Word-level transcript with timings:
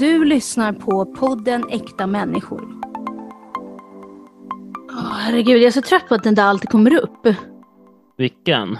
Du 0.00 0.24
lyssnar 0.24 0.72
på 0.72 1.06
podden 1.06 1.64
Äkta 1.70 2.06
människor. 2.06 2.62
Åh, 4.90 5.12
herregud, 5.12 5.56
jag 5.56 5.66
är 5.66 5.70
så 5.70 5.82
trött 5.82 6.08
på 6.08 6.14
att 6.14 6.24
den 6.24 6.34
där 6.34 6.42
alltid 6.42 6.70
kommer 6.70 7.02
upp. 7.02 7.26
Vilken? 8.16 8.78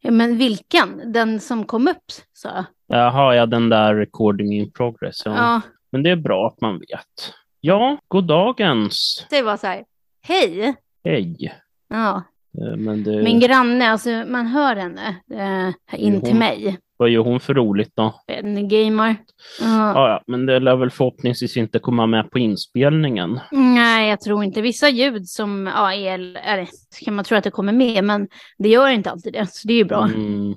Ja, 0.00 0.10
men 0.10 0.38
vilken? 0.38 1.12
Den 1.12 1.40
som 1.40 1.64
kom 1.64 1.88
upp, 1.88 2.04
sa 2.32 2.48
jag. 2.48 2.64
Jaha, 2.86 3.34
ja 3.34 3.46
den 3.46 3.68
där 3.68 3.94
recording 3.94 4.52
in 4.52 4.70
progress. 4.70 5.22
Ja. 5.24 5.32
Ja, 5.36 5.60
Men 5.92 6.02
det 6.02 6.10
är 6.10 6.16
bra 6.16 6.46
att 6.46 6.60
man 6.60 6.78
vet. 6.78 7.34
Ja, 7.60 7.98
god 8.08 8.24
dagens. 8.24 9.26
det 9.30 9.42
var 9.42 9.56
så 9.56 9.66
här. 9.66 9.84
Hej! 10.22 10.74
Hej. 11.04 11.54
Ja, 11.88 12.22
Eh, 12.58 12.76
Men 12.76 13.04
det, 13.04 13.22
min 13.22 13.40
granne, 13.40 13.90
alltså 13.90 14.10
man 14.10 14.46
hör 14.46 14.76
henne 14.76 15.16
eh, 15.30 16.04
in 16.04 16.20
till 16.20 16.34
mig. 16.36 16.78
Vad 17.02 17.10
gör 17.10 17.22
hon 17.22 17.40
för 17.40 17.54
roligt 17.54 17.90
då? 17.94 18.20
En 18.26 18.68
gamer. 18.68 19.16
Ja. 19.60 19.92
Ja, 19.94 20.08
ja, 20.08 20.22
men 20.26 20.46
det 20.46 20.60
lär 20.60 20.76
väl 20.76 20.90
förhoppningsvis 20.90 21.56
inte 21.56 21.78
komma 21.78 22.06
med 22.06 22.30
på 22.30 22.38
inspelningen. 22.38 23.40
Nej, 23.50 24.08
jag 24.10 24.20
tror 24.20 24.44
inte. 24.44 24.60
Vissa 24.62 24.88
ljud 24.88 25.28
som 25.28 25.66
ja, 25.66 25.92
är, 25.94 26.68
kan 27.04 27.14
man 27.14 27.24
tro 27.24 27.36
att 27.38 27.44
det 27.44 27.50
kommer 27.50 27.72
med, 27.72 28.04
men 28.04 28.28
det 28.58 28.68
gör 28.68 28.88
inte 28.88 29.10
alltid 29.10 29.32
det. 29.32 29.46
Så 29.50 29.68
det 29.68 29.74
är 29.74 29.78
ju 29.78 29.84
bra. 29.84 30.04
Mm, 30.04 30.54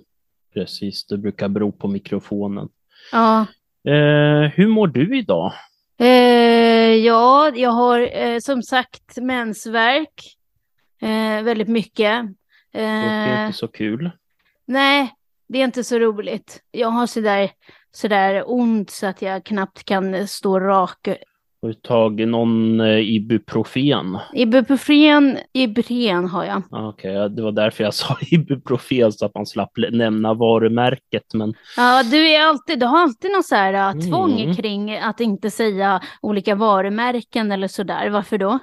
precis, 0.54 1.06
det 1.08 1.18
brukar 1.18 1.48
bero 1.50 1.72
på 1.72 1.88
mikrofonen. 1.88 2.68
Ja. 3.12 3.42
Eh, 3.88 4.52
hur 4.54 4.68
mår 4.68 4.88
du 4.88 5.18
idag? 5.18 5.54
Eh, 6.00 6.08
ja, 6.96 7.52
jag 7.56 7.70
har 7.72 8.18
eh, 8.18 8.40
som 8.40 8.64
sagt 8.64 9.18
mensvärk. 9.22 10.36
Eh, 11.02 11.44
väldigt 11.44 11.68
mycket. 11.68 12.26
Det 12.74 12.80
är 12.82 13.40
Eh, 13.40 13.46
inte 13.46 13.58
så 13.58 13.68
kul. 13.68 14.12
nej, 14.66 15.14
det 15.48 15.60
är 15.62 15.66
inte 15.66 15.84
så 15.84 16.00
roligt. 16.00 16.62
Jag 16.72 16.88
har 16.88 17.08
sådär, 17.08 17.50
sådär 17.92 18.44
ont 18.48 18.90
så 18.90 19.08
att 19.08 19.22
jag 19.22 19.46
knappt 19.46 19.84
kan 19.86 20.28
stå 20.28 20.60
rak. 20.60 21.08
Har 21.62 21.70
du 21.70 21.74
tagit 21.74 22.28
någon 22.28 22.80
eh, 22.82 23.00
Ibuprofen? 23.16 24.18
Ibuprofen, 24.34 25.38
Ibren 25.54 26.28
har 26.28 26.46
jag. 26.46 26.64
Ah, 26.72 26.88
Okej, 26.88 27.14
ja, 27.14 27.28
det 27.28 27.42
var 27.42 27.52
därför 27.52 27.84
jag 27.84 27.94
sa 27.94 28.18
Ibuprofen 28.32 29.12
så 29.12 29.26
att 29.26 29.36
man 29.36 29.46
slapp 29.46 29.72
nämna 29.92 30.34
varumärket. 30.34 31.34
Men 31.34 31.54
Ja, 31.78 32.04
du, 32.04 32.30
är 32.30 32.42
alltid, 32.42 32.80
du 32.80 32.86
har 32.86 33.00
alltid 33.00 33.32
någon 33.32 33.44
så 33.44 33.56
här 33.56 33.96
uh, 33.96 34.02
tvång 34.02 34.42
Mm. 34.42 34.56
kring 34.56 34.98
att 34.98 35.20
inte 35.20 35.52
säga 35.52 36.02
olika 36.22 36.56
varumärken 36.56 37.52
eller 37.52 37.68
sådär. 37.68 38.10
Varför 38.10 38.38
då? 38.38 38.60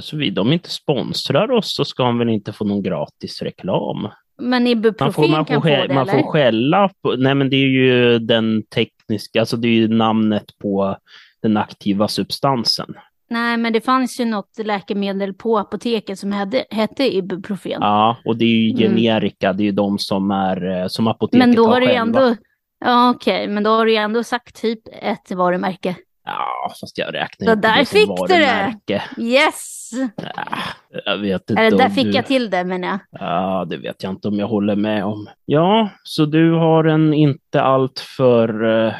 såvida 0.00 0.34
de 0.34 0.52
inte 0.52 0.70
sponsrar 0.70 1.50
oss 1.50 1.76
så 1.76 1.84
ska 1.84 2.04
han 2.04 2.18
väl 2.18 2.28
inte 2.28 2.52
få 2.52 2.64
någon 2.64 2.82
gratis 2.82 3.42
reklam. 3.42 4.08
Men 4.38 4.50
Man 4.50 4.66
Ibuprofen 4.66 5.12
får, 5.12 5.28
man, 5.28 5.44
kan 5.44 5.62
får, 5.62 5.68
få 5.68 5.74
skä- 5.74 5.88
det, 5.88 5.94
man 5.94 6.08
eller? 6.08 6.22
får 6.22 6.30
skälla 6.30 6.90
på, 7.02 7.14
nej 7.18 7.34
men 7.34 7.50
det 7.50 7.56
är 7.56 7.66
ju 7.68 8.18
den 8.18 8.62
tekniska, 8.62 9.40
alltså 9.40 9.56
det 9.56 9.68
är 9.68 9.72
ju 9.72 9.88
namnet 9.88 10.44
på 10.58 10.96
den 11.42 11.56
aktiva 11.56 12.08
substansen. 12.08 12.94
Nej, 13.30 13.56
men 13.56 13.72
det 13.72 13.80
fanns 13.80 14.20
ju 14.20 14.24
något 14.24 14.58
läkemedel 14.64 15.34
på 15.34 15.58
apoteket 15.58 16.18
som 16.18 16.32
hade, 16.32 16.64
hette 16.70 17.16
Ibuprofen. 17.16 17.78
Ja, 17.80 18.16
och 18.24 18.36
det 18.36 18.44
är 18.44 18.48
ju 18.48 18.70
Mm. 18.86 18.96
generika, 18.96 19.52
det 19.52 19.62
är 19.62 19.64
ju 19.64 19.72
de 19.72 19.98
som 19.98 20.30
är, 20.30 20.80
eh, 20.82 20.86
som 20.88 21.06
apoteket 21.08 21.38
men 21.46 21.54
då 21.56 21.64
har 21.66 21.72
har 21.72 21.80
själva. 21.80 22.00
ändå, 22.00 22.36
ja 22.84 23.10
okej, 23.10 23.48
men 23.48 23.62
då 23.62 23.70
har 23.70 23.84
du 23.86 23.90
ju 23.92 23.96
ändå 23.98 24.22
sagt 24.24 24.60
typ 24.62 24.80
ett 25.02 25.30
varumärke. 25.30 25.96
Ja, 26.26 26.72
fast 26.80 26.98
jag 26.98 27.14
räknar 27.14 27.52
inte 27.52 27.68
där 27.68 27.78
det 27.78 27.86
som 27.86 27.98
fick 27.98 28.28
du 28.28 28.38
det. 28.86 29.02
Yes! 29.18 29.90
Ja, 30.16 30.58
jag 31.04 31.18
vet 31.18 31.50
inte 31.50 31.62
Eller 31.62 31.78
där 31.78 31.88
fick 31.88 32.04
du... 32.04 32.10
jag 32.10 32.26
till 32.26 32.50
det 32.50 32.64
menar 32.64 32.88
jag. 32.88 32.98
Ja, 33.10 33.64
det 33.64 33.76
vet 33.76 34.02
jag 34.02 34.12
inte 34.12 34.28
om 34.28 34.38
jag 34.38 34.48
håller 34.48 34.76
med 34.76 35.04
om. 35.04 35.28
Ja, 35.44 35.90
så 36.02 36.24
du 36.26 36.52
har 36.52 36.84
en 36.84 37.14
inte 37.14 37.62
alltför 37.62 38.64
uh, 38.64 38.92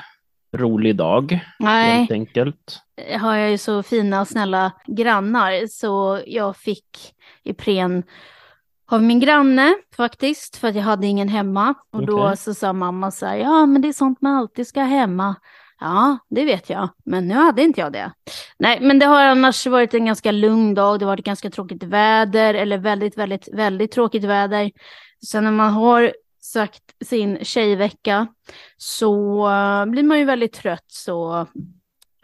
rolig 0.57 0.97
dag, 0.97 1.41
Nej, 1.59 1.99
helt 1.99 2.11
enkelt. 2.11 2.79
har 3.21 3.35
jag 3.37 3.51
ju 3.51 3.59
så 3.59 3.83
fina 3.83 4.21
och 4.21 4.29
snälla 4.29 4.73
grannar 4.87 5.67
så 5.67 6.21
jag 6.27 6.57
fick 6.57 7.15
Ipren 7.45 8.03
av 8.91 9.03
min 9.03 9.21
granne 9.21 9.75
faktiskt 9.97 10.57
för 10.57 10.69
att 10.69 10.75
jag 10.75 10.83
hade 10.83 11.07
ingen 11.07 11.29
hemma. 11.29 11.75
Och 11.93 12.07
då 12.07 12.25
Okej. 12.25 12.37
så 12.37 12.55
sa 12.55 12.73
mamma 12.73 13.11
så 13.11 13.27
här, 13.27 13.37
ja 13.37 13.67
men 13.67 13.83
det 13.83 13.89
är 13.89 13.93
sånt 13.93 14.21
man 14.21 14.37
alltid 14.37 14.67
ska 14.67 14.81
ha 14.81 14.87
hemma. 14.87 15.37
Ja, 15.81 16.19
det 16.29 16.45
vet 16.45 16.71
jag, 16.71 16.89
men 17.05 17.29
nu 17.29 17.35
hade 17.35 17.63
inte 17.63 17.81
jag 17.81 17.93
det. 17.93 18.13
Nej, 18.59 18.79
men 18.81 18.99
det 18.99 19.07
har 19.07 19.25
annars 19.25 19.67
varit 19.67 19.95
en 19.95 20.07
ganska 20.07 20.33
lugn 20.33 20.75
dag. 20.75 20.99
Det 20.99 21.05
har 21.05 21.13
varit 21.13 21.25
ganska 21.25 21.51
tråkigt 21.51 21.83
väder, 21.83 22.55
eller 22.55 22.79
väldigt, 22.79 23.19
väldigt, 23.19 23.49
väldigt 23.53 23.93
tråkigt 23.93 24.25
väder. 24.25 24.71
Sen 25.27 25.45
när 25.45 25.51
man 25.51 25.73
har 25.73 26.13
sagt 26.41 26.83
sin 27.05 27.45
tjejvecka 27.45 28.27
så 28.77 29.47
eh, 29.49 29.87
blir 29.87 30.03
man 30.03 30.19
ju 30.19 30.25
väldigt 30.25 30.53
trött. 30.53 30.85
Så 30.87 31.47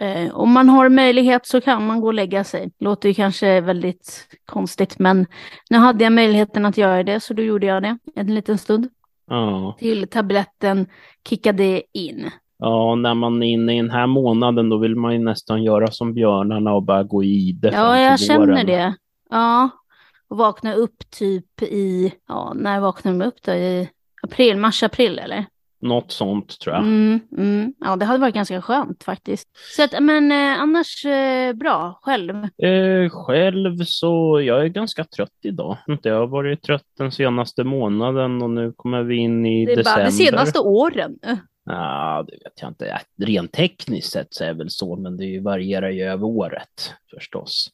eh, 0.00 0.34
om 0.34 0.52
man 0.52 0.68
har 0.68 0.88
möjlighet 0.88 1.46
så 1.46 1.60
kan 1.60 1.86
man 1.86 2.00
gå 2.00 2.06
och 2.06 2.14
lägga 2.14 2.44
sig. 2.44 2.72
Låter 2.78 3.08
ju 3.08 3.14
kanske 3.14 3.60
väldigt 3.60 4.28
konstigt, 4.44 4.98
men 4.98 5.26
nu 5.70 5.78
hade 5.78 6.04
jag 6.04 6.12
möjligheten 6.12 6.66
att 6.66 6.76
göra 6.76 7.02
det, 7.02 7.20
så 7.20 7.34
då 7.34 7.42
gjorde 7.42 7.66
jag 7.66 7.82
det 7.82 7.98
en 8.14 8.34
liten 8.34 8.58
stund. 8.58 8.88
Ja. 9.26 9.76
Till 9.78 10.08
tabletten 10.08 10.86
kickade 11.28 11.82
in. 11.92 12.30
Ja, 12.62 12.94
när 12.94 13.14
man 13.14 13.42
är 13.42 13.46
inne 13.46 13.74
i 13.74 13.76
den 13.76 13.90
här 13.90 14.06
månaden 14.06 14.68
då 14.68 14.78
vill 14.78 14.96
man 14.96 15.12
ju 15.12 15.18
nästan 15.18 15.62
göra 15.62 15.86
som 15.90 16.14
björnarna 16.14 16.74
och 16.74 16.82
bara 16.82 17.02
gå 17.02 17.24
i 17.24 17.52
det 17.62 17.70
Ja, 17.72 17.98
jag 18.00 18.20
känner 18.20 18.46
våren. 18.46 18.66
det. 18.66 18.94
Ja, 19.30 19.70
och 20.28 20.36
vakna 20.36 20.74
upp 20.74 21.10
typ 21.10 21.62
i, 21.62 22.12
ja, 22.28 22.52
när 22.56 22.80
vaknar 22.80 23.12
de 23.12 23.22
upp 23.24 23.42
då? 23.44 23.52
I 23.52 23.88
april, 24.22 24.56
mars, 24.56 24.82
april 24.82 25.18
eller? 25.18 25.44
Något 25.84 26.12
sånt 26.12 26.60
tror 26.60 26.74
jag. 26.74 26.82
Mm, 26.84 27.20
mm. 27.38 27.74
Ja, 27.80 27.96
det 27.96 28.04
hade 28.04 28.18
varit 28.18 28.34
ganska 28.34 28.62
skönt 28.62 29.02
faktiskt. 29.04 29.48
Så 29.76 29.82
att, 29.84 30.02
men 30.02 30.32
eh, 30.32 30.60
annars 30.62 31.04
eh, 31.04 31.52
bra, 31.52 31.98
själv. 32.02 32.34
Eh, 32.44 33.08
själv 33.10 33.76
så 33.84 34.40
jag 34.46 34.62
är 34.64 34.68
ganska 34.68 35.04
trött 35.04 35.38
idag. 35.42 35.76
Jag 36.02 36.18
har 36.18 36.26
varit 36.26 36.62
trött 36.62 36.82
den 36.98 37.12
senaste 37.12 37.64
månaden 37.64 38.42
och 38.42 38.50
nu 38.50 38.72
kommer 38.76 39.02
vi 39.02 39.16
in 39.16 39.46
i 39.46 39.66
Det 39.66 39.74
december. 39.76 39.96
bara 40.00 40.04
de 40.04 40.12
senaste 40.12 40.58
åren. 40.58 41.18
Ja, 41.64 42.24
det 42.28 42.32
vet 42.32 42.60
jag 42.60 42.70
inte. 42.70 43.00
Rent 43.18 43.52
tekniskt 43.52 44.12
sett 44.12 44.34
så 44.34 44.44
är 44.44 44.48
det 44.48 44.54
väl 44.54 44.70
så, 44.70 44.96
men 44.96 45.16
det 45.16 45.40
varierar 45.40 45.90
ju 45.90 46.02
över 46.02 46.26
året 46.26 46.94
förstås. 47.14 47.70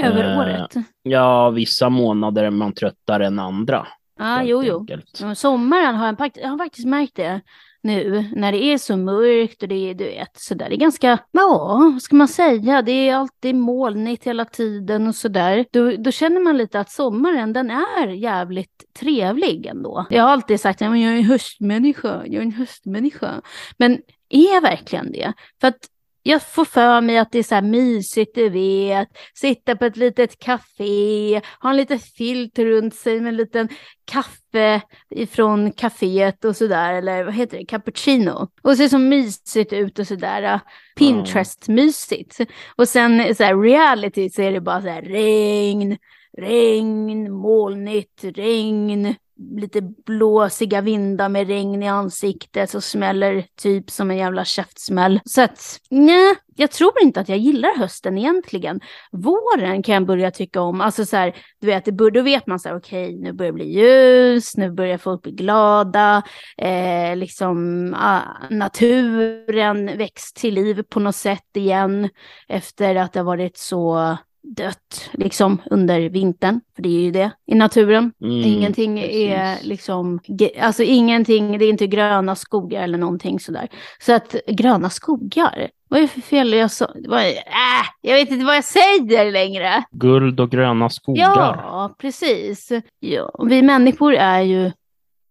Över 0.00 0.32
Eh, 0.32 0.38
året. 0.38 0.74
Ja, 1.02 1.50
vissa 1.50 1.88
månader 1.88 2.44
är 2.44 2.50
man 2.50 2.72
tröttare 2.72 3.26
än 3.26 3.38
andra. 3.38 3.86
Ja, 4.18 4.24
helt 4.24 4.48
jo, 4.48 4.62
jo. 4.64 4.80
enkelt. 4.80 5.22
Sommaren 5.38 5.94
har 5.94 6.06
jag, 6.06 6.30
jag 6.34 6.48
har 6.48 6.58
faktiskt 6.58 6.86
märkt 6.86 7.16
det 7.16 7.40
nu 7.82 8.30
när 8.36 8.52
det 8.52 8.64
är 8.64 8.78
så 8.78 8.96
mörkt 8.96 9.62
och 9.62 9.68
det 9.68 9.90
är, 9.90 9.94
du 9.94 10.04
vet, 10.04 10.30
så 10.34 10.54
där, 10.54 10.68
Det 10.68 10.74
är 10.74 10.78
ganska, 10.78 11.18
ja, 11.32 11.78
vad 11.92 12.02
ska 12.02 12.16
man 12.16 12.28
säga, 12.28 12.82
det 12.82 13.08
är 13.08 13.14
alltid 13.14 13.54
molnigt 13.54 14.26
hela 14.26 14.44
tiden 14.44 15.06
och 15.06 15.14
sådär. 15.14 15.64
Då, 15.70 15.96
då 15.96 16.10
känner 16.10 16.40
man 16.40 16.56
lite 16.56 16.80
att 16.80 16.90
sommaren, 16.90 17.52
den 17.52 17.70
är 17.70 18.08
jävligt 18.08 18.84
trevlig 19.00 19.66
ändå. 19.66 20.06
Jag 20.10 20.22
har 20.22 20.30
alltid 20.30 20.60
sagt 20.60 20.82
att 20.82 20.88
jag 20.88 20.98
är 20.98 21.16
en 21.16 21.24
höstmänniska, 21.24 22.22
jag 22.26 22.34
är 22.34 22.42
en 22.42 22.52
höstmänniska. 22.52 23.42
Men 23.76 23.98
är 24.28 24.54
jag 24.54 24.60
verkligen 24.60 25.12
det? 25.12 25.32
För 25.60 25.68
att 25.68 25.88
jag 26.22 26.42
får 26.42 26.64
för 26.64 27.00
mig 27.00 27.18
att 27.18 27.32
det 27.32 27.38
är 27.38 27.42
så 27.42 27.54
här 27.54 27.62
mysigt, 27.62 28.34
du 28.34 28.48
vet. 28.48 29.08
Sitta 29.34 29.76
på 29.76 29.84
ett 29.84 29.96
litet 29.96 30.38
café, 30.38 31.40
ha 31.60 31.70
en 31.70 31.76
liten 31.76 31.98
filt 31.98 32.58
runt 32.58 32.94
sig 32.94 33.20
med 33.20 33.28
en 33.28 33.36
liten 33.36 33.68
kaffe 34.04 34.82
ifrån 35.10 35.72
kaféet 35.72 36.44
och 36.44 36.56
sådär, 36.56 36.94
eller 36.94 37.24
vad 37.24 37.34
heter 37.34 37.58
det, 37.58 37.64
cappuccino. 37.64 38.48
Och 38.62 38.76
ser 38.76 38.88
så 38.88 38.98
mysigt 38.98 39.72
ut 39.72 39.98
och 39.98 40.06
sådär, 40.06 40.42
äh, 40.42 40.60
Pinterest-mysigt. 40.96 42.40
Och 42.76 42.88
sen 42.88 43.34
så 43.34 43.44
här 43.44 43.56
reality 43.62 44.30
så 44.30 44.42
är 44.42 44.52
det 44.52 44.60
bara 44.60 44.82
så 44.82 44.88
här 44.88 45.02
regn, 45.02 45.98
regn, 46.38 47.32
molnigt, 47.32 48.24
regn, 48.24 49.14
lite 49.50 49.80
blåsiga 49.80 50.80
vindar 50.80 51.28
med 51.28 51.46
regn 51.46 51.82
i 51.82 51.88
ansiktet 51.88 52.70
så 52.70 52.80
smäller 52.80 53.46
typ 53.56 53.90
som 53.90 54.10
en 54.10 54.16
jävla 54.16 54.44
käftsmäll. 54.44 55.20
Så 55.24 55.42
att, 55.42 55.80
nej, 55.90 56.34
jag 56.56 56.70
tror 56.70 57.02
inte 57.02 57.20
att 57.20 57.28
jag 57.28 57.38
gillar 57.38 57.78
hösten 57.78 58.18
egentligen. 58.18 58.80
Våren 59.12 59.82
kan 59.82 59.94
jag 59.94 60.06
börja 60.06 60.30
tycka 60.30 60.60
om, 60.60 60.80
alltså 60.80 61.04
så 61.04 61.16
här, 61.16 61.36
du 61.60 61.66
vet, 61.66 61.84
det 61.84 61.92
bör, 61.92 62.10
då 62.10 62.22
vet 62.22 62.46
man 62.46 62.58
så 62.58 62.68
här, 62.68 62.76
okej, 62.76 63.18
nu 63.18 63.32
börjar 63.32 63.52
det 63.52 63.56
bli 63.56 63.72
ljus, 63.72 64.56
nu 64.56 64.70
börjar 64.70 64.98
folk 64.98 65.22
bli 65.22 65.32
glada, 65.32 66.22
eh, 66.58 67.16
liksom 67.16 67.94
ah, 67.98 68.20
naturen 68.50 69.98
väcks 69.98 70.32
till 70.32 70.54
liv 70.54 70.82
på 70.82 71.00
något 71.00 71.16
sätt 71.16 71.56
igen 71.56 72.08
efter 72.48 72.94
att 72.94 73.12
det 73.12 73.18
har 73.18 73.24
varit 73.24 73.56
så 73.56 74.16
dött 74.42 75.10
liksom 75.12 75.62
under 75.70 76.00
vintern, 76.00 76.60
för 76.76 76.82
det 76.82 76.88
är 76.88 77.00
ju 77.00 77.10
det 77.10 77.30
i 77.46 77.54
naturen. 77.54 78.12
Mm, 78.22 78.36
ingenting 78.36 78.96
precis. 78.96 79.16
är 79.16 79.56
liksom, 79.62 80.20
alltså 80.60 80.82
ingenting, 80.82 81.58
det 81.58 81.64
är 81.64 81.70
inte 81.70 81.86
gröna 81.86 82.34
skogar 82.34 82.82
eller 82.82 82.98
någonting 82.98 83.40
sådär. 83.40 83.68
Så 84.00 84.12
att 84.12 84.36
gröna 84.46 84.90
skogar, 84.90 85.70
vad 85.88 85.98
är 85.98 86.02
det 86.02 86.08
för 86.08 86.20
fel 86.20 86.52
jag 86.52 86.70
sa? 86.70 86.90
Vad, 87.08 87.20
äh, 87.20 87.86
jag 88.00 88.14
vet 88.14 88.30
inte 88.30 88.44
vad 88.44 88.56
jag 88.56 88.64
säger 88.64 89.32
längre. 89.32 89.84
Guld 89.90 90.40
och 90.40 90.50
gröna 90.50 90.90
skogar. 90.90 91.22
Ja, 91.26 91.94
precis. 91.98 92.72
Ja, 93.00 93.44
vi 93.48 93.62
människor 93.62 94.14
är 94.14 94.40
ju 94.40 94.72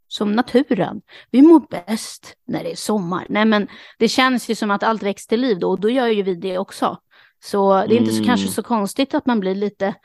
som 0.07 0.31
naturen. 0.31 1.01
Vi 1.31 1.41
mår 1.41 1.61
bäst 1.69 2.35
när 2.47 2.63
det 2.63 2.71
är 2.71 2.75
sommar. 2.75 3.25
Nej, 3.29 3.45
men 3.45 3.67
det 3.99 4.07
känns 4.07 4.49
ju 4.49 4.55
som 4.55 4.71
att 4.71 4.83
allt 4.83 5.03
väcks 5.03 5.27
till 5.27 5.41
liv 5.41 5.59
då 5.59 5.69
och 5.69 5.79
då 5.79 5.89
gör 5.89 6.07
ju 6.07 6.23
vi 6.23 6.35
det 6.35 6.57
också. 6.57 6.97
Så 7.43 7.85
det 7.87 7.95
är 7.95 7.99
inte 7.99 8.11
så, 8.11 8.17
Mm. 8.17 8.27
kanske 8.27 8.47
så 8.47 8.63
konstigt 8.63 9.13
att 9.13 9.25
man 9.25 9.39
blir 9.39 9.55
lite 9.55 9.95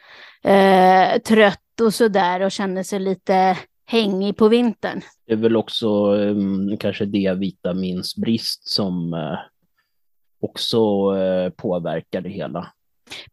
eh, 0.44 1.18
trött 1.18 1.80
och 1.80 1.94
sådär 1.94 2.40
och 2.40 2.52
känner 2.52 2.82
sig 2.82 2.98
lite 3.00 3.58
hängig 3.86 4.36
på 4.36 4.48
vintern. 4.48 5.00
Det 5.26 5.32
är 5.32 5.36
väl 5.36 5.56
också 5.56 5.88
um, 6.12 6.76
kanske 6.76 7.04
D-vitaminsbrist 7.04 8.68
som 8.68 9.14
eh, 9.14 9.38
också 10.40 10.78
eh, 11.16 11.50
påverkar 11.50 12.20
det 12.20 12.28
hela. 12.28 12.72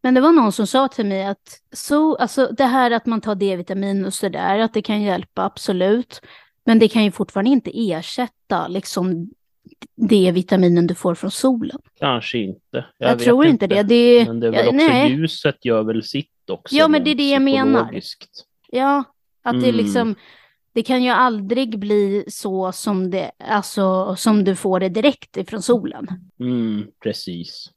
Men 0.02 0.14
det 0.14 0.20
var 0.20 0.32
någon 0.32 0.52
som 0.52 0.66
sa 0.66 0.88
till 0.88 1.06
mig 1.06 1.24
att 1.26 1.60
så, 1.72 2.16
alltså 2.16 2.46
det 2.46 2.64
här 2.64 2.90
att 2.90 3.06
man 3.06 3.20
tar 3.20 3.34
D-vitamin 3.34 4.04
och 4.04 4.14
sådär, 4.14 4.58
att 4.58 4.74
det 4.74 4.82
kan 4.82 5.02
hjälpa 5.02 5.44
absolut. 5.44 6.20
Men 6.64 6.78
det 6.78 6.88
kan 6.88 7.04
ju 7.04 7.10
fortfarande 7.12 7.50
inte 7.50 7.70
ersätta 7.90 8.68
liksom 8.68 9.30
D-vitaminen 9.96 10.86
du 10.86 10.94
får 10.94 11.14
från 11.14 11.30
solen. 11.30 11.78
Kanske 11.98 12.38
inte. 12.38 12.84
Jag, 12.98 13.16
vet 13.16 13.24
tror 13.24 13.46
inte 13.46 13.66
det. 13.66 13.82
det 13.82 14.26
Men 14.26 14.40
det 14.40 14.46
är 14.46 14.50
väl 14.50 14.60
ja, 14.64 14.66
också 14.66 14.76
nej. 14.76 15.12
ljuset 15.12 15.64
gör 15.64 15.82
väl 15.82 16.02
sitt 16.02 16.50
också. 16.50 16.74
Ja, 16.76 16.88
men 16.88 17.04
det 17.04 17.10
är 17.10 17.14
det 17.14 17.30
jag 17.30 17.42
menar. 17.42 18.00
Ja, 18.72 19.04
att 19.42 19.60
det 19.60 19.68
Mm. 19.68 19.76
liksom, 19.76 20.14
det 20.72 20.82
kan 20.82 21.02
ju 21.02 21.10
aldrig 21.10 21.78
bli 21.78 22.24
så 22.28 22.72
som 22.72 23.10
det, 23.10 23.30
alltså 23.38 24.16
som 24.16 24.44
du 24.44 24.56
får 24.56 24.80
det 24.80 24.88
direkt 24.88 25.36
ifrån 25.36 25.62
solen. 25.62 26.06
Mm, 26.40 26.86
precis. 27.02 27.70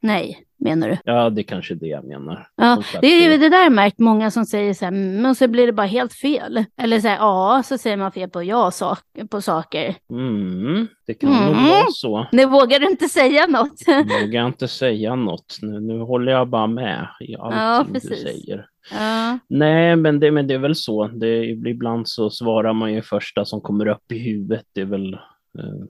Nej, 0.00 0.44
menar 0.64 0.88
du? 0.88 0.98
Ja, 1.04 1.30
det 1.30 1.40
är 1.40 1.42
kanske 1.42 1.74
det 1.74 1.86
jag 1.86 2.04
menar. 2.04 2.46
Ja, 2.56 2.76
sagt, 2.82 3.00
det 3.00 3.06
är 3.06 3.38
det 3.38 3.48
där 3.48 3.70
märkt 3.70 3.98
många 3.98 4.30
som 4.30 4.44
säger 4.44 4.74
så 4.74 4.84
här, 4.84 4.92
"Mm, 4.92 5.22
men 5.22 5.34
så 5.34 5.48
blir 5.48 5.66
det 5.66 5.72
bara 5.72 5.86
helt 5.86 6.12
fel. 6.12 6.64
Eller 6.80 7.00
så 7.00 7.08
här, 7.08 7.16
ja, 7.16 7.62
så 7.64 7.78
säger 7.78 7.96
man 7.96 8.12
fel 8.12 8.30
på 8.30 8.42
ja 8.42 8.70
sak, 8.70 8.98
på 9.30 9.40
saker. 9.40 9.94
Mm, 10.10 10.88
det 11.06 11.14
kan 11.14 11.30
nog 11.30 11.42
Mm. 11.56 11.64
vara 11.68 11.86
så. 11.92 12.26
Nu 12.32 12.46
vågar 12.46 12.78
du 12.78 12.86
inte 12.90 13.08
säga 13.08 13.46
något. 13.46 13.82
Jag 13.86 14.20
vågar 14.20 14.46
inte 14.46 14.68
säga 14.68 15.14
något. 15.14 15.58
Nu, 15.62 15.80
nu 15.80 15.98
håller 16.00 16.32
jag 16.32 16.48
bara 16.48 16.66
med 16.66 17.06
i 17.20 17.36
allting 17.36 17.92
du 17.94 18.00
precis. 18.00 18.22
säger. 18.22 18.66
Ja, 18.92 19.38
Nej, 19.48 19.96
men 19.96 20.20
det, 20.20 20.30
men 20.30 20.46
det 20.46 20.54
är 20.54 20.58
väl 20.58 20.74
så. 20.74 21.06
Det, 21.06 21.44
ibland 21.44 22.08
så 22.08 22.30
svarar 22.30 22.72
man 22.72 22.92
ju 22.92 23.02
första 23.02 23.44
som 23.44 23.60
kommer 23.60 23.86
upp 23.88 24.12
i 24.12 24.18
huvudet. 24.18 24.64
Det 24.74 24.80
är 24.80 24.84
väl... 24.84 25.14
Eh, 25.58 25.84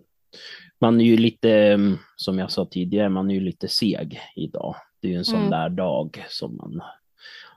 man 0.81 1.01
är 1.01 1.05
ju 1.05 1.17
lite, 1.17 1.51
mm, 1.53 1.99
som 2.17 2.39
jag 2.39 2.51
sa 2.51 2.67
tidigare, 2.71 3.09
man 3.09 3.31
är 3.31 3.35
ju 3.35 3.41
lite 3.41 3.69
seg 3.69 4.21
idag. 4.37 4.75
Det 5.01 5.09
är 5.09 5.13
ju 5.13 5.19
en 5.19 5.25
sån 5.25 5.39
Mm. 5.39 5.51
där 5.51 5.69
dag 5.69 6.25
som 6.29 6.57
man 6.57 6.81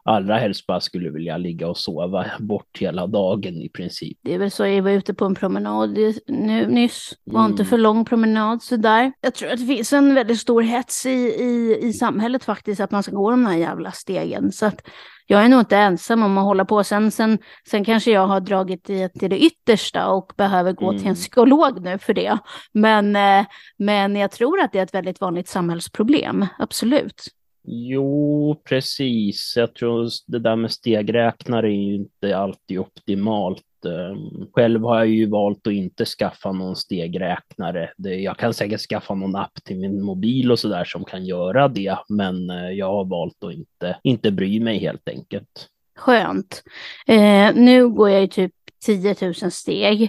allra 0.05 0.37
helst 0.37 0.67
bara 0.67 0.79
skulle 0.81 1.09
vilja 1.09 1.37
ligga 1.37 1.67
och 1.67 1.77
sova 1.77 2.25
bort 2.39 2.77
hela 2.79 3.07
dagen 3.07 3.61
i 3.61 3.69
princip. 3.69 4.17
det 4.23 4.33
är 4.33 4.37
väl 4.39 4.51
så, 4.51 4.65
jag 4.65 4.83
var 4.83 4.91
ute 4.91 5.13
på 5.13 5.25
en 5.25 5.35
promenad 5.35 5.97
nu, 6.27 6.67
nyss. 6.67 7.13
Var 7.23 7.39
Mm. 7.39 7.51
inte 7.51 7.65
för 7.65 7.77
lång 7.77 8.05
promenad 8.05 8.63
sådär. 8.63 9.11
Jag 9.21 9.33
tror 9.35 9.49
att 9.51 9.59
det 9.59 9.65
finns 9.75 9.93
en 9.93 10.15
väldigt 10.15 10.39
stor 10.39 10.61
hets 10.61 11.05
i, 11.05 11.09
i, 11.19 11.79
i 11.81 11.93
samhället 11.93 12.43
faktiskt, 12.43 12.81
att 12.81 12.91
man 12.91 13.03
ska 13.03 13.11
gå 13.15 13.31
de 13.31 13.45
här 13.45 13.57
jävla 13.57 13.91
stegen. 13.91 14.51
Så 14.51 14.65
att 14.65 14.81
jag 15.27 15.43
är 15.45 15.49
nog 15.49 15.59
inte 15.59 15.77
ensam 15.77 16.23
om 16.23 16.37
att 16.37 16.43
hålla 16.43 16.65
på. 16.65 16.83
Sen, 16.83 17.11
sen, 17.11 17.37
sen 17.69 17.85
kanske 17.85 18.11
jag 18.11 18.27
har 18.27 18.39
dragit 18.39 18.83
det 18.83 19.09
till 19.09 19.29
det 19.29 19.39
yttersta 19.39 20.07
och 20.07 20.31
behöver 20.37 20.73
gå 20.73 20.91
till 20.91 20.99
Mm. 20.99 21.09
en 21.09 21.15
psykolog 21.15 21.81
nu 21.81 21.97
för 21.97 22.13
det. 22.13 22.37
Men, 22.73 23.15
eh, 23.15 23.45
men 23.77 24.15
jag 24.15 24.31
tror 24.31 24.59
att 24.59 24.71
det 24.71 24.79
är 24.79 24.83
ett 24.83 24.93
väldigt 24.93 25.21
vanligt 25.21 25.47
samhällsproblem, 25.47 26.45
absolut. 26.59 27.23
Jo, 27.67 28.61
precis. 28.69 29.53
Jag 29.55 29.73
tror 29.73 30.09
det 30.27 30.39
där 30.39 30.55
med 30.55 30.71
stegräknare 30.71 31.67
är 31.67 31.81
ju 31.81 31.95
inte 31.95 32.37
alltid 32.37 32.79
optimalt. 32.79 33.63
Ehm, 33.85 34.47
själv 34.51 34.83
har 34.83 34.97
jag 34.97 35.07
ju 35.07 35.29
valt 35.29 35.67
att 35.67 35.73
inte 35.73 36.05
skaffa 36.05 36.51
någon 36.51 36.75
stegräknare. 36.75 37.89
Jag 37.97 38.37
kan 38.37 38.53
säkert 38.53 38.79
skaffa 38.81 39.15
någon 39.15 39.35
app 39.35 39.63
till 39.63 39.79
min 39.79 40.01
mobil 40.01 40.51
och 40.51 40.59
sådär 40.59 40.85
som 40.85 41.05
kan 41.05 41.25
göra 41.25 41.67
det, 41.67 41.97
men 42.09 42.49
eh, 42.49 42.69
jag 42.69 42.91
har 42.91 43.05
valt 43.05 43.43
att 43.43 43.53
inte, 43.53 43.99
inte 44.03 44.31
bry 44.31 44.59
mig 44.59 44.79
helt 44.79 45.09
enkelt. 45.09 45.69
Skönt. 45.97 46.63
Eh, 47.07 47.55
nu 47.55 47.89
går 47.89 48.09
jag 48.09 48.21
ju 48.21 48.27
typ 48.27 48.53
10 48.85 49.15
000 49.21 49.51
steg 49.51 50.01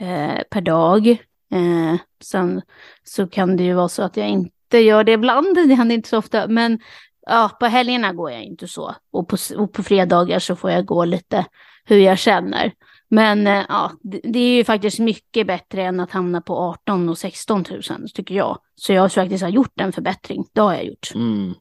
eh, 0.00 0.42
per 0.50 0.60
dag. 0.60 1.08
Eh, 1.52 1.96
sen 2.24 2.62
så 3.04 3.26
kan 3.26 3.56
det 3.56 3.64
ju 3.64 3.72
vara 3.72 3.88
så 3.88 4.02
att 4.02 4.16
jag 4.16 4.28
inte 4.28 4.54
gör 4.80 5.04
det 5.04 5.12
ibland, 5.12 5.54
det 5.54 5.74
händer 5.74 5.94
inte 5.94 6.08
så 6.08 6.18
ofta, 6.18 6.48
men 6.48 6.78
ja, 7.26 7.50
på 7.60 7.66
helgerna 7.66 8.12
går 8.12 8.30
jag 8.30 8.42
inte 8.42 8.68
så. 8.68 8.94
Och 9.12 9.28
på, 9.28 9.36
och 9.56 9.72
på 9.72 9.82
fredagar 9.82 10.38
så 10.38 10.56
får 10.56 10.70
jag 10.70 10.84
gå 10.84 11.04
lite 11.04 11.44
hur 11.84 11.98
jag 11.98 12.18
känner. 12.18 12.72
Men 13.10 13.46
eh, 13.46 13.64
ja, 13.68 13.92
det, 14.02 14.20
det 14.24 14.38
är 14.38 14.56
ju 14.56 14.64
faktiskt 14.64 14.98
mycket 14.98 15.46
bättre 15.46 15.82
än 15.82 16.00
att 16.00 16.10
hamna 16.10 16.40
på 16.40 16.56
18 16.56 17.08
och 17.08 17.18
16 17.18 17.64
000 17.70 17.82
tycker 18.14 18.34
jag. 18.34 18.58
Så 18.74 18.92
jag 18.92 19.02
har 19.02 19.08
faktiskt 19.08 19.42
har 19.42 19.50
gjort 19.50 19.80
en 19.80 19.92
förbättring, 19.92 20.44
det 20.52 20.60
har 20.60 20.74
jag 20.74 20.84
gjort. 20.84 21.14
Mm, 21.14 21.54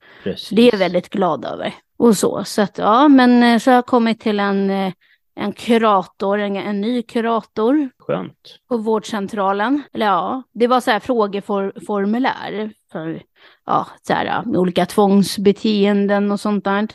det 0.52 0.62
är 0.62 0.72
jag 0.72 0.80
väldigt 0.80 1.10
glad 1.10 1.46
över. 1.46 1.74
Och 1.98 2.18
så, 2.18 2.44
så 2.44 2.62
att 2.62 2.78
ja, 2.78 3.07
men 3.07 3.44
eh, 3.44 3.60
så 3.60 3.72
har 3.72 3.75
jag 3.75 3.86
kommit 3.86 4.19
till 4.19 4.40
en, 4.40 4.69
eh, 4.69 4.94
en 5.36 5.54
kurator, 5.54 6.39
en, 6.39 6.56
en 6.56 6.81
ny 6.81 7.04
kurator 7.04 7.89
Skönt. 8.00 8.60
på 8.69 8.78
vårdcentralen. 8.78 9.83
Eller 9.94 10.06
ja, 10.06 10.44
det 10.54 10.68
var 10.68 10.80
så 10.80 10.92
här 10.92 11.00
frågeformulär 11.00 12.74
för 12.92 13.24
ja, 13.66 13.88
så 14.01 14.13
här, 14.13 14.57
olika 14.57 14.86
tvångsbeteenden 14.86 16.31
och 16.31 16.39
sånt 16.39 16.66
där. 16.66 16.88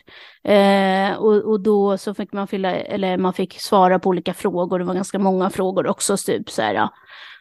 Eh, 0.45 1.17
och, 1.17 1.35
och 1.35 1.61
då 1.61 1.99
så 1.99 2.15
fick 2.15 2.33
man 2.33 2.47
fylla, 2.47 2.75
eller 2.75 3.17
man 3.17 3.33
fick 3.33 3.61
svara 3.61 3.99
på 3.99 4.09
olika 4.09 4.35
frågor. 4.35 4.79
Det 4.79 4.85
var 4.85 4.95
ganska 4.95 5.19
många 5.19 5.51
frågor 5.51 5.87
också, 5.87 6.17
typ 6.17 6.51
så 6.51 6.63
här, 6.63 6.89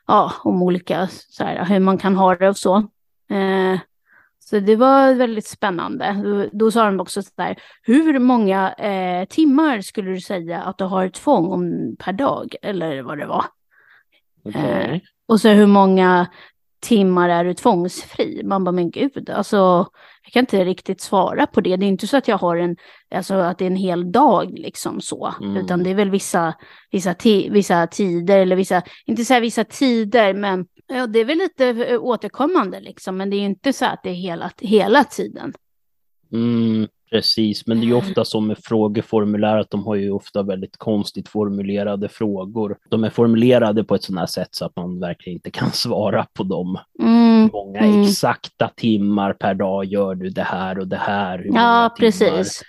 ja, 0.08 0.34
om 0.44 0.64
olika, 0.64 1.08
så 1.12 1.44
här, 1.44 1.66
hur 1.66 1.80
man 1.80 1.98
kan 1.98 2.16
ha 2.16 2.36
det 2.36 2.50
och 2.50 2.58
så. 2.58 2.76
Eh, 3.30 3.80
så 4.50 4.60
det 4.60 4.76
var 4.76 5.14
väldigt 5.14 5.48
spännande. 5.48 6.50
Då, 6.54 6.72
sa 6.72 6.86
de 6.86 7.00
också 7.00 7.24
så 7.24 7.30
där, 7.36 7.56
hur 7.82 8.20
många 8.20 8.74
eh, 8.74 9.26
timmar 9.26 9.82
skulle 9.82 10.12
du 10.12 10.22
säga 10.22 10.62
att 10.62 10.78
du 10.78 10.84
har 10.84 11.06
ett 11.06 11.14
tvång 11.14 11.52
om 11.52 11.96
per 12.00 12.14
dag? 12.14 12.56
Eller 12.62 13.02
vad 13.02 13.18
det 13.18 13.26
var. 13.26 13.46
Okej. 14.46 15.04
Och 15.28 15.42
så 15.42 15.50
hur 15.50 15.68
många 15.68 16.28
timmar 16.80 17.30
är 17.30 17.46
du 17.46 17.54
tvångsfri? 17.54 18.42
Man 18.44 18.64
bara, 18.64 18.72
men 18.72 18.92
gud, 18.92 19.30
alltså 19.30 19.88
jag 20.24 20.34
kan 20.34 20.40
inte 20.40 20.66
riktigt 20.66 21.02
svara 21.02 21.48
på 21.48 21.62
det. 21.62 21.76
Det 21.76 21.86
är 21.86 21.88
inte 21.88 22.08
så 22.08 22.18
att 22.18 22.28
jag 22.28 22.38
har 22.38 22.58
en, 22.58 22.76
alltså 23.16 23.34
att 23.34 23.58
det 23.58 23.66
är 23.66 23.70
en 23.70 23.76
hel 23.76 24.12
dag 24.12 24.60
liksom 24.60 25.02
så, 25.02 25.34
Mm. 25.42 25.58
utan 25.58 25.84
det 25.84 25.90
är 25.90 25.96
väl 25.96 26.10
vissa, 26.10 26.54
vissa, 26.92 27.16
vissa 27.50 27.88
tider 27.88 28.40
eller 28.40 28.56
vissa, 28.56 28.82
inte 29.06 29.26
så 29.26 29.34
här 29.34 29.42
vissa 29.42 29.64
tider, 29.64 30.34
men 30.34 30.66
ja, 30.88 31.08
det 31.08 31.20
är 31.20 31.26
väl 31.26 31.38
lite 31.38 31.68
eh, 31.68 32.04
återkommande 32.04 32.80
liksom, 32.80 33.18
men 33.18 33.30
det 33.30 33.36
är 33.36 33.40
ju 33.40 33.46
inte 33.46 33.74
så 33.74 33.86
att 33.86 34.00
det 34.04 34.10
är 34.10 34.14
hela, 34.14 34.52
hela 34.62 35.04
tiden. 35.04 35.54
Mm, 36.34 36.88
precis, 37.12 37.68
men 37.68 37.80
det 37.80 37.86
är 37.86 37.88
ju 37.88 37.94
ofta 37.94 38.26
så 38.26 38.40
med 38.40 38.58
frågeformulär 38.64 39.58
att 39.58 39.70
de 39.70 39.86
har 39.86 39.96
ju 39.96 40.12
ofta 40.12 40.44
väldigt 40.44 40.78
konstigt 40.78 41.30
formulerade 41.30 42.10
frågor. 42.10 42.78
De 42.90 43.04
är 43.04 43.10
formulerade 43.10 43.84
på 43.84 43.96
ett 43.96 44.04
sådant 44.04 44.20
här 44.20 44.26
sätt 44.28 44.50
så 44.52 44.66
att 44.66 44.76
man 44.76 45.00
verkligen 45.00 45.38
inte 45.38 45.52
kan 45.52 45.72
svara 45.74 46.26
på 46.34 46.44
dem. 46.44 46.78
Mm, 47.02 47.50
Många 47.54 47.80
Mm. 47.80 48.02
exakta 48.02 48.72
timmar 48.76 49.34
per 49.34 49.54
dag 49.54 49.86
gör 49.86 50.16
du 50.16 50.30
det 50.30 50.44
här 50.44 50.80
och 50.80 50.88
det 50.88 50.98
här. 50.98 51.38
Hur 51.40 51.54
ja, 51.56 51.96
precis. 52.00 52.62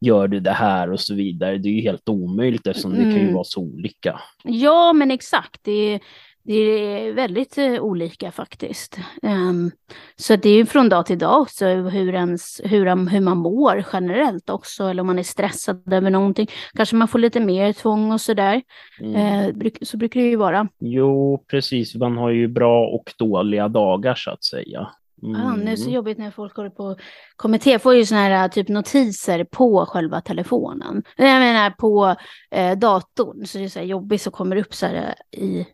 Gör 0.00 0.28
du 0.28 0.40
det 0.40 0.50
här 0.52 0.92
och 0.92 1.00
så 1.00 1.14
vidare. 1.14 1.58
Det 1.58 1.68
är 1.68 1.72
ju 1.72 1.80
helt 1.80 2.08
omöjligt 2.08 2.66
eftersom 2.66 2.90
det 2.94 3.02
kan 3.02 3.12
ju 3.12 3.20
Mm. 3.20 3.34
vara 3.34 3.44
så 3.44 3.60
olika. 3.60 4.20
Ja, 4.44 4.92
men 4.92 5.10
exakt. 5.10 5.60
Det 5.64 5.72
är, 5.94 6.00
det 6.46 6.52
är 6.54 7.12
väldigt 7.12 7.58
eh, 7.58 7.80
olika 7.80 8.30
faktiskt. 8.30 8.98
Ehm, 9.22 9.70
så 10.16 10.36
det 10.36 10.48
är 10.48 10.54
ju 10.54 10.66
från 10.66 10.88
dag 10.88 11.06
till 11.06 11.18
dag 11.18 11.40
också 11.40 11.66
hur, 11.66 12.14
ens, 12.14 12.60
hur, 12.64 13.10
hur 13.10 13.20
man 13.20 13.38
mår 13.38 13.84
generellt 13.92 14.50
också. 14.50 14.84
Eller 14.84 15.00
om 15.00 15.06
man 15.06 15.18
är 15.18 15.22
stressad 15.22 15.92
över 15.92 16.10
någonting. 16.10 16.46
Kanske 16.74 16.96
man 16.96 17.08
får 17.08 17.18
lite 17.18 17.40
mer 17.40 17.72
tvång 17.72 18.12
och 18.12 18.20
sådär. 18.20 18.62
Mm. 19.00 19.14
Eh, 19.16 19.70
så 19.82 19.96
brukar 19.96 20.20
det 20.20 20.26
ju 20.26 20.36
vara. 20.36 20.68
Jo, 20.78 21.44
precis. 21.50 21.94
Man 21.94 22.16
har 22.16 22.30
ju 22.30 22.48
bra 22.48 22.86
och 22.86 23.12
dåliga 23.18 23.68
dagar 23.68 24.14
så 24.14 24.30
att 24.30 24.44
säga. 24.44 24.90
Mm. 25.22 25.40
Ah, 25.40 25.56
nu 25.56 25.64
är 25.64 25.70
det 25.70 25.76
så 25.76 25.90
jobbigt 25.90 26.18
när 26.18 26.30
folk 26.30 26.56
håller 26.56 26.70
på 26.70 26.96
kommentera. 27.36 27.72
Jag 27.72 27.82
får 27.82 27.94
ju 27.94 28.06
såna 28.06 28.20
här 28.20 28.48
typ 28.48 28.68
notiser 28.68 29.44
på 29.44 29.86
själva 29.86 30.20
telefonen. 30.20 31.02
Jag 31.16 31.40
menar 31.40 31.70
på 31.70 32.16
eh, 32.50 32.78
datorn. 32.78 33.46
Så 33.46 33.58
det 33.58 33.64
är 33.64 33.68
så 33.68 33.80
jobbigt 33.80 34.22
så 34.22 34.30
kommer 34.30 34.56
det 34.56 34.62
upp 34.62 34.74
så 34.74 34.86
här 34.86 35.14
i, 35.36 35.66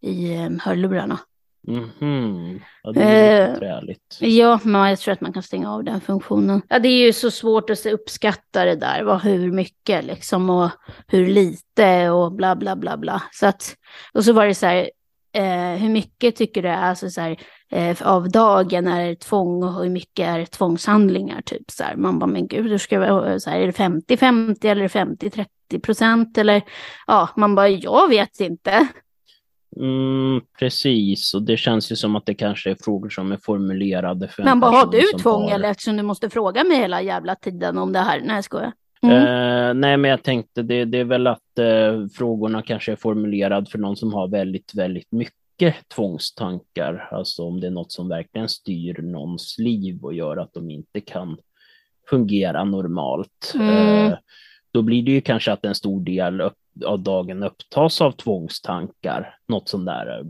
i 0.00 0.34
eh, 0.34 0.50
hörlurarna. 0.60 1.18
Mhm. 1.68 2.60
Ja, 2.82 2.92
det 2.92 3.02
är 3.02 3.48
Eh, 3.52 3.58
träligt. 3.58 4.16
Ja, 4.20 4.60
men 4.64 4.88
jag 4.88 4.98
tror 4.98 5.12
att 5.12 5.20
man 5.20 5.32
kan 5.32 5.42
stänga 5.42 5.72
av 5.74 5.84
den 5.84 6.00
funktionen. 6.00 6.62
Ja, 6.68 6.78
det 6.78 6.88
är 6.88 7.06
ju 7.06 7.12
så 7.12 7.30
svårt 7.30 7.70
att 7.70 7.86
uppskatta 7.86 8.64
det 8.64 8.76
där, 8.76 9.02
vad, 9.02 9.22
hur 9.22 9.52
mycket 9.52 10.04
liksom 10.04 10.50
och 10.50 10.70
hur 11.06 11.26
lite 11.26 12.10
och 12.10 12.32
bla 12.32 12.56
bla 12.56 12.76
bla 12.76 12.96
bla. 12.96 13.22
Så 13.32 13.46
att, 13.46 13.76
och 14.12 14.24
så 14.24 14.32
var 14.32 14.46
det 14.46 14.54
så 14.54 14.66
här, 14.66 14.90
eh, 15.32 15.78
hur 15.80 15.88
mycket 15.88 16.36
tycker 16.36 16.62
du 16.62 16.68
är 16.68 16.82
alltså, 16.82 17.10
så 17.10 17.20
här, 17.20 17.36
eh, 17.70 17.96
av 18.02 18.30
dagen 18.30 18.86
är 18.86 19.14
tvång 19.14 19.62
och 19.62 19.74
hur 19.82 19.90
mycket 19.90 20.28
är 20.28 20.44
tvångshandlingar? 20.44 21.42
Typ 21.42 21.70
så 21.70 21.84
här. 21.84 21.96
Man 21.96 22.18
bara, 22.18 22.26
men 22.26 22.46
gud, 22.46 22.70
hur 22.70 22.78
ska 22.78 22.94
jag, 22.94 23.42
så 23.42 23.50
här, 23.50 23.60
är 23.60 23.66
det 23.66 23.72
50-50 23.72 24.70
eller 24.70 24.88
50-30 24.88 25.80
procent? 25.82 26.38
Eller 26.38 26.62
ja, 27.06 27.28
man 27.36 27.54
bara, 27.54 27.68
jag 27.68 28.08
vet 28.08 28.40
inte. 28.40 28.88
Mm, 29.76 30.40
precis, 30.58 31.34
och 31.34 31.42
det 31.42 31.56
känns 31.56 31.92
ju 31.92 31.96
som 31.96 32.16
att 32.16 32.26
det 32.26 32.34
kanske 32.34 32.70
är 32.70 32.76
frågor 32.80 33.08
som 33.08 33.32
är 33.32 33.38
formulerade 33.42 34.28
för 34.28 34.42
Man 34.42 34.52
en 34.52 34.60
bara, 34.60 34.70
har 34.70 34.86
du 34.86 35.18
tvång 35.22 35.42
har... 35.42 35.50
eller 35.50 35.70
eftersom 35.70 35.96
du 35.96 36.02
måste 36.02 36.30
fråga 36.30 36.64
mig 36.64 36.76
hela 36.76 37.02
jävla 37.02 37.34
tiden 37.34 37.78
om 37.78 37.92
det 37.92 37.98
här? 37.98 38.20
Nej, 38.24 38.42
jag. 38.50 38.72
Mm. 39.02 39.16
Eh, 39.16 39.74
nej, 39.74 39.96
men 39.96 40.10
jag 40.10 40.22
tänkte 40.22 40.62
det, 40.62 40.84
det 40.84 40.98
är 40.98 41.04
väl 41.04 41.26
att 41.26 41.58
eh, 41.58 42.06
frågorna 42.14 42.62
kanske 42.62 42.92
är 42.92 42.96
formulerade 42.96 43.70
för 43.70 43.78
någon 43.78 43.96
som 43.96 44.12
har 44.14 44.28
väldigt, 44.28 44.74
väldigt 44.74 45.12
mycket 45.12 45.88
tvångstankar. 45.88 47.08
Alltså 47.12 47.42
om 47.42 47.60
det 47.60 47.66
är 47.66 47.70
något 47.70 47.92
som 47.92 48.08
verkligen 48.08 48.48
styr 48.48 49.02
någons 49.02 49.58
liv 49.58 49.98
och 50.02 50.14
gör 50.14 50.36
att 50.36 50.54
de 50.54 50.70
inte 50.70 51.00
kan 51.00 51.36
fungera 52.10 52.64
normalt. 52.64 53.52
Mm. 53.54 54.06
Eh, 54.06 54.18
då 54.72 54.82
blir 54.82 55.02
det 55.02 55.10
ju 55.10 55.20
kanske 55.20 55.52
att 55.52 55.64
en 55.64 55.74
stor 55.74 56.00
del 56.00 56.40
upp, 56.40 56.58
av 56.86 56.98
dagen 56.98 57.42
upptas 57.42 58.00
av 58.00 58.12
tvångstankar. 58.12 59.34
Något 59.48 59.68
sånt 59.68 59.86
där. 59.86 60.22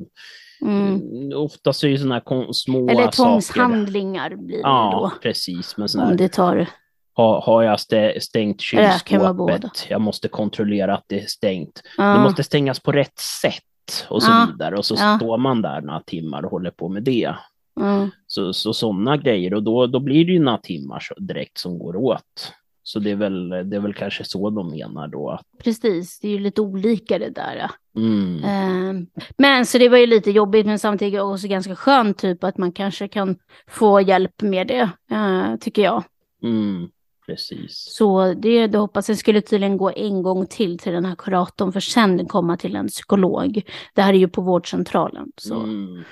Mm. 0.63 1.01
Oftast 1.37 1.85
är 1.85 1.89
det 1.89 1.99
sådana 1.99 2.15
här 2.15 2.53
små 2.53 2.89
Eller 2.91 3.03
saker. 3.03 3.13
tvångshandlingar 3.17 4.37
blir 4.37 4.57
det 4.57 4.63
Ja, 4.63 5.11
då. 5.15 5.21
precis. 5.23 5.77
Men 5.77 5.89
här 5.99 6.11
Om 6.11 6.17
det 6.17 6.29
tar... 6.29 6.67
har, 7.15 7.41
har 7.41 7.63
jag 7.63 7.81
stä, 7.81 8.21
stängt 8.21 8.61
kylskåpet? 8.61 9.87
Jag 9.89 10.01
måste 10.01 10.29
kontrollera 10.29 10.95
att 10.95 11.05
det 11.07 11.21
är 11.23 11.27
stängt. 11.27 11.83
Ja. 11.97 12.05
Det 12.05 12.21
måste 12.21 12.43
stängas 12.43 12.81
på 12.81 12.93
rätt 12.93 13.19
sätt 13.43 14.07
och 14.09 14.23
så 14.23 14.31
Ja, 14.31 14.47
vidare. 14.53 14.77
Och 14.77 14.85
så 14.85 14.95
ja. 14.99 15.17
står 15.17 15.39
man 15.39 15.63
där 15.63 15.81
några 15.81 16.01
timmar 16.01 16.45
och 16.45 16.51
håller 16.51 16.71
på 16.71 16.89
med 16.89 17.03
det. 17.03 17.35
Mm. 17.81 18.11
Så, 18.27 18.53
så 18.53 18.73
sådana 18.75 19.17
grejer 19.17 19.55
och 19.55 19.63
då, 19.63 19.87
då 19.87 20.01
blir 20.01 20.25
det 20.25 20.33
ju 20.33 20.39
några 20.39 20.59
timmar 20.59 21.03
direkt 21.19 21.59
som 21.59 21.79
går 21.79 21.97
åt. 21.97 22.53
Så 22.93 22.99
det 22.99 23.11
är, 23.11 23.17
väl, 23.17 23.49
det 23.49 23.77
är 23.77 23.81
väl 23.81 23.95
kanske 23.95 24.25
så 24.25 24.51
de 24.51 24.71
menar 24.71 25.09
då. 25.09 25.39
Precis, 25.65 26.21
det 26.21 26.29
är 26.29 26.33
ju 26.33 26.39
lite 26.39 26.61
olika 26.61 27.19
det 27.19 27.31
där. 27.31 27.71
Mm, 27.97 28.45
Ehm, 28.45 29.07
Men 29.39 29.67
så 29.67 29.79
det 29.79 29.89
var 29.89 29.99
ju 29.99 30.07
lite 30.07 30.31
jobbigt 30.31 30.67
men 30.67 30.79
samtidigt 30.79 31.21
också 31.21 31.49
ganska 31.49 31.77
skönt 31.77 32.19
typ 32.19 32.45
att 32.45 32.59
man 32.59 32.73
kanske 32.73 33.09
kan 33.09 33.37
få 33.69 34.01
hjälp 34.01 34.43
med 34.43 34.67
det, 34.67 34.91
eh, 35.11 35.57
tycker 35.61 35.83
jag. 35.83 36.05
mm, 36.43 36.89
precis. 37.27 37.95
Så 37.97 38.35
det, 38.35 38.67
det 38.67 38.79
hoppas 38.79 39.09
jag 39.09 39.19
skulle 39.19 39.41
tydligen 39.41 39.77
gå 39.77 39.91
en 39.97 40.23
gång 40.23 40.47
till 40.47 40.79
till 40.79 40.93
den 40.93 41.05
här 41.05 41.15
kuratorn 41.15 41.73
för 41.73 41.81
sen 41.81 42.27
komma 42.29 42.57
till 42.57 42.77
en 42.77 42.89
psykolog. 42.89 43.63
Det 43.95 44.03
här 44.03 44.13
är 44.13 44.19
ju 44.19 44.29
på 44.29 44.43
vårdcentralen. 44.43 45.33
Så 45.37 45.55
Mm, 45.55 46.05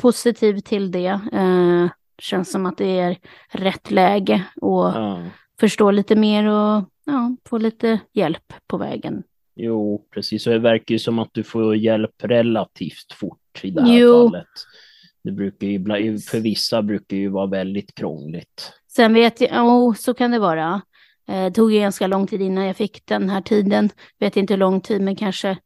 positiv 0.00 0.58
till 0.60 0.90
det. 0.90 1.20
Eh, 1.32 1.86
känns 2.18 2.52
som 2.52 2.66
att 2.66 2.78
det 2.78 2.98
är 2.98 3.16
rätt 3.50 3.90
läge 3.90 4.44
och 4.60 4.84
ja. 4.86 5.22
Förstå 5.60 5.90
lite 5.90 6.16
mer 6.16 6.46
och 6.48 6.84
ja, 7.04 7.36
få 7.48 7.58
lite 7.58 8.00
hjälp 8.12 8.52
på 8.66 8.76
vägen. 8.78 9.22
Jo, 9.54 10.06
precis. 10.10 10.46
Och 10.46 10.52
det 10.52 10.58
verkar 10.58 10.92
ju 10.92 10.98
som 10.98 11.18
att 11.18 11.30
du 11.32 11.42
får 11.42 11.76
hjälp 11.76 12.14
relativt 12.18 13.12
fort 13.12 13.60
i 13.62 13.70
det 13.70 13.82
här 13.82 13.98
Jo. 13.98 14.28
fallet. 14.30 14.46
Det 15.24 15.32
brukar 15.32 15.66
ju, 15.66 16.18
för 16.18 16.40
vissa 16.40 16.82
brukar 16.82 17.16
ju 17.16 17.28
vara 17.28 17.46
väldigt 17.46 17.94
krångligt. 17.94 18.72
Sen 18.88 19.14
vet 19.14 19.40
jag, 19.40 19.66
oh, 19.66 19.94
så 19.94 20.14
kan 20.14 20.30
det 20.30 20.38
vara. 20.38 20.82
Eh, 21.28 21.44
Det 21.44 21.50
tog 21.50 21.72
ju 21.72 21.80
ganska 21.80 22.06
lång 22.06 22.26
tid 22.26 22.42
innan 22.42 22.66
jag 22.66 22.76
fick 22.76 23.06
den 23.06 23.30
här 23.30 23.40
tiden. 23.40 23.90
Vet 24.18 24.36
inte 24.36 24.52
hur 24.54 24.58
lång 24.58 24.80
tid, 24.80 25.00
men 25.00 25.16
kanske 25.16 25.58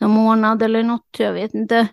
någon 0.00 0.10
månad 0.10 0.62
eller 0.62 0.82
något, 0.82 1.16
jag 1.18 1.32
vet 1.32 1.54
inte. 1.54 1.88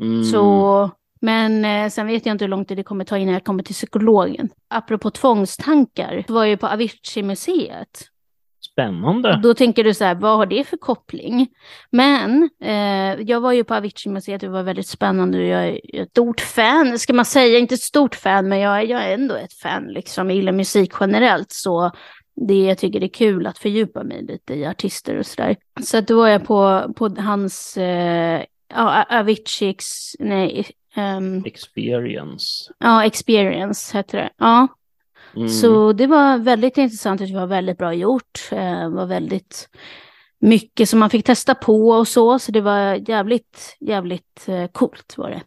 Mm, 0.00 0.24
Så, 0.24 0.90
men 1.20 1.64
eh, 1.64 1.88
sen 1.88 2.06
vet 2.06 2.26
jag 2.26 2.34
inte 2.34 2.44
hur 2.44 2.50
lång 2.50 2.64
tid 2.64 2.76
det 2.76 2.82
kommer 2.82 3.04
ta 3.04 3.18
innan 3.18 3.34
jag 3.34 3.44
kommer 3.44 3.62
till 3.62 3.74
psykologen. 3.74 4.48
Apropå 4.68 5.10
tvångstankar, 5.10 6.24
så 6.26 6.32
var 6.32 6.40
jag 6.44 6.50
ju 6.50 6.56
på 6.56 6.66
Avicii-museet. 6.66 8.08
Spännande. 8.72 9.32
Och 9.32 9.40
då 9.40 9.54
tänker 9.54 9.84
du 9.84 9.94
så 9.94 10.04
här, 10.04 10.14
vad 10.14 10.36
har 10.36 10.46
det 10.46 10.64
för 10.64 10.76
koppling? 10.76 11.48
Men 11.90 12.50
eh, 12.62 13.20
jag 13.20 13.40
var 13.40 13.52
ju 13.52 13.64
på 13.64 13.74
Avicii-museet, 13.74 14.40
det 14.40 14.48
var 14.48 14.62
väldigt 14.62 14.86
spännande 14.86 15.38
och 15.38 15.44
jag 15.44 15.66
är 15.68 16.02
ett 16.02 16.10
stort 16.10 16.40
fan, 16.40 16.98
ska 16.98 17.12
man 17.12 17.24
säga, 17.24 17.58
inte 17.58 17.74
ett 17.74 17.80
stort 17.80 18.14
fan, 18.14 18.48
men 18.48 18.58
jag, 18.58 18.86
jag 18.86 19.04
är 19.04 19.14
ändå 19.14 19.34
ett 19.34 19.52
fan 19.52 19.84
liksom, 19.84 20.30
jag 20.30 20.36
gillar 20.36 20.52
musik 20.52 20.92
generellt, 21.00 21.52
så 21.52 21.90
det 22.48 22.64
jag 22.64 22.78
tycker 22.78 23.00
det 23.00 23.06
är 23.06 23.14
kul 23.14 23.46
att 23.46 23.58
fördjupa 23.58 24.02
mig 24.02 24.22
lite 24.22 24.54
i 24.54 24.66
artister 24.66 25.16
och 25.16 25.26
sådär. 25.26 25.56
Så 25.82 25.98
att 25.98 26.08
då 26.08 26.16
var 26.16 26.28
jag 26.28 26.44
på, 26.46 26.92
på 26.96 27.08
hans, 27.18 27.76
eh, 27.76 28.44
ja, 28.74 29.04
Avicii, 29.10 29.68
ex- 29.68 30.12
nej, 30.18 30.66
ehm, 30.94 31.42
Experience. 31.46 32.72
ja, 32.78 33.04
Experience 33.04 33.96
heter 33.98 34.18
det. 34.18 34.30
Ja, 34.38 34.68
Mm, 35.36 35.48
så 35.48 35.92
det 35.92 36.06
var 36.06 36.38
väldigt 36.38 36.78
intressant, 36.78 37.20
det 37.20 37.34
var 37.34 37.46
väldigt 37.46 37.78
bra 37.78 37.94
gjort. 37.94 38.48
Det 38.50 38.88
var 38.88 39.06
väldigt 39.06 39.68
mycket 40.40 40.88
som 40.88 40.98
man 40.98 41.10
fick 41.10 41.26
testa 41.26 41.54
på 41.54 41.88
och 41.90 42.08
så, 42.08 42.38
så 42.38 42.52
det 42.52 42.60
var 42.60 43.10
jävligt, 43.10 43.76
jävligt 43.80 44.44
eh, 44.48 44.66
coolt 44.66 45.14
var 45.16 45.30
det. 45.30 45.42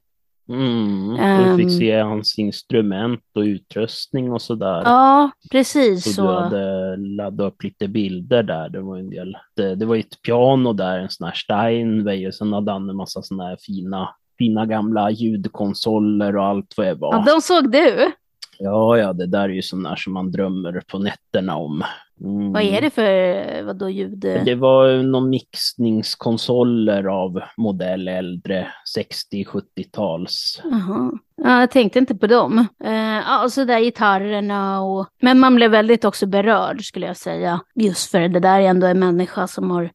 mm, 0.53 1.09
du 1.47 1.57
fick 1.57 1.71
Ehm. 1.73 1.79
se 1.79 1.99
hans 1.99 2.39
instrument 2.39 3.21
och 3.35 3.41
utrustning 3.41 4.31
och 4.31 4.41
sådär. 4.41 4.81
Ja, 4.85 5.31
precis 5.51 6.03
Så 6.03 6.11
så. 6.13 6.21
du 6.21 6.27
hade 6.27 6.95
laddat 6.97 7.53
upp 7.53 7.63
lite 7.63 7.87
bilder 7.87 8.43
där. 8.43 8.69
Det 8.69 8.81
var 8.81 8.97
en 8.97 9.09
del. 9.09 9.37
Det, 9.55 9.75
det 9.75 9.85
var 9.85 9.95
ett 9.95 10.21
piano 10.21 10.73
där, 10.73 10.99
en 10.99 11.09
sån 11.09 11.27
här 11.27 11.33
Steinway 11.35 12.27
och 12.27 12.33
sen 12.33 12.53
hade 12.53 12.71
han 12.71 12.89
en 12.89 12.95
massa 12.95 13.21
såna 13.21 13.43
här 13.47 13.57
fina, 13.61 14.09
fina 14.41 14.65
gamla 14.65 15.11
ljudkonsoler 15.11 16.37
och 16.37 16.45
allt 16.45 16.73
vad 16.77 16.87
det 16.87 16.93
var. 16.93 17.13
Ja, 17.13 17.23
de 17.33 17.41
såg 17.41 17.71
du. 17.71 18.11
Ja, 18.59 18.97
ja, 18.97 19.13
det 19.13 19.27
där 19.27 19.43
är 19.43 19.49
ju 19.49 19.61
där 19.61 19.95
som 19.95 20.13
man 20.13 20.31
drömmer 20.31 20.81
på 20.87 20.99
nätterna 20.99 21.55
om. 21.55 21.83
Mm. 22.21 22.53
Vad 22.53 22.63
är 22.63 22.81
det 22.81 22.89
för, 22.89 23.63
vad 23.63 23.75
då 23.75 23.89
ljud? 23.89 24.19
Det 24.19 24.55
var 24.55 25.03
någon 25.03 25.29
mixningskonsoler 25.29 27.03
av 27.03 27.41
modell 27.57 28.07
äldre 28.07 28.67
60-70-tals. 28.97 30.61
Jaha. 30.63 31.11
Ja, 31.35 31.59
jag 31.59 31.71
tänkte 31.71 31.99
inte 31.99 32.15
på 32.15 32.27
dem. 32.27 32.67
Eh, 32.83 32.93
ja, 32.93 33.43
och 33.43 33.51
så 33.51 33.65
där 33.65 33.79
gitarrerna 33.79 34.81
och... 34.81 35.07
Men 35.21 35.39
man 35.39 35.55
blev 35.55 35.71
väldigt 35.71 36.05
också 36.05 36.25
berörd 36.25 36.85
skulle 36.85 37.07
jag 37.07 37.17
säga. 37.17 37.61
Just 37.75 38.11
för 38.11 38.27
det 38.27 38.39
där 38.39 38.59
är 38.59 38.67
ändå 38.67 38.87
en 38.87 38.99
människa 38.99 39.47
som 39.47 39.71
har, 39.71 39.91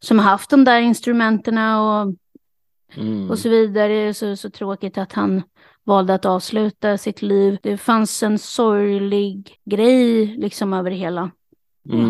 som 0.00 0.18
har 0.18 0.30
haft 0.30 0.50
de 0.50 0.64
där 0.64 0.80
instrumenterna 0.80 1.82
och 1.82 2.14
Mm. 2.96 3.30
och 3.30 3.38
så 3.38 3.48
vidare. 3.48 4.14
Så, 4.14 4.36
så 4.36 4.50
tråkigt 4.50 4.98
att 4.98 5.12
han 5.12 5.42
valde 5.84 6.14
att 6.14 6.24
avsluta 6.24 6.98
sitt 6.98 7.22
liv. 7.22 7.58
Det 7.62 7.76
fanns 7.76 8.22
en 8.22 8.38
sorglig 8.38 9.50
grej 9.64 10.26
liksom 10.26 10.72
över 10.72 10.90
det 10.90 10.96
hela. 10.96 11.30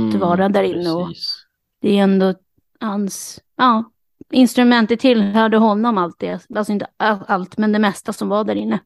att 0.08 0.14
vara 0.20 0.48
där 0.48 0.62
inne 0.62 0.90
och- 0.90 1.02
Mm. 1.02 1.14
Det 1.80 1.98
är 1.98 2.02
ändå 2.02 2.34
hans, 2.80 3.40
ja, 3.56 3.84
instrumentet 4.32 5.00
tillhörde 5.00 5.56
honom 5.56 5.98
allt 5.98 6.16
det. 6.18 6.46
Alltså 6.56 6.72
inte 6.72 6.86
all- 6.96 7.24
allt, 7.28 7.58
men 7.58 7.72
det 7.72 7.78
mesta 7.78 8.12
som 8.12 8.28
var 8.28 8.44
där 8.44 8.54
inne. 8.54 8.78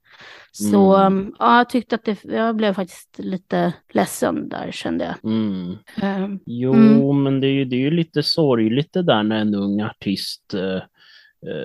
Så 0.53 0.97
Mm. 0.97 1.19
um, 1.27 1.35
ja, 1.39 1.57
jag 1.59 1.69
tyckte 1.69 1.95
att 1.95 2.05
det, 2.05 2.25
jag 2.25 2.57
blev 2.57 2.75
faktiskt 2.75 3.19
lite 3.19 3.73
ledsen 3.93 4.49
där 4.49 4.71
kände 4.73 5.05
jag. 5.05 5.33
Mm. 5.33 5.71
Eh, 6.03 6.37
Jo, 6.47 6.75
Mm. 6.75 7.23
men 7.23 7.41
det 7.41 7.47
är 7.47 7.53
ju, 7.53 7.65
det 7.65 7.77
är 7.77 7.81
ju 7.81 7.91
lite 7.91 8.23
sorgligt 8.23 8.93
det 8.93 9.03
där 9.03 9.23
när 9.23 9.37
en 9.37 9.55
ung 9.55 9.81
artist 9.83 10.55
eh, 10.55 10.83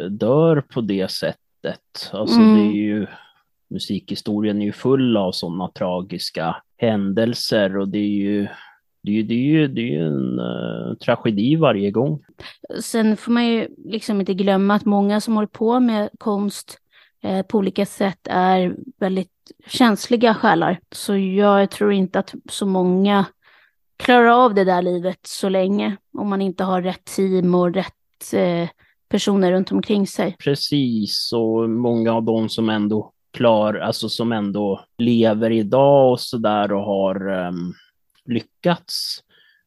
dör 0.10 0.62
på 0.62 0.82
det 0.82 1.12
sättet. 1.12 1.40
Alltså 2.12 2.40
Mm. 2.40 2.56
det 2.56 2.62
är 2.62 2.74
ju, 2.74 3.08
musikhistorien 3.70 4.62
är 4.62 4.66
ju 4.66 4.72
full 4.72 5.18
av 5.18 5.32
sådana 5.32 5.68
tragiska 5.72 6.56
händelser 6.78 7.78
och 7.78 7.88
det 7.88 8.00
är 8.00 8.08
ju, 8.08 8.48
det 9.02 9.20
är 9.20 9.24
det 9.24 9.34
är 9.34 9.46
ju, 9.46 9.68
det 9.68 9.82
är 9.82 9.92
ju 9.92 10.08
en 10.08 10.40
eh, 10.40 10.94
tragedi 10.98 11.56
varje 11.56 11.92
gång. 11.92 12.24
Sen 12.82 13.18
får 13.18 13.32
man 13.32 13.48
ju 13.48 13.68
liksom 13.86 14.20
inte 14.20 14.34
glömma 14.34 14.76
att 14.76 14.86
många 14.86 15.22
som 15.22 15.36
håller 15.36 15.48
på 15.48 15.80
med 15.80 16.10
konst 16.18 16.78
eh, 17.24 17.42
på 17.46 17.58
olika 17.58 17.86
sätt 17.86 18.28
är 18.30 18.76
väldigt 19.00 19.32
känsliga 19.68 20.34
själar. 20.34 20.80
Så 20.92 21.16
jag 21.18 21.72
tror 21.72 21.94
inte 21.94 22.20
att 22.20 22.36
så 22.50 22.66
många 22.66 23.26
klarar 23.98 24.28
av 24.46 24.54
det 24.54 24.64
där 24.64 24.82
livet 24.82 25.20
så 25.22 25.50
länge 25.50 25.98
om 26.14 26.30
man 26.30 26.42
inte 26.42 26.64
har 26.64 26.82
rätt 26.82 27.06
team 27.06 27.56
och 27.56 27.74
rätt 27.74 28.34
eh, 28.34 28.70
personer 29.10 29.52
runt 29.52 29.72
omkring 29.72 30.08
sig. 30.08 30.36
Precis, 30.40 31.32
och 31.34 31.70
många 31.70 32.14
av 32.14 32.24
dem 32.24 32.50
som 32.50 32.70
ändå 32.70 33.12
klar, 33.34 33.74
alltså 33.74 34.10
som 34.10 34.32
ändå 34.32 34.82
lever 34.98 35.52
idag 35.52 36.12
och 36.12 36.20
sådär 36.20 36.74
och 36.74 36.84
har 36.84 37.30
ehm, 37.30 37.74
lyckats. 38.26 39.24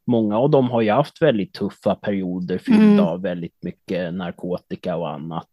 Många 0.06 0.38
av 0.38 0.50
dem 0.50 0.70
har 0.70 0.80
ju 0.80 0.90
haft 0.90 1.22
väldigt 1.22 1.52
tuffa 1.52 1.94
perioder 1.94 2.58
fyllda 2.58 2.82
Mm. 2.84 3.00
av 3.00 3.22
väldigt 3.22 3.62
mycket 3.62 4.14
narkotika 4.14 4.96
och 4.96 5.10
annat. 5.10 5.48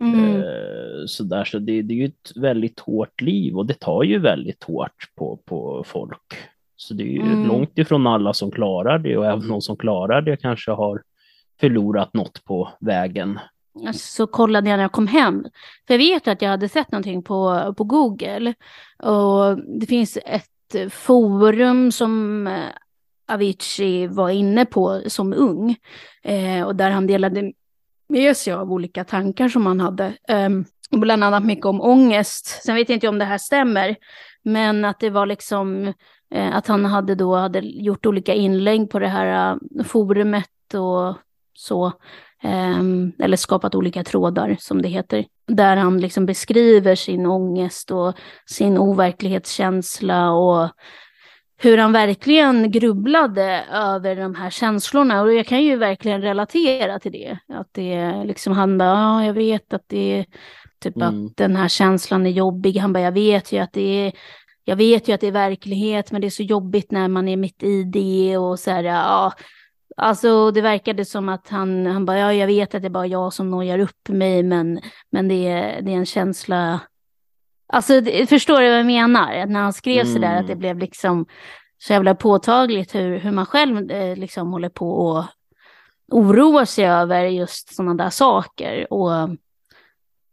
Mm. 0.00 0.36
Eh, 0.36 1.06
så 1.06 1.24
där, 1.24 1.44
så 1.44 1.58
det, 1.58 1.82
det 1.82 1.94
är 1.94 1.98
ju 1.98 2.04
ett 2.04 2.36
väldigt 2.36 2.80
hårt 2.80 3.20
liv 3.20 3.56
och 3.58 3.66
det 3.66 3.74
tar 3.80 4.02
ju 4.02 4.18
väldigt 4.18 4.64
hårt 4.64 5.10
på, 5.16 5.38
på 5.44 5.84
folk. 5.86 6.34
Så 6.76 6.94
det 6.94 7.02
är 7.02 7.06
ju 7.06 7.20
Mm. 7.22 7.46
långt 7.48 7.78
ifrån 7.78 8.06
alla 8.06 8.32
som 8.32 8.50
klarar 8.50 8.98
det 8.98 9.16
och 9.16 9.26
även 9.26 9.48
de 9.48 9.60
som 9.60 9.76
klarar 9.76 10.22
det 10.22 10.36
kanske 10.36 10.70
har 10.70 11.02
förlorat 11.62 12.14
något 12.14 12.44
på 12.44 12.68
vägen. 12.80 13.40
så 13.94 14.26
kollade 14.26 14.70
jag 14.70 14.76
när 14.76 14.84
jag 14.84 14.92
kom 14.92 15.06
hem. 15.06 15.44
För 15.86 15.94
jag 15.94 15.98
vet 15.98 16.28
att 16.28 16.42
jag 16.42 16.50
hade 16.50 16.68
sett 16.68 16.92
någonting 16.92 17.22
på, 17.22 17.74
på 17.76 17.84
Google. 17.84 18.54
Och 18.98 19.58
det 19.80 19.86
finns 19.86 20.18
ett 20.24 20.92
forum 20.92 21.92
som 21.92 22.46
eh, 22.46 22.68
Avicii 23.32 24.06
var 24.06 24.30
inne 24.30 24.66
på 24.66 25.02
som 25.06 25.32
ung. 25.32 25.76
Eh, 26.22 26.62
och 26.62 26.76
där 26.76 26.90
han 26.90 27.06
delade 27.06 27.52
med 28.08 28.36
sig 28.36 28.52
av 28.52 28.72
olika 28.72 29.04
tankar 29.04 29.48
som 29.48 29.66
han 29.66 29.80
hade. 29.80 30.12
Eh, 30.28 30.48
bland 30.90 31.24
annat 31.24 31.44
mycket 31.44 31.66
om 31.66 31.80
ångest. 31.80 32.46
Sen 32.64 32.74
vet 32.74 32.88
jag 32.88 32.96
inte 32.96 33.08
om 33.08 33.18
det 33.18 33.24
här 33.24 33.38
stämmer. 33.38 33.96
Men 34.42 34.84
att 34.84 35.00
det 35.00 35.10
var 35.10 35.26
liksom 35.26 35.92
eh, 36.34 36.56
att 36.56 36.66
han 36.66 36.84
hade 36.84 37.14
då 37.14 37.36
hade 37.36 37.60
gjort 37.60 38.06
olika 38.06 38.34
inlägg 38.34 38.90
på 38.90 38.98
det 38.98 39.08
här 39.08 39.58
eh, 39.78 39.84
forumet 39.84 40.74
och 40.74 41.16
så. 41.52 41.92
Um, 42.44 43.12
eller 43.18 43.36
skapat 43.36 43.74
olika 43.74 44.04
trådar 44.04 44.56
som 44.60 44.82
det 44.82 44.88
heter. 44.88 45.24
Där 45.46 45.76
han 45.76 46.00
liksom 46.00 46.26
beskriver 46.26 46.94
sin 46.94 47.26
ångest 47.26 47.90
och 47.90 48.14
sin 48.46 48.78
overklighetskänsla 48.78 50.30
och 50.30 50.70
hur 51.56 51.78
han 51.78 51.92
verkligen 51.92 52.70
grubblade 52.70 53.64
över 53.72 54.16
de 54.16 54.34
här 54.34 54.50
känslorna. 54.50 55.22
Och 55.22 55.34
jag 55.34 55.46
kan 55.46 55.62
ju 55.62 55.76
verkligen 55.76 56.22
relatera 56.22 56.98
till 56.98 57.12
det. 57.12 57.38
Att 57.48 57.68
det 57.72 58.24
liksom, 58.24 58.52
han 58.52 58.78
bara, 58.78 58.88
ja, 58.88 59.24
jag 59.24 59.34
vet 59.34 59.72
att 59.72 59.84
det 59.86 60.18
är 60.18 60.26
typ 60.80 60.96
mm. 60.96 61.26
att 61.26 61.36
den 61.36 61.56
här 61.56 61.68
känslan 61.68 62.26
är 62.26 62.30
jobbig. 62.30 62.76
Han 62.76 62.92
bara, 62.92 63.04
jag 63.04 63.12
vet 63.12 63.52
ju 63.52 63.58
att 63.58 63.72
det 63.72 64.06
är 64.06 64.12
jag 64.64 64.76
vet 64.76 65.08
ju 65.08 65.12
att 65.12 65.20
det 65.20 65.26
är 65.26 65.32
verklighet, 65.32 66.12
men 66.12 66.20
det 66.20 66.26
är 66.26 66.30
så 66.30 66.42
jobbigt 66.42 66.90
när 66.90 67.08
man 67.08 67.28
är 67.28 67.36
mitt 67.36 67.62
i 67.62 67.82
det 67.84 68.38
och 68.38 68.58
så 68.58 68.70
här, 68.70 68.84
ja. 68.84 69.32
Alltså 69.96 70.50
det 70.50 70.60
verkade 70.60 71.04
som 71.04 71.28
att 71.28 71.48
han, 71.48 71.86
han 71.86 72.04
bara, 72.04 72.18
ja 72.18 72.32
jag 72.32 72.46
vet 72.46 72.74
att 72.74 72.82
det 72.82 72.88
är 72.88 72.90
bara 72.90 73.06
jag 73.06 73.32
som 73.32 73.50
nojar 73.50 73.78
upp 73.78 74.08
mig, 74.08 74.42
men, 74.42 74.80
men 75.10 75.28
det, 75.28 75.48
är, 75.48 75.82
det 75.82 75.92
är 75.92 75.96
en 75.96 76.06
känsla. 76.06 76.80
Alltså 77.66 78.00
det, 78.00 78.26
förstår 78.26 78.60
du 78.60 78.68
vad 78.68 78.78
jag 78.78 78.86
menar? 78.86 79.46
När 79.46 79.60
han 79.60 79.72
skrev 79.72 80.00
mm. 80.00 80.14
så 80.14 80.18
där 80.18 80.36
att 80.36 80.46
det 80.46 80.52
mm. 80.52 80.58
blev 80.58 80.78
liksom 80.78 81.26
så 81.78 81.92
jävla 81.92 82.14
påtagligt 82.14 82.94
hur, 82.94 83.18
hur 83.18 83.30
man 83.30 83.46
själv 83.46 83.90
eh, 83.90 84.16
liksom 84.16 84.52
håller 84.52 84.68
på 84.68 84.90
och 84.90 85.24
oroar 86.08 86.64
sig 86.64 86.86
över 86.86 87.24
just 87.24 87.74
sådana 87.74 87.94
där 87.94 88.10
saker. 88.10 88.92
Och 88.92 89.12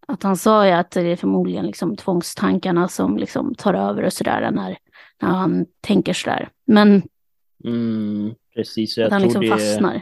att 0.07 0.23
han 0.23 0.37
sa 0.37 0.65
ju 0.65 0.71
att 0.71 0.91
det 0.91 1.01
är 1.01 1.15
förmodligen 1.15 1.65
liksom 1.65 1.97
tvångstankarna 1.97 2.87
som 2.87 3.17
liksom 3.17 3.55
tar 3.55 3.73
över 3.73 4.03
och 4.03 4.13
sådär 4.13 4.51
när, 4.51 4.77
när 5.21 5.29
han 5.29 5.65
tänker 5.81 6.13
sådär. 6.13 6.49
Men 6.65 7.01
mm, 7.65 8.35
precis, 8.59 8.97
jag 8.97 9.05
att 9.05 9.11
han 9.11 9.21
liksom 9.21 9.41
det, 9.41 9.47
fastnar. 9.47 10.01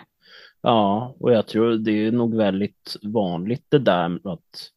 Ja, 0.62 1.16
och 1.20 1.34
jag 1.34 1.48
tror 1.48 1.76
det 1.76 1.92
är 1.92 2.12
nog 2.12 2.36
väldigt 2.36 2.98
vanligt 3.02 3.66
det 3.70 3.80
där 3.80 4.20
att 4.24 4.72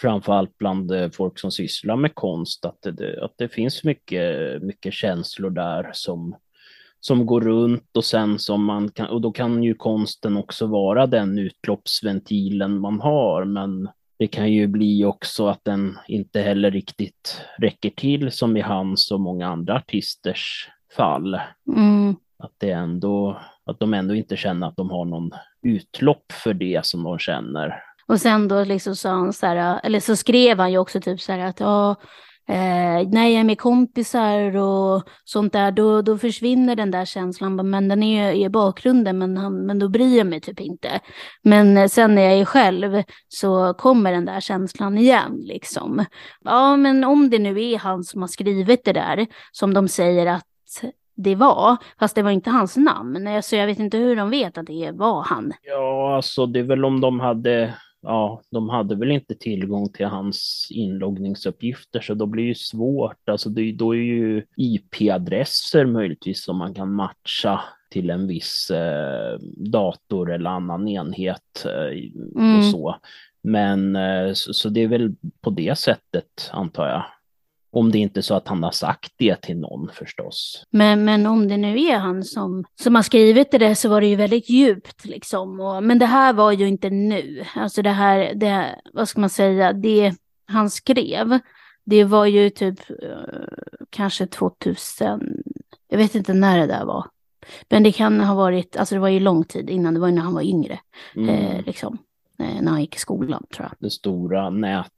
framförallt 0.00 0.58
bland 0.58 0.90
eh, 0.90 1.10
folk 1.10 1.38
som 1.38 1.50
sysslar 1.50 1.96
med 1.96 2.14
konst, 2.14 2.64
att 2.64 2.82
det, 2.82 3.24
att 3.24 3.34
det 3.36 3.48
finns 3.48 3.84
mycket, 3.84 4.62
mycket 4.62 4.92
känslor 4.92 5.50
där 5.50 5.90
som, 5.92 6.36
som 7.00 7.26
går 7.26 7.40
runt 7.40 7.96
och 7.96 8.04
sen 8.04 8.38
som 8.38 8.64
man 8.64 8.90
kan, 8.90 9.06
och 9.06 9.20
då 9.20 9.32
kan 9.32 9.62
ju 9.62 9.74
konsten 9.74 10.36
också 10.36 10.66
vara 10.66 11.06
den 11.06 11.38
utloppsventilen 11.38 12.80
man 12.80 13.00
har, 13.00 13.44
men 13.44 13.88
det 14.18 14.26
kan 14.26 14.52
ju 14.52 14.66
bli 14.66 15.04
också 15.04 15.46
att 15.46 15.64
den 15.64 15.98
inte 16.08 16.40
heller 16.40 16.70
riktigt 16.70 17.40
räcker 17.58 17.90
till 17.90 18.32
som 18.32 18.56
i 18.56 18.60
hans 18.60 19.10
och 19.10 19.20
många 19.20 19.48
andra 19.48 19.74
artisters 19.74 20.68
fall. 20.96 21.40
Mm. 21.76 22.16
Att, 22.38 22.52
det 22.58 22.70
ändå, 22.70 23.40
att 23.66 23.80
de 23.80 23.94
ändå 23.94 24.14
inte 24.14 24.36
känner 24.36 24.66
att 24.66 24.76
de 24.76 24.90
har 24.90 25.04
någon 25.04 25.30
utlopp 25.62 26.32
för 26.32 26.54
det 26.54 26.86
som 26.86 27.02
de 27.02 27.18
känner. 27.18 27.82
Och 28.08 28.20
sen 28.20 28.48
då 28.48 28.64
liksom 28.64 28.96
sa 28.96 29.10
han 29.10 29.32
så 29.32 29.46
här, 29.46 29.80
eller 29.82 30.00
så 30.00 30.16
skrev 30.16 30.58
han 30.58 30.72
ju 30.72 30.78
också 30.78 31.00
typ 31.00 31.20
så 31.20 31.32
här 31.32 31.38
att 31.38 31.60
ja, 31.60 31.96
Eh, 32.48 33.08
när 33.08 33.28
jag 33.28 33.40
är 33.40 33.44
med 33.44 33.60
kompisar 33.60 34.56
och 34.56 35.02
sånt 35.24 35.52
där, 35.52 35.70
då, 35.70 36.02
då 36.02 36.18
försvinner 36.18 36.76
den 36.76 36.90
där 36.90 37.04
känslan. 37.04 37.70
Men 37.70 37.88
den 37.88 38.02
är 38.02 38.32
i 38.32 38.48
bakgrunden, 38.48 39.18
men, 39.18 39.36
han, 39.36 39.66
men 39.66 39.78
då 39.78 39.88
bryr 39.88 40.18
jag 40.18 40.26
mig 40.26 40.40
typ 40.40 40.60
inte. 40.60 41.00
Men 41.42 41.76
eh, 41.76 41.88
sen 41.88 42.14
när 42.14 42.22
jag 42.22 42.38
är 42.38 42.44
själv 42.44 43.02
så 43.28 43.74
kommer 43.74 44.12
den 44.12 44.24
där 44.24 44.40
känslan 44.40 44.98
igen 44.98 45.40
liksom. 45.40 46.04
Ja, 46.44 46.76
men 46.76 47.04
om 47.04 47.30
det 47.30 47.38
nu 47.38 47.62
är 47.62 47.78
han 47.78 48.04
som 48.04 48.20
har 48.20 48.28
skrivit 48.28 48.84
det 48.84 48.92
där, 48.92 49.26
som 49.52 49.74
de 49.74 49.88
säger 49.88 50.26
att 50.26 50.44
det 51.16 51.34
var, 51.34 51.76
fast 51.98 52.14
det 52.14 52.22
var 52.22 52.30
inte 52.30 52.50
hans 52.50 52.76
namn. 52.76 53.42
Så 53.42 53.56
jag 53.56 53.66
vet 53.66 53.78
inte 53.78 53.98
hur 53.98 54.16
de 54.16 54.30
vet 54.30 54.58
att 54.58 54.66
det 54.66 54.90
var 54.94 55.22
han. 55.22 55.52
Ja, 55.62 56.16
alltså 56.16 56.46
det 56.46 56.58
är 56.58 56.64
väl 56.64 56.84
om 56.84 57.00
de 57.00 57.20
hade 57.20 57.74
ja, 58.02 58.42
de 58.50 58.68
hade 58.68 58.94
väl 58.94 59.10
inte 59.10 59.34
tillgång 59.34 59.88
till 59.88 60.06
hans 60.06 60.68
inloggningsuppgifter 60.70 62.00
så 62.00 62.14
då 62.14 62.26
blir 62.26 62.42
det 62.42 62.48
ju 62.48 62.54
svårt. 62.54 63.28
Alltså 63.28 63.48
det, 63.48 63.72
då 63.72 63.94
är 63.94 63.98
ju 63.98 64.42
IP-adresser 64.56 65.86
möjligtvis 65.86 66.44
som 66.44 66.56
man 66.56 66.74
kan 66.74 66.92
matcha 66.92 67.60
till 67.90 68.10
en 68.10 68.26
viss 68.26 68.70
eh, 68.70 69.38
dator 69.56 70.32
eller 70.32 70.50
annan 70.50 70.88
enhet 70.88 71.64
eh, 71.64 71.98
mm. 72.36 72.58
och 72.58 72.64
så. 72.64 72.96
Men 73.42 73.96
eh, 73.96 74.32
så, 74.32 74.52
så, 74.52 74.68
det 74.68 74.80
är 74.80 74.88
väl 74.88 75.14
på 75.40 75.50
det 75.50 75.78
sättet 75.78 76.50
antar 76.52 76.88
jag. 76.88 77.04
Om 77.76 77.92
det 77.92 77.98
inte 77.98 78.20
är 78.20 78.22
så 78.22 78.34
att 78.34 78.48
han 78.48 78.62
har 78.62 78.70
sagt 78.70 79.12
det 79.16 79.40
till 79.42 79.56
någon 79.56 79.90
förstås. 79.92 80.64
Men, 80.70 81.04
men 81.04 81.26
om 81.26 81.48
det 81.48 81.56
nu 81.56 81.80
är 81.80 81.98
han 81.98 82.24
som, 82.24 82.64
som 82.80 82.94
har 82.94 83.02
skrivit 83.02 83.50
det 83.50 83.74
så 83.74 83.88
var 83.88 84.00
det 84.00 84.06
ju 84.06 84.16
väldigt 84.16 84.50
djupt 84.50 85.04
liksom. 85.04 85.60
Och, 85.60 85.82
men 85.82 85.98
det 85.98 86.06
här 86.06 86.32
var 86.32 86.52
ju 86.52 86.68
inte 86.68 86.90
nu. 86.90 87.44
Alltså 87.54 87.82
det 87.82 87.90
här, 87.90 88.34
det, 88.34 88.80
vad 88.92 89.08
ska 89.08 89.20
man 89.20 89.30
säga, 89.30 89.72
det 89.72 90.14
han 90.46 90.70
skrev, 90.70 91.38
det 91.84 92.04
var 92.04 92.26
ju 92.26 92.50
typ 92.50 92.90
uh, 92.90 93.46
kanske 93.90 94.26
2000, 94.26 95.42
jag 95.88 95.98
vet 95.98 96.14
inte 96.14 96.34
när 96.34 96.58
det 96.58 96.66
där 96.66 96.84
var. 96.84 97.06
Men 97.68 97.82
det 97.82 97.92
kan 97.92 98.20
ha 98.20 98.34
varit, 98.34 98.76
alltså 98.76 98.94
det 98.94 99.00
var 99.00 99.08
ju 99.08 99.20
lång 99.20 99.44
tid 99.44 99.70
innan, 99.70 99.94
det 99.94 100.00
var 100.00 100.08
ju 100.08 100.14
när 100.14 100.22
han 100.22 100.34
var 100.34 100.42
yngre. 100.42 100.78
Mm. 101.16 101.28
Eh, 101.28 101.64
liksom. 101.66 101.98
Eh, 102.38 102.62
när 102.62 102.70
han 102.70 102.80
gick 102.80 102.96
i 102.96 102.98
skolan 102.98 103.46
tror 103.54 103.68
jag. 103.70 103.72
Det 103.78 103.90
stora 103.90 104.50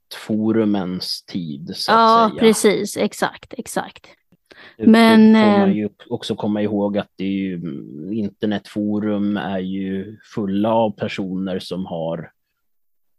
nätforumens 0.08 1.24
tid 1.24 1.70
så 1.74 1.92
att 1.92 1.98
ja, 1.98 2.30
säga. 2.30 2.40
Precis, 2.40 2.96
exakt, 2.96 3.54
exakt. 3.58 4.06
Men 4.78 5.32
det 5.32 5.38
får 5.38 5.58
man 5.58 5.70
eh, 5.70 5.76
ju 5.76 5.88
också 6.08 6.36
komma 6.36 6.62
ihåg 6.62 6.98
att 6.98 7.10
det 7.16 7.24
är 7.24 7.28
ju, 7.28 7.60
internetforum 8.12 9.36
är 9.36 9.58
ju 9.58 10.18
fulla 10.34 10.74
av 10.74 10.90
personer 10.90 11.58
som 11.58 11.86
har 11.86 12.30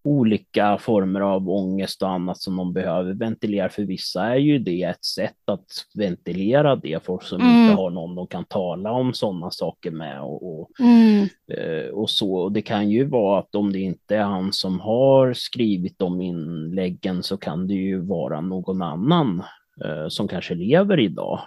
olika 0.04 0.78
former 0.78 1.22
av 1.22 1.50
ångest 1.50 2.02
och 2.02 2.10
annat 2.10 2.38
som 2.38 2.56
de 2.56 2.74
behöver 2.74 3.14
ventilera. 3.14 3.70
För 3.70 3.84
vissa 3.84 4.26
är 4.26 4.36
ju 4.36 4.60
det 4.60 4.84
ett 4.84 5.06
sätt 5.06 5.38
att 5.46 5.66
ventilera 5.96 6.76
det, 6.76 7.06
folk 7.06 7.24
som 7.24 7.42
mm. 7.42 7.62
inte 7.62 7.76
har 7.76 7.90
någon 7.90 8.16
de 8.16 8.28
kan 8.28 8.46
tala 8.46 8.92
om 8.92 9.14
sådana 9.14 9.52
saker 9.52 9.92
med 9.92 10.22
och, 10.22 10.60
och, 10.60 10.70
mm. 10.80 11.28
Eh, 11.48 11.90
och 11.90 12.10
så. 12.10 12.34
Och 12.36 12.52
det 12.52 12.62
kan 12.62 12.90
ju 12.90 13.06
vara 13.06 13.40
att 13.40 13.56
om 13.56 13.74
det 13.74 13.80
inte 13.80 14.16
är 14.16 14.24
han 14.24 14.54
som 14.54 14.80
har 14.80 15.34
skrivit 15.34 16.00
de 16.00 16.22
inläggen 16.22 17.24
så 17.24 17.38
kan 17.38 17.68
det 17.68 17.74
ju 17.74 18.00
vara 18.00 18.42
någon 18.42 18.82
annan 18.82 19.44
eh, 19.86 20.08
som 20.08 20.28
kanske 20.28 20.56
lever 20.56 21.00
idag. 21.00 21.40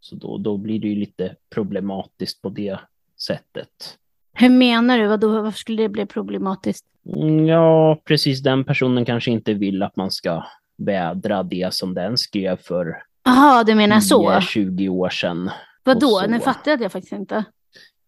Så 0.00 0.16
då, 0.16 0.38
då 0.38 0.56
blir 0.56 0.78
det 0.78 0.88
ju 0.88 0.94
lite 0.94 1.36
problematiskt 1.54 2.42
på 2.42 2.48
det 2.48 2.78
sättet. 3.20 3.98
Hur 4.32 4.48
menar 4.48 4.98
du? 4.98 5.06
Vadå, 5.06 5.42
varför 5.42 5.58
skulle 5.58 5.82
det 5.82 5.88
bli 5.88 6.06
problematiskt? 6.06 6.84
Mm, 7.16 7.46
ja, 7.46 8.00
precis. 8.04 8.42
Den 8.42 8.64
personen 8.64 9.04
kanske 9.04 9.30
inte 9.30 9.54
vill 9.54 9.82
att 9.82 9.96
man 9.96 10.10
ska 10.10 10.44
vädra 10.78 11.42
det 11.42 11.74
som 11.74 11.94
den 11.94 12.18
skrev 12.18 12.56
för 12.56 13.02
Jaha, 13.24 13.64
du 13.64 13.74
menar 13.74 14.00
så? 14.00 14.40
20 14.40 14.88
år 14.88 15.08
sedan. 15.08 15.50
Vadå? 15.84 16.22
Nu 16.28 16.40
fattar 16.40 16.78
jag 16.82 16.92
faktiskt 16.92 17.12
inte. 17.12 17.44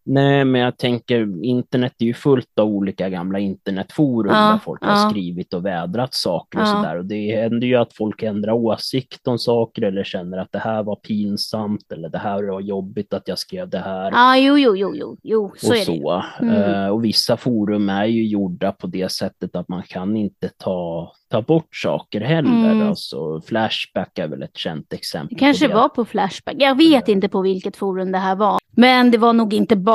Nej, 0.07 0.45
men 0.45 0.61
jag 0.61 0.79
tänker 0.79 1.45
internet 1.45 1.93
är 1.99 2.05
ju 2.05 2.15
fullt 2.15 2.59
av 2.59 2.69
olika 2.69 3.09
gamla 3.09 3.39
internetforum 3.39 4.33
ja, 4.33 4.51
där 4.51 4.59
folk 4.59 4.81
ja. 4.83 4.91
har 4.91 5.11
skrivit 5.11 5.55
och 5.55 5.67
vädrat 5.67 6.15
saker 6.15 6.59
och 6.59 6.67
ja. 6.67 6.73
sådär. 6.73 6.99
Och 6.99 7.05
det 7.05 7.37
händer 7.37 7.67
ju 7.67 7.77
att 7.77 7.93
folk 7.93 8.23
ändrar 8.23 8.53
åsikt 8.53 9.29
om 9.29 9.39
saker 9.39 9.83
eller 9.83 10.05
känner 10.05 10.39
att 10.39 10.53
det 10.53 10.59
här 10.59 10.83
var 10.83 10.97
pinsamt 10.97 11.93
eller 11.93 12.09
det 12.09 12.19
här 12.19 12.43
var 12.43 12.61
jobbigt 12.61 13.15
att 13.15 13.29
jag 13.29 13.39
skrev 13.39 13.69
det 13.69 13.79
här. 13.79 14.11
Ja, 14.11 14.37
jo, 14.37 14.59
jo, 14.59 14.77
jo, 14.77 14.95
jo, 14.95 15.17
jo 15.23 15.53
så 15.57 15.69
och 15.69 15.77
är 15.77 15.85
så. 15.85 16.23
det. 16.39 16.47
Mm. 16.47 16.85
Uh, 16.85 16.89
och 16.89 17.05
vissa 17.05 17.37
forum 17.37 17.89
är 17.89 18.05
ju 18.05 18.27
gjorda 18.27 18.73
på 18.73 18.87
det 18.87 19.13
sättet 19.13 19.57
att 19.57 19.69
man 19.69 19.83
kan 19.83 20.17
inte 20.17 20.51
ta 20.57 21.13
ta 21.35 21.43
bort 21.43 21.77
saker 21.77 22.21
heller. 22.21 22.73
Mm. 22.73 22.89
Alltså, 22.89 23.41
Flashback 23.41 24.19
är 24.19 24.29
väl 24.29 24.43
ett 24.43 24.57
känt 24.57 24.93
exempel. 24.93 25.37
Det 25.37 25.41
kanske 25.41 25.69
det. 25.69 25.75
var 25.75 25.89
på 25.89 26.05
Flashback. 26.05 26.55
Jag 26.59 26.77
vet 26.77 27.09
inte 27.09 27.29
på 27.29 27.41
vilket 27.41 27.77
forum 27.77 28.13
det 28.13 28.19
här 28.19 28.37
var. 28.37 28.59
Men 28.77 29.11
det 29.11 29.19
var 29.19 29.33
nog 29.33 29.55
inte 29.55 29.77
bara 29.77 29.94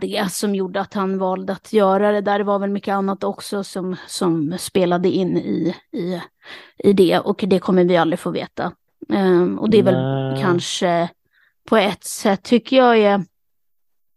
det 0.00 0.26
som 0.30 0.54
gjorde 0.54 0.80
att 0.80 0.94
han 0.94 1.18
valde 1.18 1.52
att 1.52 1.72
göra 1.72 2.12
det 2.12 2.20
där. 2.20 2.38
Det 2.38 2.44
var 2.44 2.58
väl 2.58 2.70
mycket 2.70 2.92
annat 2.92 3.24
också 3.24 3.64
som, 3.64 3.96
som 4.06 4.54
spelade 4.58 5.08
in 5.08 5.36
i, 5.36 5.74
i, 5.92 6.20
i 6.78 6.92
det. 6.92 7.18
Och 7.18 7.44
det 7.46 7.58
kommer 7.58 7.84
vi 7.84 7.96
aldrig 7.96 8.18
få 8.18 8.30
veta. 8.30 8.72
Um, 9.08 9.58
och 9.58 9.70
det 9.70 9.78
är 9.78 9.82
väl 9.82 9.94
Nej. 9.94 10.42
kanske 10.42 11.08
på 11.68 11.76
ett 11.76 12.04
sätt 12.04 12.42
tycker 12.42 12.76
jag 12.76 12.98
är, 12.98 13.24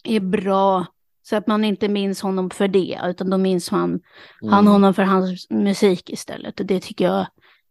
är 0.03 0.19
bra 0.19 0.85
Så 1.23 1.35
att 1.35 1.47
man 1.47 1.63
inte 1.63 1.87
minns 1.87 2.21
honom 2.21 2.49
för 2.49 2.67
det, 2.67 2.99
utan 3.03 3.29
då 3.29 3.37
minns 3.37 3.71
man 3.71 3.99
Mm. 4.41 4.53
han 4.53 4.67
honom 4.67 4.93
för 4.93 5.03
hans 5.03 5.49
musik 5.49 6.09
istället. 6.09 6.59
Och 6.59 6.65
det 6.65 6.79
tycker 6.79 7.05
jag 7.05 7.25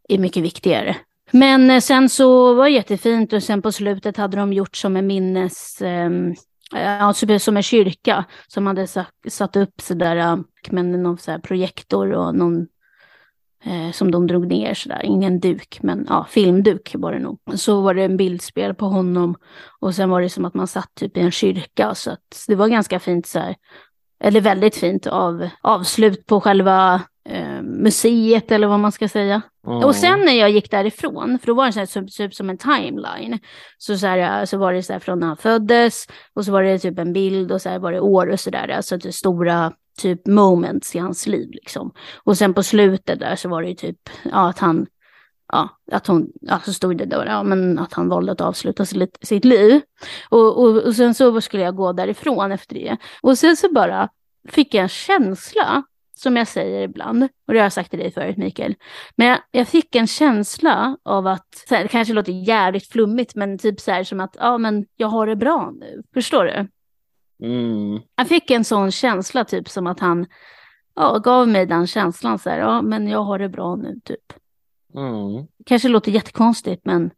är 0.09 0.19
mycket 0.19 0.43
viktigare. 0.43 0.97
Men 1.31 1.71
eh, 1.71 1.81
sen 1.81 2.09
så 2.09 2.55
var 2.55 2.65
det 2.65 2.71
jättefint 2.71 3.33
och 3.33 3.43
sen 3.43 3.63
på 3.63 3.73
slutet 3.73 4.17
hade 4.17 4.37
de 4.37 4.53
gjort 4.53 4.77
som 4.77 4.97
en 4.97 5.07
minnes... 5.07 5.83
ehm, 5.83 6.35
Eh, 6.75 7.03
alltså, 7.03 7.27
ja, 7.27 7.29
typ 7.29 7.43
som 7.43 7.57
en 7.57 7.63
kyrka 7.63 8.25
som 8.49 8.67
hade 8.67 8.87
satt, 9.29 9.57
upp 9.57 9.81
sådär, 9.81 10.17
eh, 10.17 10.37
men 10.71 10.91
med 10.91 11.01
någon 11.01 11.19
så 11.19 11.31
här 11.31 11.39
projektor 11.39 12.13
och 12.13 12.35
någon 12.35 12.67
eh, 13.65 13.91
som 13.93 14.11
de 14.11 14.27
drog 14.27 14.47
ner 14.47 14.75
sådär, 14.75 15.01
ingen 15.05 15.41
duk, 15.41 15.79
men 15.83 16.07
ja, 16.09 16.27
filmduk 16.31 16.95
var 16.99 17.13
det 17.13 17.19
nog. 17.19 17.39
Så 17.55 17.81
var 17.81 17.95
det 17.95 18.03
en 18.03 18.17
bildspel 18.17 18.75
på 18.75 18.87
honom 18.87 19.37
och 19.81 19.95
sen 19.95 20.11
var 20.11 20.21
det 20.21 20.29
som 20.29 20.45
att 20.45 20.55
man 20.55 20.67
satt 20.67 20.95
typ 20.95 21.17
i 21.17 21.21
en 21.21 21.31
kyrka, 21.31 21.95
så 21.95 22.11
att 22.11 22.45
det 22.49 22.55
var 22.55 22.69
ganska 22.69 23.01
fint 23.01 23.27
så 23.27 23.39
här, 23.39 23.57
eller 24.21 24.41
väldigt 24.41 24.77
fint 24.77 25.07
av, 25.07 25.49
avslut 25.63 26.27
på 26.27 26.41
själva 26.41 27.03
eh, 27.29 27.63
museet 27.63 28.53
eller 28.53 28.67
vad 28.67 28.81
man 28.81 28.93
ska 28.93 29.09
säga. 29.09 29.43
Ja. 29.67 29.87
Och 29.87 29.95
sen 29.95 30.21
när 30.21 30.33
jag 30.33 30.51
gick 30.51 30.71
därifrån, 30.71 31.39
för 31.39 31.47
då 31.47 31.55
var 31.55 31.67
det 31.67 31.73
så 31.73 31.79
här, 31.79 31.87
typ, 31.87 32.13
typ 32.13 32.35
som 32.35 32.51
en 32.51 32.59
timeline, 32.59 33.39
så, 33.79 33.99
så, 33.99 34.07
här, 34.07 34.45
så 34.45 34.59
var 34.59 34.73
det 34.73 34.83
så 34.83 34.93
här 34.93 35.01
från 35.01 35.19
när 35.19 35.27
han 35.27 35.37
föddes 35.37 36.07
och 36.35 36.45
så 36.45 36.53
var 36.53 36.63
det 36.63 36.79
typ 36.79 36.99
en 36.99 37.13
bild 37.13 37.53
och 37.53 37.63
så 37.63 37.69
här 37.69 37.79
var 37.79 37.93
det 37.93 38.01
år 38.01 38.27
och 38.27 38.41
så 38.41 38.51
där, 38.51 38.69
alltså 38.69 38.97
det 38.97 39.13
stora 39.13 39.73
typ 39.99 40.27
moments 40.27 40.95
i 40.95 40.99
hans 40.99 41.27
liv 41.27 41.49
liksom. 41.53 41.93
Och 42.25 42.39
sen 42.39 42.55
på 42.55 42.63
slutet 42.63 43.21
där 43.21 43.37
så 43.37 43.49
var 43.49 43.63
det 43.63 43.69
ju 43.69 43.75
typ, 43.75 44.11
ja 44.25 44.49
att 44.49 44.59
han, 44.59 44.87
ja 45.53 45.69
att 45.93 46.07
hon, 46.07 46.33
ja 46.41 46.61
så 46.65 46.73
stod 46.73 46.99
det 46.99 47.05
då, 47.05 47.23
ja 47.27 47.43
men 47.43 47.79
att 47.79 47.93
han 47.93 48.09
valde 48.09 48.33
att 48.33 48.41
avsluta 48.41 48.85
sitt, 48.85 49.19
sitt 49.23 49.45
liv. 49.45 49.81
Och, 50.29 50.63
och, 50.63 50.77
och 50.77 50.97
sen 50.97 51.15
så 51.15 51.41
skulle 51.41 51.63
jag 51.63 51.77
gå 51.77 51.93
därifrån 51.93 52.53
efter 52.53 52.75
det. 52.75 52.97
Och 53.23 53.39
sen 53.39 53.57
så 53.57 53.73
bara 53.73 54.09
fick 54.49 54.75
jag 54.75 54.83
en 54.83 54.89
känsla, 54.89 55.83
som 56.19 56.37
jag 56.37 56.49
säger 56.49 56.83
ibland, 56.83 57.23
och 57.23 57.53
det 57.53 57.59
har 57.59 57.65
jag 57.65 57.73
sagt 57.73 57.91
till 57.91 57.99
dig 57.99 58.11
förut 58.11 58.37
Mikael, 58.37 58.75
men 59.17 59.27
jag, 59.27 59.39
jag 59.51 59.69
fick 59.69 59.97
en 59.97 60.07
känsla 60.07 60.97
av 61.03 61.27
att, 61.27 61.65
här, 61.71 61.83
det 61.83 61.89
kanske 61.89 62.15
låter 62.15 62.33
jävligt 62.33 62.89
flummigt, 62.89 63.35
men 63.35 63.59
typ 63.59 63.81
så 63.81 63.91
här 63.91 64.05
som 64.05 64.21
att, 64.21 64.37
ja 64.41 64.59
men 64.59 64.87
jag 64.97 65.09
har 65.09 65.27
det 65.27 65.37
bra 65.37 65.73
nu, 65.81 66.03
förstår 66.15 66.45
du? 66.45 66.69
Mm. 67.47 68.01
Jag 68.17 68.29
fick 68.29 68.51
en 68.51 68.65
sån 68.65 68.91
känsla, 68.91 69.45
typ 69.45 69.69
som 69.69 69.87
att 69.87 70.01
han 70.01 70.27
ja, 70.95 71.19
gav 71.19 71.49
mig 71.49 71.67
den 71.67 71.87
känslan, 71.87 72.39
så 72.39 72.51
här, 72.51 72.59
ja 72.59 72.83
men 72.83 73.09
jag 73.09 73.23
har 73.23 73.39
det 73.39 73.49
bra 73.49 73.77
nu, 73.77 74.01
typ. 74.05 74.33
Mm. 74.95 75.47
Kanske 75.67 75.89
låter 75.89 76.13
jättekonstigt, 76.13 76.85
men 76.85 77.11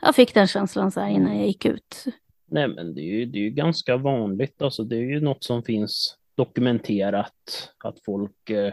jag 0.00 0.14
fick 0.14 0.34
den 0.34 0.46
känslan 0.46 0.90
så 0.90 1.00
här 1.00 1.08
innan 1.08 1.36
jag 1.36 1.46
gick 1.46 1.64
ut. 1.64 2.04
Nej, 2.50 2.68
men 2.68 2.94
det 2.94 3.00
är 3.00 3.18
ju, 3.18 3.26
det 3.26 3.38
är 3.38 3.42
ju 3.42 3.50
ganska 3.50 3.96
vanligt. 3.96 4.62
Alltså, 4.62 4.84
det 4.84 4.96
är 4.96 5.00
ju 5.00 5.20
något 5.20 5.44
som 5.44 5.62
finns 5.62 6.16
dokumenterat 6.36 7.70
att 7.84 7.96
folk, 8.04 8.50
eh, 8.50 8.72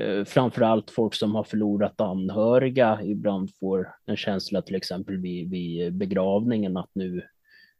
eh, 0.00 0.24
framförallt 0.24 0.90
folk 0.90 1.14
som 1.14 1.34
har 1.34 1.44
förlorat 1.44 2.00
anhöriga, 2.00 2.98
ibland 3.02 3.50
får 3.60 3.88
en 4.06 4.16
känsla 4.16 4.62
till 4.62 4.74
exempel 4.74 5.16
vid, 5.16 5.50
vid 5.50 5.94
begravningen 5.94 6.76
att 6.76 6.90
nu, 6.94 7.22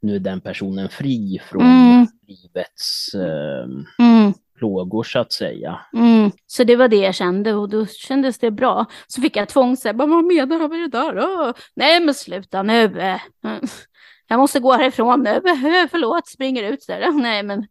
nu 0.01 0.14
är 0.16 0.21
den 0.21 0.40
personen 0.40 0.88
fri 0.88 1.40
från 1.51 1.62
Mm. 1.62 2.07
livets 2.27 3.14
eh, 3.14 3.64
Mm. 4.07 4.33
plågor 4.59 5.03
så 5.03 5.19
att 5.19 5.33
säga. 5.33 5.81
Mm, 5.95 6.31
så 6.47 6.64
det 6.64 6.77
var 6.77 6.88
det 6.88 6.97
jag 6.97 7.14
kände 7.14 7.55
och 7.55 7.69
då 7.69 7.87
kändes 7.87 8.38
det 8.38 8.51
bra. 8.51 8.85
Så 9.07 9.21
fick 9.23 9.37
jag 9.37 9.49
tvång, 9.49 9.77
så 9.77 9.88
här, 9.88 9.95
"Men 9.95 10.11
vad 10.11 10.25
menar 10.25 10.59
han 10.61 10.71
med 10.71 10.81
det 10.81 10.99
där? 10.99 11.19
Åh, 11.19 11.53
nej 11.77 12.01
men 12.01 12.14
sluta 12.14 12.62
nu. 12.62 12.90
Jag 14.29 14.38
måste 14.38 14.61
gå 14.61 14.73
härifrån 14.73 15.23
nu. 15.23 15.40
Förlåt, 15.90 16.29
springer 16.29 16.62
ut 16.62 16.85
där. 16.88 17.12
Nej 17.23 17.42
men 17.42 17.66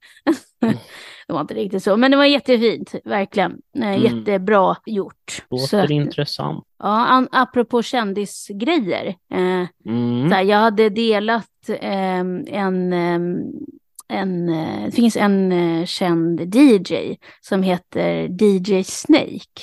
det 1.27 1.33
var 1.33 1.41
inte 1.41 1.53
riktigt 1.53 1.83
så. 1.83 1.97
Men 1.97 2.11
det 2.11 2.17
var 2.17 2.25
jättefint, 2.25 2.95
verkligen. 3.05 3.51
Eh, 3.75 3.87
Mm. 3.87 4.01
Jättebra 4.01 4.75
gjort. 4.85 5.43
Så 5.49 5.55
Låter 5.55 5.83
att, 5.83 5.89
intressant. 5.89 6.63
ja, 6.79 7.05
an, 7.05 7.27
apropå 7.31 7.81
kändisgrejer. 7.81 9.05
Eh, 9.33 9.65
Mm. 9.85 10.29
så 10.29 10.35
här, 10.35 10.43
jag 10.43 10.57
hade 10.57 10.89
delat 10.89 11.49
ehm, 11.79 12.43
en, 12.47 12.93
ehm, 12.93 13.37
en, 14.07 14.49
eh, 14.49 14.85
det 14.85 14.91
finns 14.91 15.17
en 15.17 15.51
eh, 15.51 15.85
känd 15.85 16.55
DJ 16.55 17.15
som 17.41 17.63
heter 17.63 18.27
DJ 18.43 18.83
Snake. 18.83 19.61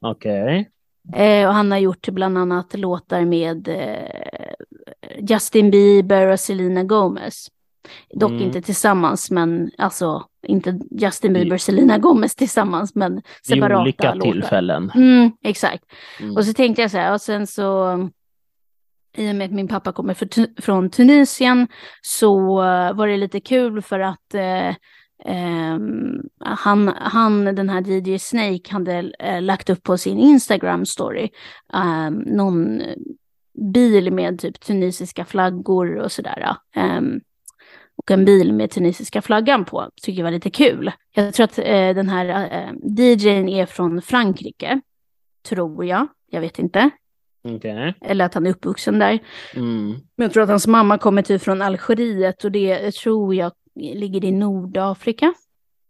Okej. 0.00 0.68
Eh, 1.14 1.48
och 1.48 1.54
han 1.54 1.70
har 1.70 1.78
gjort 1.78 2.08
bland 2.08 2.38
annat 2.38 2.74
låtar 2.78 3.24
med 3.24 3.68
eh, 3.68 4.54
Justin 5.18 5.70
Bieber 5.70 6.26
och 6.26 6.40
Selena 6.40 6.84
Gomez. 6.84 7.46
Dock 8.14 8.30
Mm. 8.30 8.42
inte 8.42 8.62
tillsammans, 8.62 9.30
men 9.30 9.70
alltså 9.78 10.24
inte 10.42 10.80
Justin 10.90 11.30
I- 11.30 11.34
Bieber 11.34 11.54
och 11.54 11.60
Selena 11.60 11.98
Gomez 11.98 12.34
tillsammans, 12.34 12.94
men 12.94 13.22
separata 13.46 13.80
olika 13.82 14.14
låtar. 14.14 14.32
tillfällen. 14.32 14.90
Mm, 14.94 15.30
exakt. 15.42 15.84
Mm. 16.20 16.36
Och 16.36 16.44
så 16.44 16.52
tänkte 16.52 16.82
jag 16.82 16.90
så 16.90 16.98
här, 16.98 17.12
och 17.12 17.20
sen 17.20 17.46
så 17.46 17.98
i 19.16 19.30
och 19.30 19.34
med 19.36 19.44
att 19.44 19.52
min 19.52 19.68
pappa 19.68 19.92
kommer 19.92 20.14
för, 20.14 20.60
från 20.62 20.90
Tunisien 20.90 21.68
så 22.02 22.62
eh, 22.62 22.92
var 22.92 23.06
det 23.06 23.16
lite 23.16 23.40
kul 23.40 23.82
för 23.82 24.00
att 24.00 24.34
eh, 24.34 24.74
ehm, 25.24 26.20
han, 26.38 26.88
han, 26.96 27.44
den 27.44 27.68
här 27.68 27.80
DJ 27.90 28.18
Snake, 28.18 28.72
hade 28.72 29.12
eh, 29.18 29.42
lagt 29.42 29.70
upp 29.70 29.82
på 29.82 29.98
sin 29.98 30.18
Instagram-story 30.18 31.28
ehm, 31.72 32.14
någon 32.14 32.82
bil 33.72 34.12
med 34.12 34.38
typ 34.38 34.60
tunisiska 34.60 35.24
flaggor 35.24 35.96
och 35.96 36.12
sådär. 36.12 36.56
ehm, 36.76 37.20
och 37.96 38.10
en 38.10 38.24
bil 38.24 38.52
med 38.52 38.70
tunisiska 38.70 39.22
flaggan 39.22 39.64
på. 39.64 39.90
Tycker 40.02 40.18
jag 40.18 40.24
var 40.24 40.30
lite 40.30 40.50
kul. 40.50 40.92
Jag 41.14 41.34
tror 41.34 41.44
att 41.44 41.58
eh, 41.58 41.64
den 41.94 42.08
här 42.08 42.50
eh, 42.52 42.72
DJn 42.98 43.48
är 43.48 43.66
från 43.66 44.02
Frankrike. 44.02 44.80
Tror 45.48 45.84
jag. 45.84 46.06
Jag 46.30 46.40
vet 46.40 46.58
inte. 46.58 46.90
Okej. 47.44 47.94
Eller 48.00 48.24
att 48.24 48.34
han 48.34 48.46
är 48.46 48.50
uppvuxen 48.50 48.98
där. 48.98 49.18
Mm. 49.54 49.88
Men 49.88 50.24
jag 50.24 50.32
tror 50.32 50.42
att 50.42 50.48
hans 50.48 50.66
mamma 50.66 50.98
kommer 50.98 51.22
typ 51.22 51.42
från 51.42 51.62
Algeriet 51.62 52.44
och 52.44 52.52
det 52.52 52.94
tror 52.94 53.34
jag 53.34 53.52
ligger 53.74 54.24
i 54.24 54.30
Nordafrika. 54.30 55.34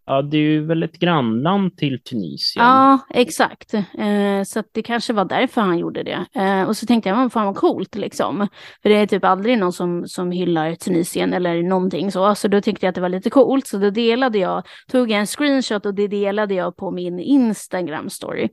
Ja, 0.07 0.23
det 0.23 0.37
är 0.37 0.41
ju 0.41 0.67
väl 0.67 0.83
ett 0.83 0.99
grannland 0.99 1.77
till 1.77 2.03
Tunisien. 2.03 2.65
Ja, 2.65 2.99
exakt. 3.11 3.75
Eh, 3.75 4.43
så 4.47 4.59
att 4.59 4.67
det 4.73 4.83
kanske 4.83 5.13
var 5.13 5.25
därför 5.25 5.61
han 5.61 5.79
gjorde 5.79 6.03
det. 6.03 6.27
Eh, 6.35 6.63
och 6.63 6.77
så 6.77 6.87
tänkte 6.87 7.09
jag, 7.09 7.19
men 7.19 7.31
fan 7.31 7.47
vad 7.47 7.57
coolt 7.57 7.95
liksom. 7.95 8.49
För 8.83 8.89
det 8.89 8.97
är 8.97 9.07
typ 9.07 9.25
aldrig 9.25 9.59
någon 9.59 9.73
som, 9.73 10.05
som 10.07 10.31
hyllar 10.31 10.75
Tunisien 10.75 11.33
eller 11.33 11.63
någonting 11.63 12.13
så. 12.13 12.35
Så 12.35 12.49
då 12.49 12.61
tyckte 12.61 12.87
jag 12.87 12.89
att 12.89 12.95
det 12.95 13.01
var 13.01 13.09
lite 13.09 13.31
coolt. 13.31 13.67
Så 13.67 13.79
då 13.79 13.91
delade 13.91 14.39
jag, 14.39 14.63
tog 14.91 15.11
jag 15.11 15.21
en 15.21 15.27
screenshot 15.27 15.87
och 15.87 15.95
det 15.95 16.09
delade 16.09 16.55
jag 16.55 16.77
på 16.77 16.91
min 16.91 17.21
Instagram-story. 17.21 18.49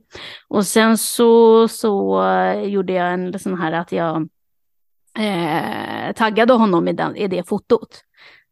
Och 0.48 0.66
sen 0.66 0.98
så, 0.98 1.68
så 1.68 2.24
gjorde 2.64 2.92
jag 2.92 3.12
en 3.12 3.38
sån 3.38 3.58
här 3.58 3.72
att 3.72 3.92
jag 3.92 4.28
eh, 5.18 6.12
taggade 6.12 6.52
honom 6.52 6.88
i, 6.88 6.92
den, 6.92 7.16
i 7.16 7.28
det 7.28 7.48
fotot. 7.48 8.04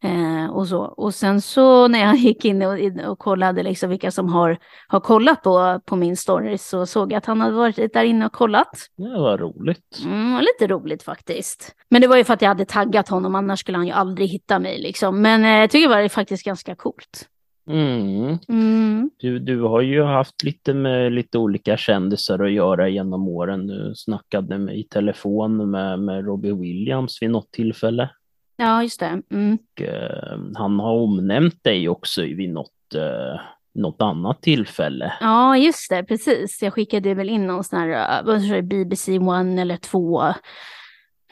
Eh, 0.05 0.51
och, 0.51 0.69
så. 0.69 0.81
och 0.81 1.15
sen 1.15 1.41
så 1.41 1.89
när 1.89 1.99
jag 1.99 2.17
gick 2.17 2.45
in 2.45 2.63
och, 2.63 3.09
och 3.11 3.19
kollade 3.19 3.63
liksom 3.63 3.91
vilka 3.91 4.11
som 4.11 4.29
har, 4.29 4.59
har 4.89 5.01
kollat 5.01 5.43
på, 5.43 5.81
på 5.85 5.97
min 5.97 6.17
story 6.17 6.59
så 6.59 6.87
såg 6.87 7.13
jag 7.13 7.19
att 7.19 7.27
han 7.27 7.41
hade 7.41 7.57
varit 7.57 7.93
där 7.93 8.05
inne 8.05 8.27
och 8.27 8.33
kollat. 8.33 8.71
Det 8.97 9.19
var 9.21 9.39
roligt. 9.39 10.03
Mm, 10.05 10.41
lite 10.41 10.73
roligt 10.73 11.03
faktiskt. 11.03 11.75
Men 11.91 12.03
det 12.03 12.09
var 12.09 12.17
ju 12.17 12.25
för 12.25 12.35
att 12.35 12.43
jag 12.43 12.49
hade 12.49 12.65
taggat 12.65 13.09
honom, 13.09 13.35
annars 13.35 13.61
skulle 13.61 13.79
han 13.79 13.87
ju 13.87 13.93
aldrig 13.93 14.29
hitta 14.29 14.59
mig 14.59 14.79
liksom. 14.79 15.23
Men 15.23 15.45
eh, 15.45 15.51
jag 15.51 15.71
tycker 15.71 15.89
det 15.89 16.03
var 16.03 16.09
faktiskt 16.09 16.45
ganska 16.45 16.75
coolt. 16.75 17.29
Mm. 17.69 18.39
Mm. 18.49 19.11
Du, 19.17 19.39
du 19.39 19.63
har 19.63 19.81
ju 19.81 20.03
haft 20.03 20.45
lite 20.45 20.75
med 20.75 21.13
lite 21.13 21.39
olika 21.39 21.77
kändisar 21.77 22.45
att 22.45 22.53
göra 22.53 22.89
genom 22.89 23.29
åren. 23.29 23.67
Du 23.67 23.93
snackade 23.97 24.59
med, 24.59 24.79
i 24.79 24.83
telefon 24.85 25.71
med, 25.71 26.01
med 26.01 26.25
Robbie 26.25 26.53
Williams 26.53 27.23
vid 27.23 27.31
något 27.31 27.53
tillfälle. 27.53 28.11
Ja, 28.61 28.83
just 28.83 29.01
det. 29.01 29.23
Mm. 29.31 29.59
Och, 29.73 29.83
eh, 29.83 30.39
han 30.55 30.81
har 30.81 30.93
omnämnt 30.93 31.65
dig 31.65 31.89
också 31.89 32.23
vid 32.23 32.51
något, 32.51 32.95
eh, 32.95 33.41
något 33.75 34.03
annat 34.03 34.43
tillfälle. 34.43 35.13
Ja, 35.21 35.57
just 35.57 35.91
det, 35.91 36.05
precis. 36.05 36.63
Jag 36.63 36.73
skickade 36.73 37.15
väl 37.15 37.29
in 37.29 37.47
någon 37.47 37.65
sån 37.65 37.79
här, 37.79 38.23
eh, 38.55 38.63
BBC 38.63 39.19
One 39.19 39.63
eller 39.63 39.77
två. 39.77 40.23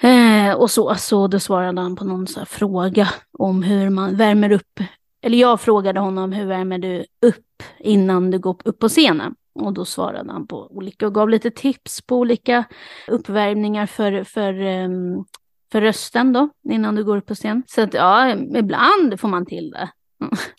Eh, 0.01 0.55
och 0.57 0.71
så, 0.71 0.95
så 0.95 1.27
då 1.27 1.41
svarade 1.41 1.81
han 1.81 1.97
på 1.97 2.05
någon 2.05 2.27
sån 2.27 2.47
fråga 2.47 3.09
om 3.39 3.63
hur 3.63 3.91
man 3.91 4.17
värmer 4.17 4.53
upp. 4.53 4.81
Eller 5.23 5.39
jag 5.39 5.61
frågade 5.61 6.01
honom 6.01 6.33
hur 6.33 6.47
värmer 6.47 6.79
du 6.79 7.05
upp 7.27 7.63
innan 7.79 8.31
du 8.31 8.39
går 8.39 8.57
upp 8.65 8.79
på 8.79 8.89
scenen? 8.89 9.35
Och 9.55 9.73
då 9.73 9.85
svarade 9.85 10.33
han 10.33 10.47
på 10.47 10.77
olika 10.77 11.07
och 11.07 11.15
gav 11.15 11.29
lite 11.29 11.51
tips 11.51 12.03
på 12.07 12.17
olika 12.17 12.65
uppvärmningar 13.09 13.87
för, 13.87 14.25
för, 14.25 14.61
ehm, 14.61 15.25
för 15.73 15.81
rösten 15.81 16.33
då, 16.33 16.49
innan 16.71 16.95
du 16.95 17.05
går 17.05 17.17
upp 17.17 17.27
på 17.27 17.35
scen. 17.35 17.63
Så 17.67 17.81
att 17.81 17.95
ja, 17.95 18.31
ibland 18.35 19.21
får 19.21 19.29
man 19.29 19.47
till 19.47 19.71
det. 19.71 19.89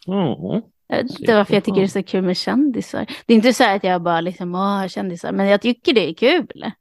Ja, 0.06 0.62
Jag 0.88 0.98
vet 1.04 1.20
inte 1.20 1.36
varför 1.36 1.54
jag 1.54 1.64
tycker 1.64 1.80
det 1.80 1.86
är 1.86 1.88
så 1.88 2.04
kul 2.04 2.22
med 2.22 2.38
kändisar. 2.38 3.06
Det 3.26 3.34
är 3.34 3.36
inte 3.38 3.54
så 3.54 3.64
att 3.64 3.84
jag 3.84 4.02
bara 4.02 4.22
liksom, 4.22 4.56
åh, 4.56 4.88
kändisar, 4.88 5.32
men 5.32 5.48
jag 5.48 5.62
tycker 5.62 5.94
det 5.94 6.10
är 6.10 6.14
kul. 6.14 6.72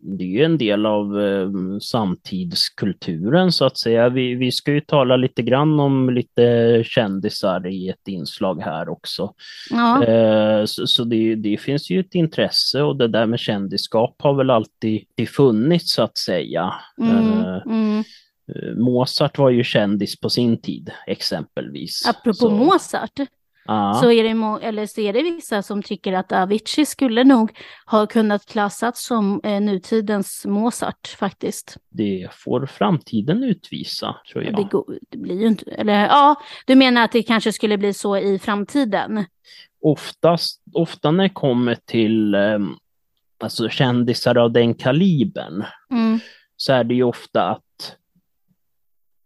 Det 0.00 0.24
är 0.24 0.28
ju 0.28 0.44
en 0.44 0.58
del 0.58 0.86
av 0.86 1.20
eh, 1.20 1.48
samtidskulturen 1.80 3.52
så 3.52 3.64
att 3.64 3.78
säga. 3.78 4.08
Vi, 4.08 4.34
vi 4.34 4.52
ska 4.52 4.72
ju 4.72 4.80
tala 4.80 5.16
lite 5.16 5.42
grann 5.42 5.80
om 5.80 6.10
lite 6.10 6.82
kändisar 6.86 7.66
i 7.66 7.88
ett 7.88 8.08
inslag 8.08 8.62
här 8.62 8.88
också. 8.88 9.34
Ja. 9.70 10.04
Eh, 10.04 10.64
så 10.64 10.86
så 10.86 11.04
det, 11.04 11.34
det 11.34 11.60
finns 11.60 11.90
ju 11.90 12.00
ett 12.00 12.14
intresse 12.14 12.82
och 12.82 12.96
det 12.96 13.08
där 13.08 13.26
med 13.26 13.38
kändisskap 13.40 14.14
har 14.18 14.34
väl 14.34 14.50
alltid 14.50 15.04
funnits 15.36 15.92
så 15.94 16.02
att 16.02 16.18
säga. 16.18 16.74
Mm, 17.00 17.18
Eh, 17.18 17.62
mm. 17.66 17.98
eh, 18.54 18.74
Mozart 18.76 19.38
var 19.38 19.50
ju 19.50 19.64
kändis 19.64 20.20
på 20.20 20.30
sin 20.30 20.60
tid 20.60 20.90
exempelvis. 21.06 22.06
Apropå 22.08 22.34
Så- 22.34 22.50
Mozart, 22.50 23.20
Så 24.00 24.10
är, 24.10 24.24
det 24.24 24.66
eller 24.66 24.86
så 24.86 25.00
är 25.00 25.12
det 25.12 25.22
vissa 25.22 25.62
som 25.62 25.82
tycker 25.82 26.12
att 26.12 26.32
Avicii 26.32 26.86
skulle 26.86 27.24
nog 27.24 27.58
ha 27.86 28.06
kunnat 28.06 28.46
klassas 28.46 29.02
som 29.02 29.40
eh, 29.44 29.60
nutidens 29.60 30.46
Mozart 30.46 31.08
faktiskt. 31.18 31.76
Det 31.88 32.28
får 32.32 32.66
framtiden 32.66 33.44
utvisa, 33.44 34.16
tror 34.32 34.44
jag. 34.44 34.56
Det, 34.56 34.98
det 35.10 35.18
blir 35.18 35.40
ju 35.40 35.46
inte, 35.46 35.70
eller 35.70 36.06
ja, 36.06 36.36
du 36.66 36.74
menar 36.74 37.04
att 37.04 37.12
det 37.12 37.22
kanske 37.22 37.52
skulle 37.52 37.78
bli 37.78 37.94
så 37.94 38.16
i 38.16 38.38
framtiden? 38.38 39.24
Oftast, 39.82 40.62
ofta 40.74 41.10
när 41.10 41.24
det 41.24 41.30
kommer 41.34 41.74
till 41.74 42.34
eh, 42.34 42.58
alltså 43.38 43.68
kändisar 43.68 44.38
av 44.38 44.52
den 44.52 44.74
kalibern 44.74 45.64
Mm, 45.90 46.18
så 46.56 46.72
är 46.72 46.84
det 46.84 46.94
ju 46.94 47.02
ofta 47.02 47.50
att 47.50 47.96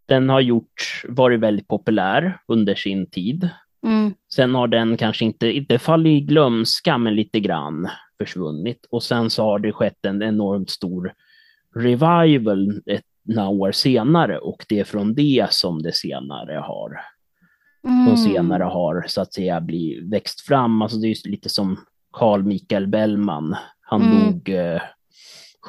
den 0.06 0.28
har 0.28 0.40
gjort, 0.40 1.02
varit 1.08 1.40
väldigt 1.40 1.68
populär 1.68 2.38
under 2.48 2.74
sin 2.74 3.10
tid. 3.10 3.50
Mm, 3.86 4.14
Sen 4.34 4.54
har 4.54 4.68
den 4.68 4.96
kanske 4.96 5.24
inte, 5.24 5.52
inte 5.52 5.78
fallit 5.78 6.22
i 6.22 6.26
glömska, 6.26 6.98
men 6.98 7.14
lite 7.14 7.40
grann 7.40 7.88
försvunnit. 8.18 8.86
Och 8.90 9.02
sen 9.02 9.30
så 9.30 9.42
har 9.42 9.58
det 9.58 9.72
skett 9.72 10.06
en 10.06 10.22
enormt 10.22 10.70
stor 10.70 11.12
revival 11.74 12.82
ett, 12.86 13.04
några 13.22 13.48
år 13.48 13.72
senare 13.72 14.38
och 14.38 14.64
det 14.68 14.80
är 14.80 14.84
från 14.84 15.14
det 15.14 15.46
som 15.50 15.82
det 15.82 15.92
senare 15.92 16.54
har 16.54 17.00
mm. 17.84 18.06
de 18.06 18.16
senare 18.16 18.62
har 18.62 19.04
så 19.06 19.20
att 19.20 19.34
säga 19.34 19.60
bli, 19.60 20.00
växt 20.10 20.40
fram. 20.40 20.82
Alltså 20.82 20.98
det 20.98 21.08
är 21.08 21.28
lite 21.28 21.48
som 21.48 21.78
Carl 22.12 22.42
Michael 22.42 22.86
Bellman. 22.86 23.56
Han 23.80 24.02
Mm. 24.02 24.24
dog 24.24 24.48
eh, 24.48 24.80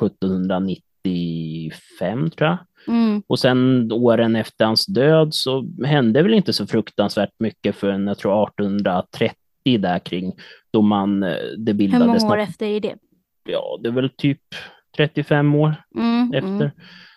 1795 0.02 2.30
tror 2.30 2.50
jag. 2.50 2.58
Mm, 2.88 3.24
Och 3.28 3.40
sen 3.40 3.92
åren 3.92 4.36
efter 4.36 4.66
hans 4.66 4.86
död 4.86 5.34
så 5.34 5.66
hände 5.86 6.24
väl 6.24 6.34
inte 6.34 6.54
så 6.54 6.68
fruktansvärt 6.68 7.34
mycket 7.40 7.76
förrän 7.76 8.08
jag 8.08 8.18
tror 8.18 8.44
1830 8.44 9.36
där 9.80 10.00
kring 10.00 10.34
då 10.74 10.82
man, 10.82 11.24
eh, 11.24 11.36
det 11.58 11.72
hur 11.72 11.78
bildades 11.78 12.24
många 12.24 12.34
år 12.34 12.38
något, 12.38 12.50
efter 12.50 12.66
är 12.66 12.80
det? 12.80 12.96
ja 13.50 13.80
det 13.84 13.90
är 13.90 13.94
väl 13.94 14.10
typ 14.18 14.42
35 14.98 15.56
år 15.56 15.76
Mm, 15.96 16.34
efter. 16.34 16.48
mm. 16.66 16.72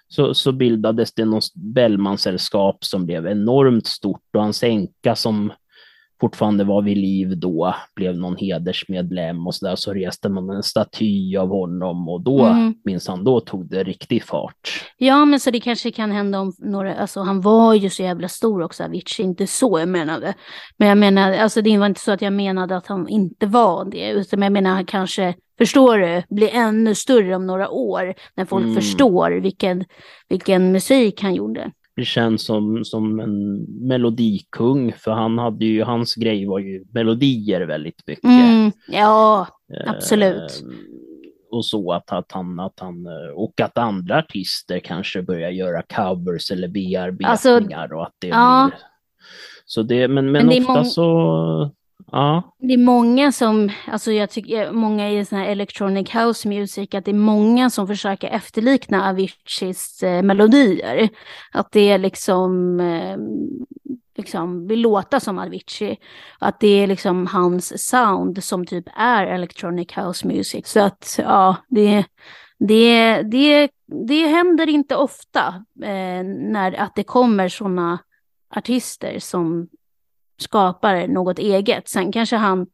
Så, 0.08 0.34
så 0.34 0.52
bildades 0.52 1.12
det 1.14 1.24
något 1.24 1.54
Bellmansällskap 1.54 2.84
som 2.84 3.06
blev 3.06 3.26
enormt 3.26 3.86
stort 3.86 4.22
och 4.36 4.42
hans 4.42 4.62
änka 4.62 5.14
som 5.16 5.52
fortfarande 6.20 6.64
var 6.64 6.82
vid 6.82 6.96
liv 6.96 7.38
då 7.38 7.74
blev 7.96 8.16
någon 8.16 8.36
hedersmedlem 8.36 9.46
och 9.46 9.54
så 9.54 9.66
där 9.66 9.76
så 9.76 9.92
reste 9.94 10.28
man 10.28 10.50
en 10.50 10.62
staty 10.62 11.36
av 11.36 11.48
honom 11.48 12.08
och 12.08 12.20
då 12.20 12.44
Mm. 12.46 12.74
minns 12.84 13.08
han 13.08 13.24
då 13.24 13.40
tog 13.40 13.68
det 13.70 13.84
riktig 13.84 14.24
fart. 14.24 14.84
Ja, 14.98 15.24
men 15.24 15.40
så 15.40 15.50
det 15.50 15.60
kanske 15.60 15.90
kan 15.90 16.10
hända 16.12 16.40
om 16.40 16.52
några, 16.58 16.94
alltså 16.94 17.20
han 17.20 17.40
var 17.40 17.74
ju 17.74 17.90
så 17.90 18.02
jävla 18.02 18.28
stor 18.28 18.62
också, 18.62 18.84
Avicii, 18.84 19.24
inte 19.24 19.46
så 19.46 19.78
jag 19.78 19.88
menade. 19.88 20.34
Men 20.76 20.88
jag 20.88 20.98
menar, 20.98 21.32
alltså 21.32 21.62
det 21.62 21.78
var 21.78 21.86
inte 21.86 22.00
så 22.00 22.12
att 22.12 22.22
jag 22.22 22.32
menade 22.32 22.76
att 22.76 22.86
han 22.86 23.08
inte 23.08 23.46
var 23.46 23.84
det, 23.90 24.10
utan 24.10 24.42
jag 24.42 24.52
menar 24.52 24.70
han 24.70 24.84
kanske, 24.86 25.34
förstår 25.58 25.98
du, 25.98 26.22
blir 26.36 26.48
ännu 26.54 26.94
större 26.94 27.36
om 27.36 27.46
några 27.46 27.68
år, 27.70 28.14
när 28.36 28.44
folk 28.44 28.64
Mm. 28.64 28.74
förstår 28.74 29.30
vilken, 29.30 29.84
vilken 30.28 30.72
musik 30.72 31.22
han 31.22 31.34
gjorde. 31.34 31.70
Känns 32.04 32.44
som, 32.44 32.84
som 32.84 33.20
en 33.20 33.62
melodikung 33.88 34.92
för 34.92 35.10
han 35.10 35.38
hade 35.38 35.64
ju, 35.64 35.82
hans 35.82 36.14
grej 36.14 36.46
var 36.46 36.58
ju 36.58 36.84
melodier 36.92 37.60
väldigt 37.60 38.06
mycket. 38.06 38.24
Mm, 38.24 38.72
ja, 38.88 39.46
Eh, 39.74 39.90
absolut. 39.90 40.64
och 41.50 41.66
så 41.66 41.92
att, 41.92 42.12
att, 42.12 42.32
han, 42.32 42.60
att 42.60 42.80
han, 42.80 43.06
eh, 43.06 43.34
och 43.34 43.60
att 43.60 43.78
andra 43.78 44.18
artister 44.18 44.78
kanske 44.78 45.22
börjar 45.22 45.50
göra 45.50 45.82
covers 45.82 46.50
eller 46.50 46.68
bearbetningar 46.68 47.92
och 47.92 48.02
att 48.02 48.14
det 48.18 48.28
ja. 48.28 48.70
blir... 48.70 48.80
Så 49.64 49.82
det, 49.82 50.08
men, 50.08 50.32
men, 50.32 50.46
Men 50.46 50.48
det 50.48 50.60
ofta 50.60 50.84
så, 50.84 51.70
ja, 52.12 52.54
Det 52.58 52.74
är 52.74 52.84
många 52.84 53.32
som, 53.32 53.70
alltså 53.86 54.12
jag 54.12 54.30
tycker, 54.30 54.72
många 54.72 55.10
i 55.10 55.24
sån 55.24 55.38
här 55.38 55.46
electronic 55.46 56.14
house 56.14 56.48
music, 56.48 56.94
att 56.94 57.04
det 57.04 57.10
är 57.10 57.14
många 57.14 57.70
som 57.70 57.86
försöker 57.86 58.28
efterlikna 58.28 59.08
Aviciis 59.08 60.02
eh, 60.02 60.22
melodier. 60.22 61.08
Att 61.52 61.72
det 61.72 61.90
är 61.90 61.98
liksom, 61.98 62.80
eh, 62.80 63.16
liksom 64.16 64.66
vill 64.66 64.80
låta 64.80 65.20
som 65.20 65.38
Avicii. 65.38 65.98
Att 66.38 66.60
det 66.60 66.82
är 66.82 66.86
liksom 66.86 67.26
hans 67.26 67.88
sound 67.88 68.44
som 68.44 68.66
typ 68.66 68.84
är 68.96 69.26
electronic 69.26 69.96
house 69.96 70.26
music. 70.26 70.66
Så 70.66 70.80
att 70.80 71.18
ja, 71.18 71.56
det, 71.68 72.04
det, 72.58 73.22
det, 73.22 73.70
det 74.06 74.26
händer 74.26 74.68
inte 74.68 74.96
ofta 74.96 75.64
eh, 75.82 76.24
när 76.24 76.80
att 76.80 76.94
det 76.94 77.04
kommer 77.04 77.48
sådana 77.48 77.98
artister 78.50 79.18
som 79.18 79.68
skapar 80.38 81.06
något 81.06 81.38
eget. 81.38 81.88
Sen 81.88 82.12
kanske 82.12 82.36
han 82.36 82.66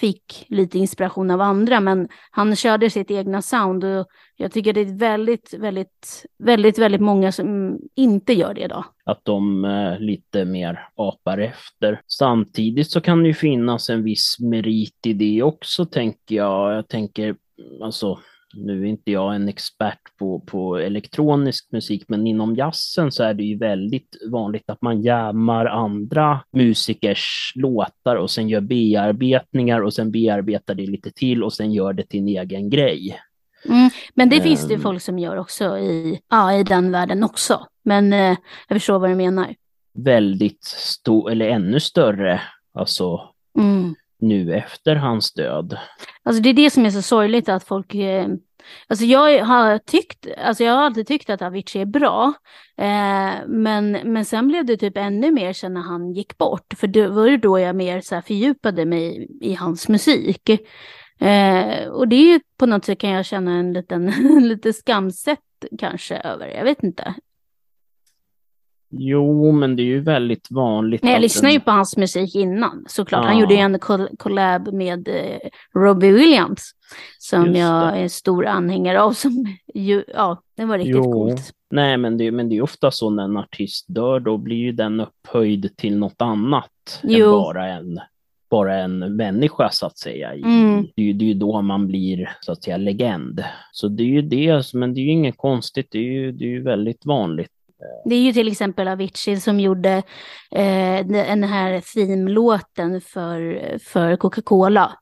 fick 0.00 0.46
lite 0.48 0.78
inspiration 0.78 1.30
av 1.30 1.40
andra, 1.40 1.80
men 1.80 2.08
han 2.30 2.56
körde 2.56 2.90
sitt 2.90 3.10
egna 3.10 3.42
sound 3.42 3.84
och 3.84 4.06
jag 4.36 4.52
tycker 4.52 4.72
det 4.72 4.80
är 4.80 4.98
väldigt, 4.98 5.54
väldigt, 5.58 6.26
väldigt, 6.38 6.78
väldigt 6.78 7.00
många 7.00 7.32
som 7.32 7.78
inte 7.96 8.32
gör 8.32 8.54
det 8.54 8.60
idag. 8.60 8.84
att 9.04 9.24
de 9.24 9.64
eh, 9.64 9.98
lite 9.98 10.44
mer 10.44 10.88
apar 10.96 11.38
efter. 11.38 12.00
Samtidigt 12.06 12.90
så 12.90 13.00
kan 13.00 13.22
det 13.22 13.28
ju 13.28 13.34
finnas 13.34 13.90
en 13.90 14.02
viss 14.04 14.36
merit 14.40 15.06
i 15.06 15.12
det 15.12 15.42
också, 15.42 15.84
tänker 15.84 16.36
jag. 16.36 16.74
Jag 16.74 16.88
tänker, 16.88 17.36
alltså, 17.82 18.18
nu 18.54 18.82
är 18.82 18.86
inte 18.86 19.10
jag 19.10 19.34
en 19.34 19.48
expert 19.48 20.16
på, 20.18 20.40
på 20.40 20.76
elektronisk 20.76 21.72
musik, 21.72 22.04
men 22.08 22.26
inom 22.26 22.54
jazzen 22.54 23.12
så 23.12 23.22
är 23.22 23.34
det 23.34 23.42
ju 23.42 23.58
väldigt 23.58 24.16
vanligt 24.30 24.70
att 24.70 24.82
man 24.82 25.02
jammar 25.02 25.66
andra 25.66 26.40
musikers 26.52 27.52
låtar 27.54 28.16
och 28.16 28.30
sen 28.30 28.48
gör 28.48 28.60
bearbetningar 28.60 29.80
och 29.80 29.94
sen 29.94 30.10
bearbetar 30.10 30.74
det 30.74 30.86
lite 30.86 31.10
till 31.10 31.44
och 31.44 31.52
sen 31.52 31.72
gör 31.72 31.92
det 31.92 32.02
till 32.02 32.20
en 32.20 32.28
egen 32.28 32.70
grej. 32.70 33.20
Mm. 33.64 33.90
Men 34.14 34.28
det 34.28 34.40
finns 34.40 34.62
det 34.62 34.68
ju 34.68 34.74
Ehm. 34.74 34.82
folk 34.82 35.02
som 35.02 35.18
gör 35.18 35.36
också 35.36 35.78
i, 35.78 36.20
ja, 36.30 36.54
i 36.54 36.64
den 36.64 36.92
världen 36.92 37.24
också. 37.24 37.66
Men 37.82 38.12
eh, 38.12 38.36
jag 38.68 38.76
förstår 38.76 38.98
vad 38.98 39.10
du 39.10 39.14
menar. 39.14 39.54
Väldigt 39.94 40.64
stor, 40.64 41.30
eller 41.30 41.48
ännu 41.48 41.80
större, 41.80 42.40
alltså 42.74 43.20
Mm 43.58 43.94
nu 44.20 44.54
efter 44.54 44.96
hans 44.96 45.32
död. 45.32 45.78
Alltså 46.22 46.42
det 46.42 46.48
är 46.48 46.54
det 46.54 46.70
som 46.70 46.86
är 46.86 46.90
så 46.90 47.02
sorgligt 47.02 47.48
att 47.48 47.64
folk, 47.64 47.94
eh, 47.94 48.26
alltså 48.88 49.04
jag 49.04 49.44
har 49.44 49.78
tyckt, 49.78 50.26
alltså 50.44 50.64
jag 50.64 50.72
har 50.72 50.82
alltid 50.82 51.06
tyckt 51.06 51.30
att 51.30 51.42
Avicii 51.42 51.82
är 51.82 51.86
bra, 51.86 52.32
eh, 52.76 53.46
men, 53.46 53.90
men 53.92 54.24
sen 54.24 54.48
blev 54.48 54.64
det 54.64 54.76
typ 54.76 54.96
ännu 54.96 55.30
mer 55.30 55.52
sen 55.52 55.74
när 55.74 55.80
han 55.80 56.12
gick 56.12 56.38
bort, 56.38 56.74
för 56.76 56.86
det 56.86 57.08
var 57.08 57.26
det 57.26 57.36
då 57.36 57.58
jag 57.58 57.76
mer 57.76 58.00
så 58.00 58.14
här 58.14 58.22
fördjupade 58.22 58.84
mig 58.84 59.28
i 59.40 59.54
hans 59.54 59.88
musik. 59.88 60.50
Eh, 61.20 61.88
och 61.88 62.08
det 62.08 62.16
är 62.16 62.32
ju 62.32 62.40
på 62.58 62.66
något 62.66 62.84
sätt 62.84 62.98
kan 62.98 63.10
jag 63.10 63.26
känna 63.26 63.52
en 63.52 63.72
liten, 63.72 64.06
lite 64.48 64.72
skamset 64.72 65.38
kanske 65.78 66.16
över, 66.16 66.46
jag 66.46 66.64
vet 66.64 66.82
inte. 66.82 67.14
Jo, 68.90 69.52
men 69.52 69.76
det 69.76 69.82
är 69.82 69.84
ju 69.84 70.00
väldigt 70.00 70.50
vanligt. 70.50 71.02
Nej, 71.02 71.12
jag 71.12 71.22
lyssnade 71.22 71.54
ju 71.54 71.60
på 71.60 71.70
hans 71.70 71.96
musik 71.96 72.34
innan, 72.34 72.84
såklart. 72.88 73.24
Han 73.24 73.34
Ja. 73.34 73.40
gjorde 73.40 73.54
ju 73.54 73.60
en 73.60 73.78
coll- 73.78 74.16
collab 74.18 74.72
med 74.72 75.08
eh, 75.08 75.48
Robbie 75.80 76.12
Williams, 76.12 76.70
som 77.18 77.46
Just 77.46 77.58
jag 77.58 77.92
det. 77.94 77.98
är 77.98 78.08
stor 78.08 78.46
anhängare 78.46 79.00
av. 79.02 79.12
Som 79.12 79.46
ju, 79.74 80.04
ja, 80.14 80.42
det 80.56 80.64
var 80.64 80.78
riktigt 80.78 80.94
Jo. 80.96 81.12
coolt. 81.12 81.52
Nej, 81.70 81.96
men 81.96 82.18
det, 82.18 82.30
men 82.30 82.48
det 82.48 82.56
är 82.56 82.62
ofta 82.62 82.90
så 82.90 83.10
när 83.10 83.24
en 83.24 83.36
artist 83.36 83.84
dör, 83.88 84.20
då 84.20 84.36
blir 84.36 84.56
ju 84.56 84.72
den 84.72 85.00
upphöjd 85.00 85.76
till 85.76 85.96
något 85.96 86.22
annat 86.22 87.00
än 87.02 87.10
Jo. 87.10 87.30
bara 87.32 87.66
en, 87.66 88.00
bara 88.50 88.74
en 88.76 89.16
människa 89.16 89.68
så 89.72 89.86
att 89.86 89.98
säga. 89.98 90.32
Mm. 90.32 90.86
Det, 90.96 91.02
är 91.02 91.06
ju, 91.06 91.12
det 91.12 91.24
är 91.24 91.28
ju 91.28 91.34
då 91.34 91.62
man 91.62 91.86
blir 91.86 92.30
så 92.40 92.52
att 92.52 92.62
säga 92.64 92.76
legend. 92.76 93.44
Så 93.72 93.88
det 93.88 94.02
är 94.02 94.06
ju 94.06 94.22
det, 94.22 94.74
men 94.74 94.94
det 94.94 95.00
är 95.00 95.02
ju 95.02 95.10
inget 95.10 95.36
konstigt, 95.36 95.88
det 95.90 95.98
är 95.98 96.02
ju, 96.12 96.32
det 96.32 96.44
är 96.44 96.48
ju 96.48 96.62
väldigt 96.62 97.06
vanligt. 97.06 97.50
Det 98.04 98.14
är 98.14 98.20
ju 98.20 98.32
till 98.32 98.48
exempel 98.48 98.88
Avicii 98.88 99.40
som 99.40 99.60
gjorde 99.60 100.02
eh, 100.50 101.06
den 101.06 101.44
här 101.44 101.80
theme-låten 101.80 103.00
för, 103.00 103.78
för 103.78 104.16
Coca-Cola. 104.16 104.92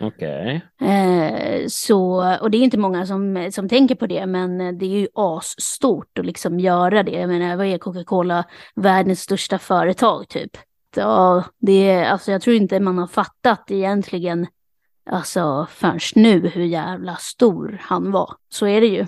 Okej. 0.00 0.60
Eh, 0.80 1.66
så, 1.68 2.36
och 2.40 2.50
det 2.50 2.58
är 2.58 2.62
inte 2.62 2.78
många 2.78 3.06
som, 3.06 3.48
som 3.52 3.68
tänker 3.68 3.94
på 3.94 4.06
det, 4.06 4.26
men 4.26 4.78
det 4.78 4.86
är 4.86 5.00
ju 5.00 5.08
asstort 5.14 6.18
att 6.18 6.26
liksom 6.26 6.60
göra 6.60 7.02
det. 7.02 7.12
Jag 7.12 7.28
menar, 7.28 7.56
vad 7.56 7.66
är 7.66 7.78
Coca-Cola? 7.78 8.44
Världens 8.74 9.20
största 9.20 9.58
företag 9.58 10.28
typ. 10.28 10.56
Ja, 10.96 11.44
det 11.58 11.90
är, 11.90 12.04
alltså 12.04 12.32
jag 12.32 12.42
tror 12.42 12.56
inte 12.56 12.80
man 12.80 12.98
har 12.98 13.06
fattat 13.06 13.70
egentligen 13.70 14.46
alltså 15.10 15.66
förrän 15.70 15.98
nu 16.14 16.48
hur 16.48 16.64
jävla 16.64 17.16
stor 17.16 17.80
han 17.82 18.10
var. 18.10 18.34
Så 18.48 18.66
är 18.66 18.80
det 18.80 18.86
ju. 18.86 19.06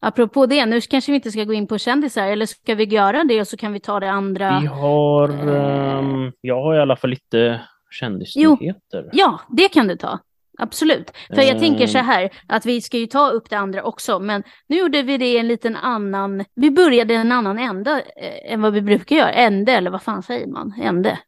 Apropå 0.00 0.46
det, 0.46 0.66
nu 0.66 0.80
kanske 0.80 1.12
vi 1.12 1.16
inte 1.16 1.30
ska 1.30 1.44
gå 1.44 1.52
in 1.52 1.66
på 1.66 1.78
kändisar, 1.78 2.26
eller 2.26 2.46
ska 2.46 2.74
vi 2.74 2.84
göra 2.84 3.24
det 3.24 3.40
och 3.40 3.48
så 3.48 3.56
kan 3.56 3.72
vi 3.72 3.80
ta 3.80 4.00
det 4.00 4.10
andra? 4.10 4.60
Vi 4.60 4.66
har, 4.66 5.28
Eh. 5.28 5.98
ehm, 5.98 6.32
jag 6.40 6.62
har 6.62 6.74
i 6.74 6.80
alla 6.80 6.96
fall 6.96 7.10
lite 7.10 7.60
kändisnyheter. 7.90 9.08
Ja, 9.12 9.40
det 9.48 9.68
kan 9.68 9.88
du 9.88 9.96
ta. 9.96 10.18
Absolut. 10.58 11.10
För 11.34 11.42
jag 11.42 11.58
tänker 11.58 11.86
så 11.86 11.98
Eh. 11.98 12.04
här, 12.04 12.30
att 12.48 12.66
vi 12.66 12.80
ska 12.80 12.98
ju 12.98 13.06
ta 13.06 13.30
upp 13.30 13.50
det 13.50 13.56
andra 13.58 13.82
också, 13.82 14.18
men 14.18 14.42
nu 14.68 14.76
gjorde 14.78 15.02
vi 15.02 15.18
det 15.18 15.26
i 15.26 15.38
en 15.38 15.48
liten 15.48 15.76
annan, 15.76 16.44
vi 16.54 16.70
började 16.70 17.14
en 17.14 17.32
annan 17.32 17.58
ände 17.58 17.90
eh, 18.16 18.52
än 18.52 18.62
vad 18.62 18.72
vi 18.72 18.82
brukar 18.82 19.16
göra. 19.16 19.32
Ände, 19.32 19.72
eller 19.72 19.90
vad 19.90 20.02
fan 20.02 20.22
säger 20.22 20.46
man? 20.46 20.74
Ände. 20.82 21.18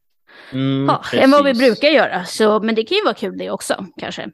Mm, 0.51 0.85
Ja, 0.85 1.19
än 1.19 1.31
vad 1.31 1.45
vi 1.45 1.53
brukar 1.53 1.87
göra. 1.87 2.23
Så, 2.25 2.59
men 2.59 2.75
det 2.75 2.83
kan 2.83 2.97
ju 2.97 3.03
vara 3.03 3.13
kul 3.13 3.37
det 3.37 3.49
också, 3.51 3.85
kanske. 3.99 4.29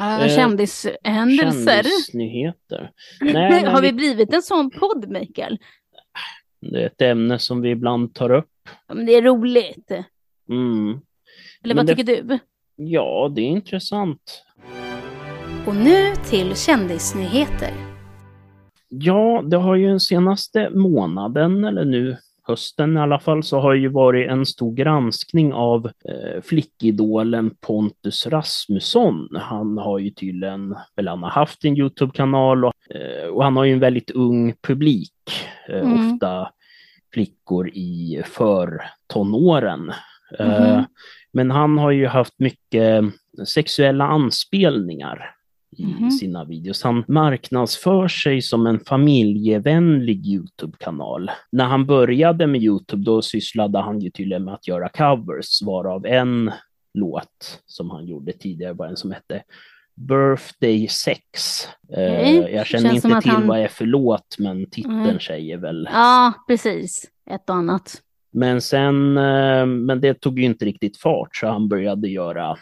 Eh, 0.00 0.28
Kändishändelser. 0.36 1.82
Kändisnyheter. 1.82 2.90
Nej, 3.20 3.32
men 3.62 3.66
Har 3.66 3.80
vi 3.82 3.86
vi, 3.88 3.92
blivit 3.92 4.34
en 4.34 4.42
sån 4.42 4.70
podd, 4.70 5.08
Mikael? 5.08 5.58
det 6.60 6.82
är 6.82 6.86
ett 6.86 7.02
ämne 7.02 7.38
som 7.38 7.60
vi 7.60 7.70
ibland 7.70 8.14
tar 8.14 8.30
upp. 8.30 8.50
Men 8.88 9.06
det 9.06 9.14
är 9.14 9.22
roligt. 9.22 9.90
Mm. 10.48 11.00
Eller 11.64 11.74
vad 11.74 11.86
det- 11.86 11.96
tycker 11.96 12.22
du? 12.22 12.38
Ja, 12.76 13.32
det 13.34 13.40
är 13.40 13.46
intressant. 13.46 14.44
Och 15.66 15.76
nu 15.76 16.14
till 16.30 16.56
kändisnyheter. 16.56 17.70
Ja, 18.88 19.42
det 19.46 19.56
har 19.56 19.74
ju 19.76 19.86
den 19.88 20.00
senaste 20.00 20.70
månaden, 20.70 21.64
eller 21.64 21.84
nu 21.84 22.16
hösten 22.50 22.96
i 22.96 23.00
alla 23.00 23.18
fall, 23.18 23.42
så 23.42 23.60
har 23.60 23.74
ju 23.74 23.88
varit 23.88 24.30
en 24.30 24.46
stor 24.46 24.74
granskning 24.74 25.52
av 25.52 25.86
eh, 25.86 26.42
flickidolen 26.42 27.50
Pontus 27.66 28.26
Rasmusson. 28.26 29.28
Han 29.40 29.78
har 29.78 29.98
ju 29.98 30.10
tydligen, 30.10 30.76
eller 30.96 31.10
han 31.10 31.22
har 31.22 31.30
haft 31.30 31.64
en 31.64 31.76
Youtube-kanal 31.78 32.64
och, 32.64 32.72
eh, 32.94 33.28
och 33.28 33.44
han 33.44 33.56
har 33.56 33.64
ju 33.64 33.72
en 33.72 33.80
väldigt 33.80 34.10
ung 34.10 34.54
publik, 34.62 35.12
eh, 35.68 35.80
Mm. 35.80 36.12
ofta 36.12 36.50
flickor 37.14 37.68
i 37.68 38.22
förtonåren. 38.26 39.92
Mhm. 40.40 40.84
men 41.32 41.50
han 41.50 41.78
har 41.78 41.90
ju 41.90 42.06
haft 42.06 42.34
mycket 42.38 43.04
sexuella 43.46 44.04
anspelningar 44.04 45.34
i 45.76 45.84
Mhm. 45.86 46.10
sina 46.10 46.44
videos. 46.44 46.82
Han 46.82 47.04
marknadsför 47.08 48.08
sig 48.08 48.42
som 48.42 48.66
en 48.66 48.80
familjevänlig 48.80 50.26
Youtube-kanal. 50.26 51.30
När 51.52 51.64
han 51.64 51.86
började 51.86 52.46
med 52.46 52.62
Youtube 52.62 53.04
då 53.04 53.22
sysslade 53.22 53.78
han 53.78 54.00
ju 54.00 54.10
tydligen 54.10 54.44
med 54.44 54.54
att 54.54 54.68
göra 54.68 54.88
covers, 54.88 55.62
varav 55.62 56.06
en 56.06 56.50
låt 56.94 57.62
som 57.66 57.90
han 57.90 58.06
gjorde 58.06 58.32
tidigare 58.32 58.72
var 58.72 58.86
en 58.86 58.96
som 58.96 59.10
hette 59.12 59.42
Birthday 59.96 60.88
Sex. 60.88 61.22
Eh, 61.96 62.12
Okej. 62.12 62.50
jag 62.54 62.66
känner 62.66 62.94
inte 62.94 63.20
till 63.20 63.30
han- 63.30 63.46
vad 63.46 63.58
det 63.58 63.64
är 63.64 63.68
för 63.68 63.86
låt, 63.86 64.36
men 64.38 64.70
titeln 64.70 65.00
Mm. 65.04 65.20
säger 65.20 65.56
väl. 65.56 65.88
Ja, 65.92 66.32
precis. 66.48 67.04
Ett 67.30 67.50
och 67.50 67.56
annat. 67.56 68.02
Men 68.32 68.60
sen, 68.60 69.16
eh, 69.18 69.66
men 69.66 70.00
det 70.00 70.14
tog 70.20 70.38
ju 70.38 70.44
inte 70.44 70.64
riktigt 70.64 70.96
fart 70.96 71.36
så 71.36 71.46
han 71.46 71.68
började 71.68 72.08
göra 72.08 72.56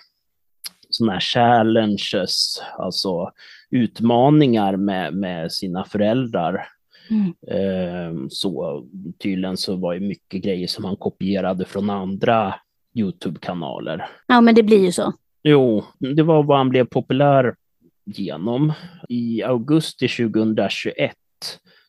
sådana 0.90 1.12
här 1.12 1.20
challenges, 1.20 2.62
alltså 2.78 3.30
utmaningar 3.70 4.76
med, 4.76 5.14
med 5.14 5.52
sina 5.52 5.84
föräldrar. 5.84 6.68
Mm. 7.10 7.34
Eh, 7.50 8.26
Så 8.28 8.84
tydligen 9.22 9.56
så 9.56 9.76
var 9.76 9.94
det 9.94 10.00
mycket 10.00 10.42
grejer 10.42 10.66
som 10.66 10.84
han 10.84 10.96
kopierade 10.96 11.64
från 11.64 11.90
andra 11.90 12.54
Youtube-kanaler. 12.94 14.06
Ja, 14.26 14.40
men 14.40 14.54
det 14.54 14.62
blir 14.62 14.84
ju 14.84 14.92
så. 14.92 15.12
Jo, 15.42 15.84
det 15.98 16.22
var 16.22 16.42
vad 16.42 16.58
han 16.58 16.68
blev 16.68 16.84
populär 16.84 17.54
genom. 18.04 18.72
I 19.08 19.42
augusti 19.42 20.08
2021 20.08 21.14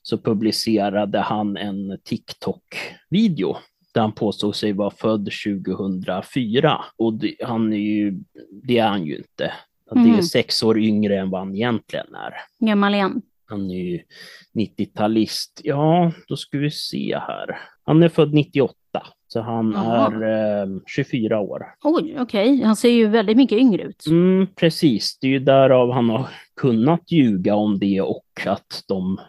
så 0.02 0.18
publicerade 0.18 1.20
han 1.20 1.58
en 1.58 1.98
TikTok-video 2.04 3.58
där 3.94 4.02
han 4.02 4.12
påstod 4.12 4.56
sig 4.56 4.74
vara 4.74 4.90
född 4.92 5.30
2004. 5.46 6.82
Och 6.98 7.14
det, 7.14 7.36
han 7.44 7.74
är 7.74 7.78
ju, 7.78 8.20
det 8.64 8.78
är 8.78 8.88
han 8.88 9.06
ju 9.06 9.18
inte. 9.18 9.54
Det 9.92 10.00
är 10.00 10.04
Mhm. 10.06 10.22
sex 10.22 10.64
år 10.64 10.80
yngre 10.80 11.18
än 11.20 11.30
vad 11.30 11.42
han 11.42 11.56
egentligen 11.56 12.16
är. 12.16 12.34
Gammal 12.66 12.94
igen. 12.96 13.22
Han 13.46 13.72
är 13.72 13.84
ju 13.84 14.00
90-talist. 14.54 15.62
Ja, 15.64 16.12
då 16.28 16.36
ska 16.36 16.58
vi 16.58 16.72
se 16.72 17.18
här. 17.28 17.58
Han 17.86 18.04
är 18.04 18.10
född 18.10 18.34
98, 18.34 18.74
så 19.28 19.42
han 19.42 19.72
Jaha. 19.72 20.14
är 20.24 20.62
eh, 20.64 20.68
24 20.88 21.40
år. 21.40 21.62
Oj, 21.84 22.16
okej. 22.20 22.62
Han 22.64 22.76
ser 22.76 22.90
ju 22.90 23.08
väldigt 23.08 23.38
mycket 23.38 23.58
yngre 23.58 23.84
ut. 23.84 24.06
Mm, 24.08 24.48
precis, 24.56 25.18
det 25.22 25.28
är 25.28 25.32
ju 25.32 25.40
därav 25.40 25.92
han 25.92 26.10
har 26.10 26.28
kunnat 26.62 27.12
ljuga 27.12 27.56
om 27.56 27.80
det 27.80 28.02
och 28.02 28.26
att 28.46 28.84
de, 28.88 29.20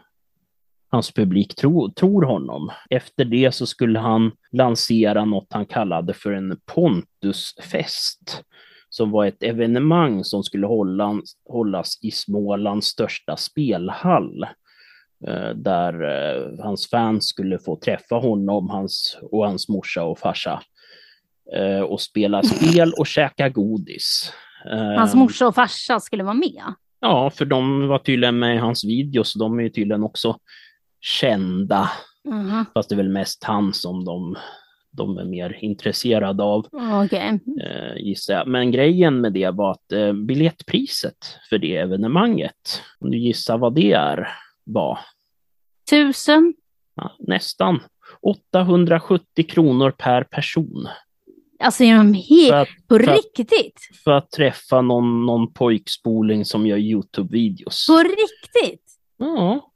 hans 0.90 1.12
publik 1.14 1.54
tro, 1.56 1.90
tror 1.92 2.22
honom. 2.22 2.70
Efter 2.90 3.24
det 3.24 3.54
så 3.54 3.66
skulle 3.66 3.98
han 3.98 4.32
lansera 4.52 5.24
något 5.24 5.46
han 5.50 5.66
kallade 5.66 6.14
för 6.14 6.32
en 6.32 6.56
Pontusfest 6.74 8.42
som 8.88 9.10
var 9.10 9.26
ett 9.26 9.42
evenemang 9.42 10.24
som 10.24 10.42
skulle 10.42 10.66
hålla, 10.66 11.20
hållas 11.48 11.98
i 12.02 12.10
Smålands 12.10 12.86
största 12.86 13.36
spelhall. 13.36 14.42
eh, 15.26 15.50
Där 15.54 16.02
eh, 16.02 16.64
hans 16.64 16.90
fans 16.90 17.28
skulle 17.28 17.58
få 17.58 17.76
träffa 17.76 18.14
honom 18.14 18.70
hans, 18.70 19.18
och 19.22 19.46
hans 19.46 19.68
morsa 19.68 20.04
och 20.04 20.18
farsa 20.18 20.62
eh, 21.56 21.80
och 21.80 22.00
spela 22.00 22.42
spel 22.42 22.92
och 22.98 23.06
käka 23.06 23.48
godis. 23.48 24.32
Hans 24.96 25.14
morsa 25.14 25.46
och 25.46 25.54
farsa 25.54 26.00
skulle 26.00 26.22
vara 26.22 26.34
med. 26.34 26.62
Ja, 27.00 27.30
för 27.30 27.44
de 27.44 27.88
var 27.88 27.98
tydligen 27.98 28.38
med 28.38 28.54
i 28.54 28.58
hans 28.58 28.84
videos, 28.84 29.32
så 29.32 29.38
de 29.38 29.60
är 29.60 29.68
tydligen 29.68 30.02
också 30.02 30.36
kända. 31.00 31.90
Mhm. 32.24 32.64
Fast 32.74 32.88
det 32.88 32.94
är 32.94 32.96
väl 32.96 33.08
mest 33.08 33.44
han 33.44 33.72
som 33.74 34.04
de, 34.04 34.36
de 34.92 35.18
är 35.18 35.24
mer 35.24 35.58
intresserade 35.60 36.42
av, 36.42 36.66
Okej. 37.04 37.40
eh, 37.64 37.96
gissar 37.96 38.34
jag. 38.34 38.48
Men 38.48 38.70
grejen 38.70 39.20
med 39.20 39.32
det 39.32 39.50
var 39.50 39.70
att 39.70 39.92
eh, 39.92 40.12
biljettpriset 40.12 41.16
för 41.50 41.58
det 41.58 41.76
evenemanget, 41.76 42.82
om 43.00 43.10
du 43.10 43.18
gissar 43.18 43.58
vad 43.58 43.74
det 43.74 43.92
är, 43.92 44.28
var 44.64 44.98
Tusen. 45.90 46.54
ja, 46.94 47.16
nästan 47.18 47.80
870 48.22 49.44
kronor 49.48 49.90
per 49.90 50.24
person. 50.24 50.88
Alltså 51.62 51.84
är 51.84 51.96
de 51.96 52.14
helt 52.14 52.52
att, 52.52 52.68
på 52.88 52.94
för 52.98 53.08
att- 53.10 53.16
riktigt? 53.16 53.78
för 54.04 54.10
att 54.10 54.30
träffa 54.30 54.80
någon, 54.82 55.26
någon 55.26 55.52
pojkspoling 55.52 56.44
som 56.44 56.66
gör 56.66 56.76
Youtube-videos. 56.78 57.86
På 57.88 57.98
riktigt? 57.98 58.84
Ja, 59.18 59.69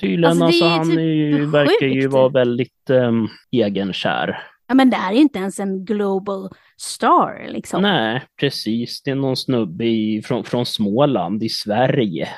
tydligen. 0.00 0.24
Alltså, 0.42 0.44
Alltså, 0.44 0.64
han 0.64 0.98
är 0.98 1.02
ju, 1.02 1.38
typ 1.44 1.48
verkar 1.54 1.86
ju 1.86 2.08
vara 2.08 2.28
väldigt 2.28 2.90
um, 2.90 3.28
egenkär. 3.52 4.42
Ja, 4.68 4.74
men 4.74 4.90
det 4.90 4.96
här 4.96 5.12
är 5.12 5.16
inte 5.16 5.38
ens 5.38 5.60
en 5.60 5.84
global 5.84 6.48
star 6.76 7.46
liksom. 7.48 7.82
Nej, 7.82 8.22
precis. 8.40 9.02
Det 9.02 9.10
är 9.10 9.14
någon 9.14 9.36
snubbe 9.36 9.84
i, 9.84 10.22
från, 10.24 10.44
från 10.44 10.66
Småland 10.66 11.42
i 11.42 11.48
Sverige. 11.48 12.28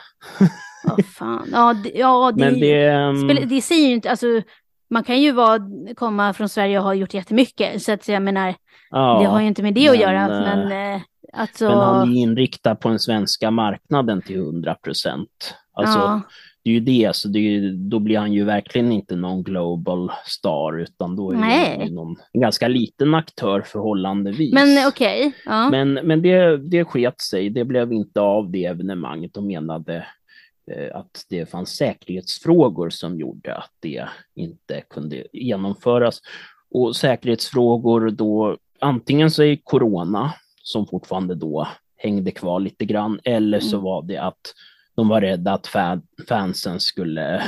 Vad 0.85 1.07
fan. 1.07 1.49
Ja, 1.53 1.75
det, 1.85 1.91
ja, 1.95 2.33
det, 2.37 2.45
Men 2.45 2.61
det... 2.61 3.15
spelar- 3.25 3.47
det 3.47 3.63
säger 3.63 3.89
ju 3.89 3.95
inte, 3.95 4.11
alltså 4.11 4.27
man 4.91 5.05
kan 5.05 5.21
ju 5.21 5.33
vara, 5.33 5.59
komma 5.97 6.33
från 6.33 6.49
Sverige 6.49 6.79
och 6.79 6.85
ha 6.85 6.95
gjort 6.95 7.15
jättemycket. 7.15 7.83
Så 7.83 7.93
att 7.93 8.09
jag 8.09 8.23
menar, 8.23 8.55
ja, 8.91 9.19
det 9.23 9.27
har 9.29 9.41
ju 9.41 9.47
inte 9.47 9.63
med 9.63 9.75
det 9.75 9.89
att 9.89 9.93
men, 9.93 10.01
göra. 10.01 10.23
eh, 10.23 10.41
Men 10.69 10.95
eh, 10.95 11.01
alltså, 11.33 11.65
men 11.69 11.79
han 11.79 12.13
är 12.13 12.17
inriktad 12.17 12.75
på 12.75 12.89
den 12.89 12.99
svenska 12.99 13.51
marknaden 13.51 14.23
till 14.23 14.37
100 14.37 14.75
procent. 14.75 15.55
Alltså, 15.73 15.99
ja. 15.99 16.21
Det 16.63 16.71
är 16.71 16.75
ju 16.75 16.81
det, 16.81 17.17
så 17.17 17.29
det 17.29 17.39
ju, 17.39 17.73
då 17.73 17.99
blir 17.99 18.19
han 18.19 18.33
ju 18.33 18.45
verkligen 18.45 18.93
inte 18.93 19.17
någon 19.17 19.43
global 19.43 20.13
star, 20.27 20.79
utan 20.79 21.17
då 21.17 21.31
är 21.31 21.37
Nej. 21.37 21.79
han 21.79 21.95
någon, 21.95 22.17
en 22.33 22.41
ganska 22.41 22.69
liten 22.69 23.15
aktör 23.15 23.61
förhållandevis. 23.67 24.55
Men 24.55 24.89
okej, 24.89 25.33
ja. 25.45 25.71
Men, 25.71 25.93
men 25.93 26.23
det, 26.23 26.57
det 26.57 26.85
sket 26.85 27.21
sig, 27.21 27.51
det 27.51 27.65
blev 27.65 27.93
inte 27.93 28.21
av 28.21 28.51
det 28.51 28.65
evenemanget. 28.65 29.35
De 29.35 29.47
menade 29.47 30.07
eh, 30.71 30.97
att 30.97 31.27
det 31.29 31.51
fanns 31.51 31.71
säkerhetsfrågor 31.77 32.91
som 32.91 33.19
gjorde 33.19 33.55
att 33.55 33.73
det 33.81 34.05
inte 34.35 34.83
kunde 34.91 35.27
genomföras. 35.33 36.21
Och 36.71 36.97
säkerhetsfrågor 36.97 38.11
då, 38.11 38.57
antingen 38.81 39.31
så 39.31 39.43
är 39.43 39.57
corona, 39.65 40.33
som 40.63 40.87
fortfarande 40.87 41.35
då 41.35 41.69
hängde 41.97 42.31
kvar 42.31 42.61
lite 42.61 42.85
grann, 42.85 43.21
eller 43.25 43.61
så 43.61 43.77
Mm. 43.77 43.85
var 43.85 44.03
det 44.03 44.17
att 44.17 44.55
de 44.97 45.09
var 45.09 45.21
rädda 45.21 45.53
att 45.53 45.67
fan, 45.67 46.03
fansen 46.29 46.81
skulle 46.81 47.35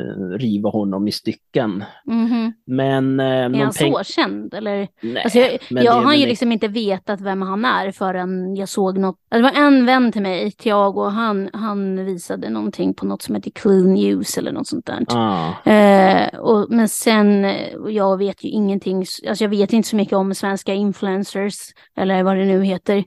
eh, 0.00 0.38
riva 0.38 0.70
honom 0.70 1.08
i 1.08 1.12
stycken. 1.12 1.84
Mhm. 2.04 2.52
Men... 2.66 3.20
eh, 3.20 3.26
Är 3.26 3.62
han 3.64 3.72
så 3.72 4.02
känd 4.04 4.54
eller? 4.54 4.88
Nej, 5.00 5.22
Alltså 5.22 5.38
jag 5.38 5.58
jag 5.84 5.92
har 6.02 6.14
ju 6.14 6.26
liksom 6.26 6.52
inte 6.52 6.68
vetat 6.68 7.20
vem 7.20 7.42
han 7.42 7.64
är 7.64 7.90
förrän 7.92 8.56
jag 8.56 8.68
såg 8.68 8.98
något. 8.98 9.16
Det 9.30 9.42
var 9.42 9.50
en 9.52 9.86
vän 9.86 10.12
till 10.12 10.22
mig, 10.22 10.50
Thiago, 10.52 11.08
han, 11.08 11.50
han 11.52 12.04
visade 12.04 12.50
någonting 12.50 12.94
på 12.94 13.06
något 13.06 13.22
som 13.22 13.34
heter 13.34 13.50
Clue 13.50 13.88
News 13.88 14.38
eller 14.38 14.52
något 14.52 14.66
sånt 14.68 14.86
där. 14.86 15.04
Ah. 15.08 15.70
Eh, 15.70 16.38
och, 16.38 16.66
men 16.70 16.88
sen, 16.88 17.44
eh, 17.44 17.68
jag 17.88 18.18
vet 18.18 18.44
ju 18.44 18.48
ingenting, 18.48 18.98
alltså 19.28 19.44
jag 19.44 19.48
vet 19.50 19.72
inte 19.72 19.88
så 19.88 19.96
mycket 19.96 20.14
om 20.14 20.34
svenska 20.34 20.74
influencers 20.74 21.54
eller 21.96 22.22
vad 22.22 22.36
det 22.36 22.44
nu 22.44 22.64
heter. 22.64 23.04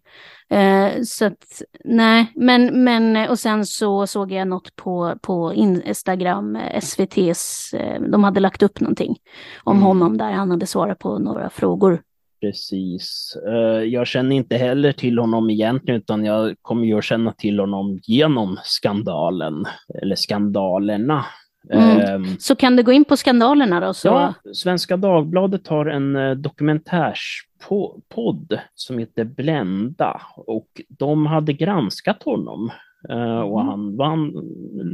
Eh, 0.53 1.01
så 1.03 1.25
att, 1.25 1.61
nej, 1.83 2.31
men, 2.35 2.83
men 2.83 3.29
och 3.29 3.39
sen 3.39 3.65
så 3.65 4.07
såg 4.07 4.31
jag 4.31 4.47
något 4.47 4.75
på, 4.75 5.15
på 5.21 5.53
Instagram, 5.53 6.55
eh, 6.55 6.77
SVTs, 6.77 7.73
eh, 7.73 8.01
de 8.01 8.23
hade 8.23 8.39
lagt 8.39 8.63
upp 8.63 8.79
någonting 8.79 9.15
om 9.63 9.75
Mm. 9.75 9.83
honom 9.87 10.17
där 10.17 10.31
han 10.31 10.51
hade 10.51 10.65
svarat 10.67 10.99
på 10.99 11.19
några 11.19 11.49
frågor. 11.49 12.01
Precis. 12.41 13.37
Eh, 13.47 13.83
Jag 13.83 14.07
känner 14.07 14.35
inte 14.35 14.57
heller 14.57 14.91
till 14.91 15.19
honom 15.19 15.49
egentligen, 15.49 16.01
utan 16.01 16.25
jag 16.25 16.55
kommer 16.61 16.85
ju 16.85 16.97
att 16.97 17.03
känna 17.03 17.31
till 17.31 17.59
honom 17.59 17.99
genom 18.03 18.57
skandalen, 18.63 19.65
eller 20.01 20.15
skandalerna. 20.15 21.25
Mm. 21.69 21.99
Ehm, 21.99 22.25
Så 22.39 22.55
kan 22.55 22.75
du 22.75 22.83
gå 22.83 22.91
in 22.91 23.05
på 23.05 23.17
skandalerna 23.17 23.79
då? 23.79 23.93
Så... 23.93 24.07
Ja, 24.07 24.33
Svenska 24.53 24.97
Dagbladet 24.97 25.67
har 25.67 25.85
en 25.85 26.15
eh, 26.15 26.31
dokumentärspodd 26.31 28.59
som 28.75 28.97
heter 28.97 29.23
Blända 29.23 30.21
och 30.35 30.81
de 30.89 31.25
hade 31.25 31.53
granskat 31.53 32.23
honom 32.23 32.71
eh, 33.09 33.39
och 33.39 33.61
Mm. 33.61 33.71
han, 33.71 33.99
han 33.99 34.31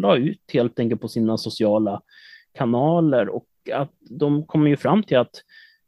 la 0.02 0.16
ut 0.16 0.42
helt 0.54 0.80
enkelt 0.80 1.02
på 1.02 1.08
sina 1.08 1.38
sociala 1.38 2.02
kanaler 2.58 3.30
och 3.30 3.46
att 3.74 3.92
de 4.10 4.46
kommer 4.46 4.70
ju 4.70 4.78
fram 4.78 5.04
till 5.04 5.18
att 5.18 5.32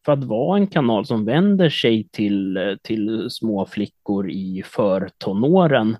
för 0.05 0.11
att 0.13 0.23
vara 0.23 0.57
en 0.57 0.67
kanal 0.67 1.05
som 1.05 1.25
vänder 1.25 1.69
sig 1.69 2.07
till, 2.11 2.57
eh, 2.57 2.63
till 2.83 3.27
små 3.29 3.65
flickor 3.65 4.31
i 4.31 4.63
förtonåren 4.65 5.89
eh, 5.91 5.97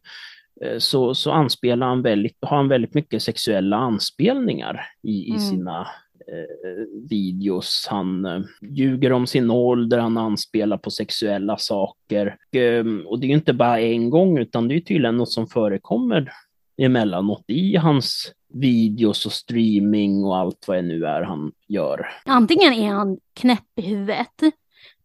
så, 0.78 1.14
så 1.16 1.32
anspelar 1.32 1.88
han 1.88 2.02
väldigt, 2.02 2.38
har 2.42 2.58
han 2.58 2.68
väldigt 2.68 2.94
mycket 2.94 3.24
sexuella 3.24 3.78
anspelningar 3.78 4.82
i, 5.04 5.12
i 5.12 5.30
Mm. 5.30 5.40
sina 5.42 5.80
eh, 6.28 7.10
videos. 7.10 7.88
Han 7.90 8.26
eh, 8.26 8.42
ljuger 8.62 9.14
om 9.14 9.28
sin 9.28 9.52
ålder, 9.52 9.98
han 10.00 10.18
anspelar 10.18 10.78
på 10.78 10.90
sexuella 10.92 11.58
saker. 11.58 12.38
Eh, 12.52 12.86
och 13.06 13.20
det 13.20 13.26
är 13.26 13.30
ju 13.30 13.34
inte 13.36 13.54
bara 13.54 13.80
en 13.80 14.10
gång, 14.10 14.38
utan 14.38 14.68
det 14.68 14.76
är 14.76 14.80
tydligen 14.80 15.18
något 15.18 15.32
som 15.32 15.48
förekommer 15.48 16.32
emellanåt 16.78 17.44
i 17.48 17.76
hans 17.76 18.34
videos 18.54 19.26
och 19.26 19.32
streaming 19.32 20.24
och 20.24 20.38
allt 20.38 20.66
vad 20.68 20.78
det 20.78 20.82
nu 20.82 21.06
är 21.06 21.22
han 21.22 21.52
gör. 21.68 22.08
Antingen 22.26 22.74
är 22.74 22.88
han 22.88 23.18
knäpp 23.34 23.68
i 23.76 23.82
huvudet 23.82 24.42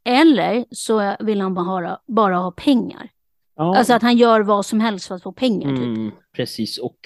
eller 0.04 0.64
så 0.70 1.16
vill 1.20 1.40
han 1.40 1.54
bara 1.54 1.64
ha, 1.64 2.02
bara 2.06 2.36
ha 2.36 2.50
pengar. 2.50 3.08
Ja. 3.56 3.76
Alltså 3.76 3.94
att 3.94 4.02
han 4.02 4.16
gör 4.16 4.40
vad 4.40 4.66
som 4.66 4.80
helst 4.80 5.06
för 5.08 5.14
att 5.14 5.22
få 5.22 5.32
pengar 5.32 5.68
typ. 5.68 5.78
Mm, 5.84 6.10
precis, 6.36 6.78
och 6.78 6.98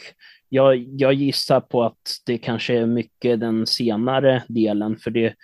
jag, 0.48 0.76
jag 0.76 1.12
gissar 1.14 1.61
på 1.61 1.82
att 1.82 2.16
det 2.26 2.38
kanske 2.38 2.78
är 2.78 2.86
mycket 2.86 3.40
den 3.40 3.66
senare 3.66 4.42
delen, 4.48 4.96
för 4.96 5.11
det, 5.11 5.34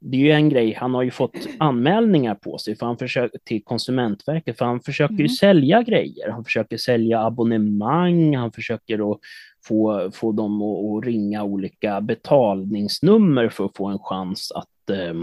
det 0.00 0.16
är 0.16 0.20
ju 0.20 0.30
en 0.30 0.48
grej, 0.48 0.74
han 0.74 0.94
har 0.94 1.02
ju 1.02 1.10
fått 1.10 1.48
anmälningar 1.58 2.34
på 2.34 2.58
sig 2.58 2.76
för 2.76 2.86
han 2.86 2.98
försöker, 2.98 3.38
till 3.44 3.64
Konsumentverket, 3.64 4.58
för 4.58 4.64
han 4.64 4.80
försöker 4.80 5.14
ju 5.14 5.20
Mm. 5.20 5.28
sälja 5.28 5.82
grejer. 5.82 6.30
Han 6.30 6.44
försöker 6.44 6.76
sälja 6.76 7.20
abonnemang, 7.20 8.36
han 8.36 8.52
försöker 8.52 9.12
att 9.12 9.18
få, 9.66 10.10
få 10.14 10.32
dem 10.32 10.62
att, 10.62 10.98
att 10.98 11.06
ringa 11.06 11.44
olika 11.44 12.00
betalningsnummer 12.00 13.48
för 13.48 13.64
att 13.64 13.76
få 13.76 13.86
en 13.86 13.98
chans 13.98 14.52
att 14.52 14.90
eh, 14.90 15.14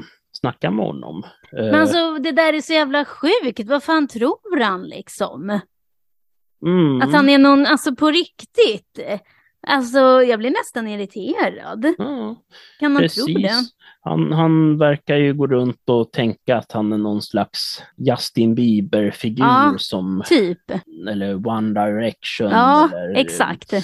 snacka 0.42 0.72
med 0.72 0.86
honom. 0.86 1.24
Eh, 1.58 1.64
Men 1.64 1.76
alltså 1.76 2.18
det 2.18 2.32
där 2.32 2.54
är 2.54 2.62
så 2.62 2.74
jävla 2.74 3.06
sjukt. 3.06 3.66
Vad 3.70 3.84
fan 3.84 4.08
tror 4.08 4.60
han 4.62 4.84
liksom? 4.84 5.60
mm. 6.66 7.02
Att 7.02 7.14
han 7.14 7.30
är 7.30 7.38
någon, 7.38 7.66
alltså 7.66 7.96
på 7.96 8.12
riktigt. 8.12 9.00
Alltså 9.68 10.00
jag 10.00 10.40
blir 10.40 10.50
nästan 10.52 10.88
irriterad. 10.88 11.94
Ja. 11.98 12.36
Kan 12.80 12.94
man 12.94 13.10
tro 13.10 13.26
det? 13.26 13.52
Han, 14.04 14.32
han 14.32 14.78
verkar 14.78 15.16
ju 15.16 15.34
gå 15.34 15.48
runt 15.48 15.90
och 15.90 16.12
tänka 16.12 16.58
att 16.58 16.72
han 16.72 16.94
är 16.94 16.98
någon 16.98 17.22
slags 17.22 17.84
Justin 17.98 18.56
Bieber-figur 18.56 19.46
Ja. 19.46 19.76
som, 19.78 20.24
Typ. 20.26 20.58
eller 21.10 21.48
One 21.48 21.86
Direction 21.86 22.50
Ja, 22.52 22.90
eller 22.94 23.20
exakt. 23.20 23.74
eh, 23.74 23.82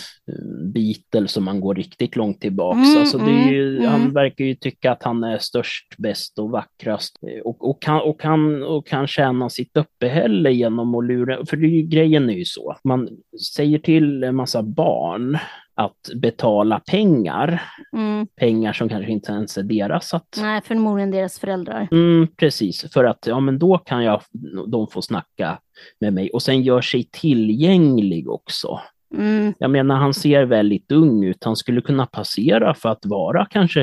Beatles 0.73 1.31
som 1.31 1.43
man 1.43 1.61
går 1.61 1.75
riktigt 1.75 2.15
långt 2.15 2.41
tillbaks. 2.41 2.87
Mm, 2.89 2.99
alltså 2.99 3.19
ju, 3.19 3.77
mm, 3.77 3.89
Han 3.91 4.01
mm. 4.01 4.13
verkar 4.13 4.45
ju 4.45 4.55
tycka 4.55 4.91
att 4.91 5.03
han 5.03 5.23
är 5.23 5.37
störst, 5.37 5.97
bäst 5.97 6.39
och 6.39 6.49
vackrast 6.49 7.17
eh, 7.21 7.41
och, 7.41 7.69
och, 7.69 7.81
kan, 7.81 8.01
och, 8.01 8.21
kan, 8.21 8.63
och 8.63 8.87
kan 8.87 9.07
tjäna 9.07 9.49
sitt 9.49 9.77
uppehälle 9.77 10.51
genom 10.51 10.95
att 10.95 11.05
lura, 11.05 11.45
för 11.45 11.57
det 11.57 11.67
är 11.67 11.69
ju, 11.69 11.81
grejen 11.81 12.29
är 12.29 12.33
ju 12.33 12.45
så, 12.45 12.75
man 12.83 13.09
säger 13.55 13.79
till 13.79 14.23
en 14.23 14.35
massa 14.35 14.63
barn 14.63 15.37
att 15.77 16.09
betala 16.15 16.79
pengar, 16.79 17.61
Mm. 17.93 18.27
pengar 18.27 18.73
som 18.73 18.89
kanske 18.89 19.11
inte 19.11 19.31
ens 19.31 19.57
är 19.57 19.63
deras. 19.63 20.13
Att, 20.13 20.37
Nej, 20.41 20.61
förmodligen 20.65 21.11
deras 21.11 21.39
föräldrar. 21.39 21.87
mm, 21.91 22.27
precis, 22.37 22.93
för 22.93 23.03
att 23.03 23.27
ja, 23.27 23.39
men 23.39 23.59
då 23.59 23.77
kan 23.77 24.03
jag, 24.03 24.21
de 24.67 24.87
få 24.87 25.01
snacka 25.01 25.59
med 25.99 26.13
mig 26.13 26.29
och 26.29 26.41
sen 26.41 26.61
gör 26.63 26.81
sig 26.81 27.09
tillgänglig 27.11 28.29
också. 28.29 28.79
Mm. 29.15 29.53
Jag 29.59 29.71
menar, 29.71 29.95
han 29.95 30.13
ser 30.13 30.43
väldigt 30.45 30.91
ung 30.91 31.23
ut. 31.23 31.43
Han 31.43 31.55
skulle 31.55 31.81
kunna 31.81 32.05
passera 32.05 32.73
för 32.73 32.89
att 32.89 33.05
vara 33.05 33.45
kanske 33.45 33.81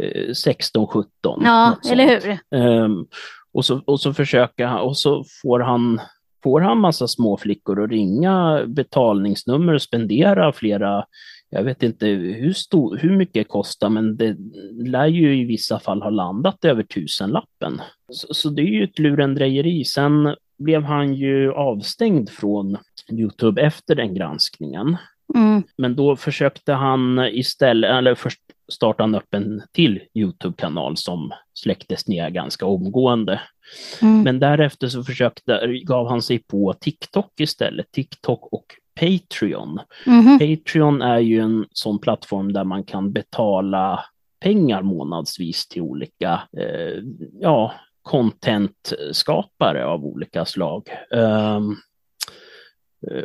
eh, 0.00 0.28
16-17. 0.30 1.04
Ja, 1.44 1.76
eller 1.90 2.06
hur? 2.06 2.38
Ehm, 2.60 3.06
och, 3.52 3.64
så, 3.64 3.80
och 3.86 4.00
så 4.00 4.14
försöker 4.14 4.66
han, 4.66 4.80
och 4.80 4.96
så 4.98 5.24
får 5.42 5.60
han, 5.60 6.00
får 6.44 6.60
han 6.60 6.78
massa 6.78 7.08
små 7.08 7.36
flickor 7.36 7.84
att 7.84 7.90
ringa 7.90 8.64
betalningsnummer 8.66 9.74
och 9.74 9.82
spendera 9.82 10.52
flera, 10.52 11.04
jag 11.50 11.62
vet 11.62 11.82
inte 11.82 12.06
hur, 12.06 12.52
stor, 12.52 12.96
hur 12.96 13.16
mycket 13.16 13.34
det 13.34 13.44
kostar, 13.44 13.88
men 13.88 14.16
det 14.16 14.36
lär 14.86 15.06
ju 15.06 15.40
i 15.40 15.44
vissa 15.44 15.80
fall 15.80 16.02
ha 16.02 16.10
landat 16.10 16.64
över 16.64 16.82
tusenlappen. 16.82 17.80
Så, 18.12 18.34
så 18.34 18.48
det 18.50 18.62
är 18.62 18.66
ju 18.66 18.84
ett 18.84 18.98
lurendrejeri. 18.98 19.84
Sen 19.84 20.34
blev 20.58 20.82
han 20.82 21.14
ju 21.14 21.52
avstängd 21.52 22.30
från 22.30 22.78
Youtube 23.12 23.62
efter 23.62 23.94
den 23.94 24.14
granskningen. 24.14 24.96
Mm. 25.34 25.62
Men 25.78 25.96
då 25.96 26.16
försökte 26.16 26.72
han 26.72 27.18
istället, 27.32 27.90
eller 27.90 28.14
först 28.14 28.40
startade 28.72 29.02
han 29.02 29.14
upp 29.14 29.34
en 29.34 29.62
till 29.72 30.00
Youtube-kanal 30.14 30.96
som 30.96 31.32
släcktes 31.54 32.08
ner 32.08 32.30
ganska 32.30 32.66
omgående. 32.66 33.40
Mm. 34.02 34.22
Men 34.22 34.38
därefter 34.38 34.88
så 34.88 35.04
försökte, 35.04 35.66
gav 35.84 36.08
han 36.08 36.22
sig 36.22 36.38
på 36.38 36.74
TikTok 36.80 37.40
istället, 37.40 37.92
TikTok 37.92 38.52
och 38.52 38.64
Patreon. 39.00 39.80
Mhm. 40.06 40.38
Patreon 40.38 41.02
är 41.02 41.18
ju 41.18 41.40
en 41.40 41.66
sån 41.70 41.98
plattform 41.98 42.52
där 42.52 42.64
man 42.64 42.84
kan 42.84 43.12
betala 43.12 44.04
pengar 44.40 44.82
månadsvis 44.82 45.68
till 45.68 45.82
olika, 45.82 46.42
eh, 46.58 47.02
ja, 47.40 47.74
contentskapare 48.02 49.86
av 49.86 50.04
olika 50.04 50.44
slag. 50.44 50.88
Eh, 51.12 51.60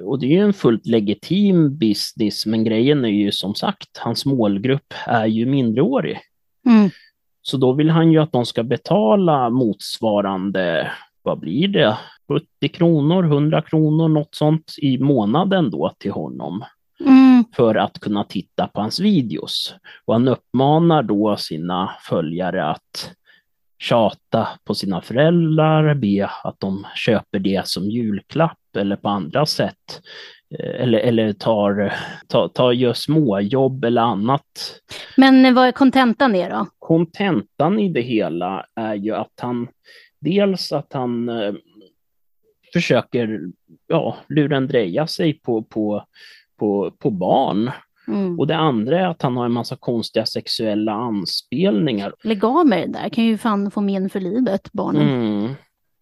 och 0.03 0.19
det 0.19 0.25
är 0.25 0.31
ju 0.31 0.43
en 0.43 0.53
fullt 0.53 0.85
legitim 0.85 1.77
business, 1.77 2.45
men 2.45 2.63
grejen 2.63 3.05
är 3.05 3.09
ju 3.09 3.31
som 3.31 3.55
sagt, 3.55 3.97
hans 3.97 4.25
målgrupp 4.25 4.93
är 5.05 5.25
ju 5.25 5.45
mindreårig. 5.45 6.19
Mm. 6.65 6.89
Så 7.41 7.57
då 7.57 7.73
vill 7.73 7.89
han 7.89 8.11
ju 8.11 8.19
att 8.19 8.31
de 8.31 8.45
ska 8.45 8.63
betala 8.63 9.49
motsvarande, 9.49 10.91
vad 11.23 11.39
blir 11.39 11.67
det, 11.67 11.97
70 12.27 12.67
kronor, 12.69 13.23
100 13.23 13.61
kronor, 13.61 14.07
något 14.07 14.35
sånt 14.35 14.75
i 14.77 14.97
månaden 14.97 15.69
då 15.71 15.91
till 15.97 16.11
honom 16.11 16.63
Mm. 17.05 17.43
för 17.55 17.75
att 17.75 17.99
kunna 17.99 18.23
titta 18.23 18.67
på 18.67 18.81
hans 18.81 18.99
videos. 18.99 19.75
Och 20.05 20.13
han 20.13 20.27
uppmanar 20.27 21.03
då 21.03 21.37
sina 21.37 21.91
följare 22.01 22.65
att 22.65 23.11
tjata 23.79 24.47
på 24.63 24.75
sina 24.75 25.01
föräldrar, 25.01 25.93
be 25.93 26.29
att 26.43 26.59
de 26.59 26.87
köper 26.95 27.39
det 27.39 27.67
som 27.67 27.83
julklapp 27.83 28.75
eller 28.77 28.95
på 28.95 29.09
andra 29.09 29.45
sätt. 29.45 30.01
Eh, 30.59 30.81
Eller, 30.81 30.99
eller 30.99 31.33
tar, 31.33 31.93
tar, 32.27 32.47
tar, 32.47 32.71
gör 32.71 32.93
småjobb 32.93 33.85
eller 33.85 34.01
annat. 34.01 34.81
Men 35.17 35.53
vad 35.53 35.67
är 35.67 35.71
kontentan 35.71 36.33
det 36.33 36.49
då? 36.49 36.67
Kontentan 36.79 37.79
i 37.79 37.89
det 37.89 38.01
hela 38.01 38.65
är 38.75 38.95
ju 38.95 39.15
att 39.15 39.39
han 39.41 39.67
dels 40.21 40.71
att 40.71 40.93
han 40.93 41.29
eh, 41.29 41.53
försöker 42.73 43.41
ja, 43.87 44.17
lurendreja 44.29 45.07
sig 45.07 45.33
på, 45.33 45.63
på, 45.63 46.05
på, 46.59 46.91
på 46.99 47.09
barn. 47.09 47.71
Mm. 48.09 48.39
Och 48.39 48.47
det 48.47 48.55
andra 48.55 48.99
är 48.99 49.07
att 49.07 49.21
han 49.21 49.37
har 49.37 49.45
en 49.45 49.51
massa 49.51 49.75
konstiga 49.75 50.25
sexuella 50.25 50.91
anspelningar. 50.91 52.13
Lägg 52.23 52.45
av 52.45 52.67
med 52.67 52.89
det 52.89 52.99
där, 52.99 53.09
kan 53.09 53.23
ju 53.23 53.37
fan 53.37 53.71
få 53.71 53.81
men 53.81 54.09
för 54.09 54.19
livet, 54.19 54.71
barnen. 54.71 55.09
Mm, 55.09 55.53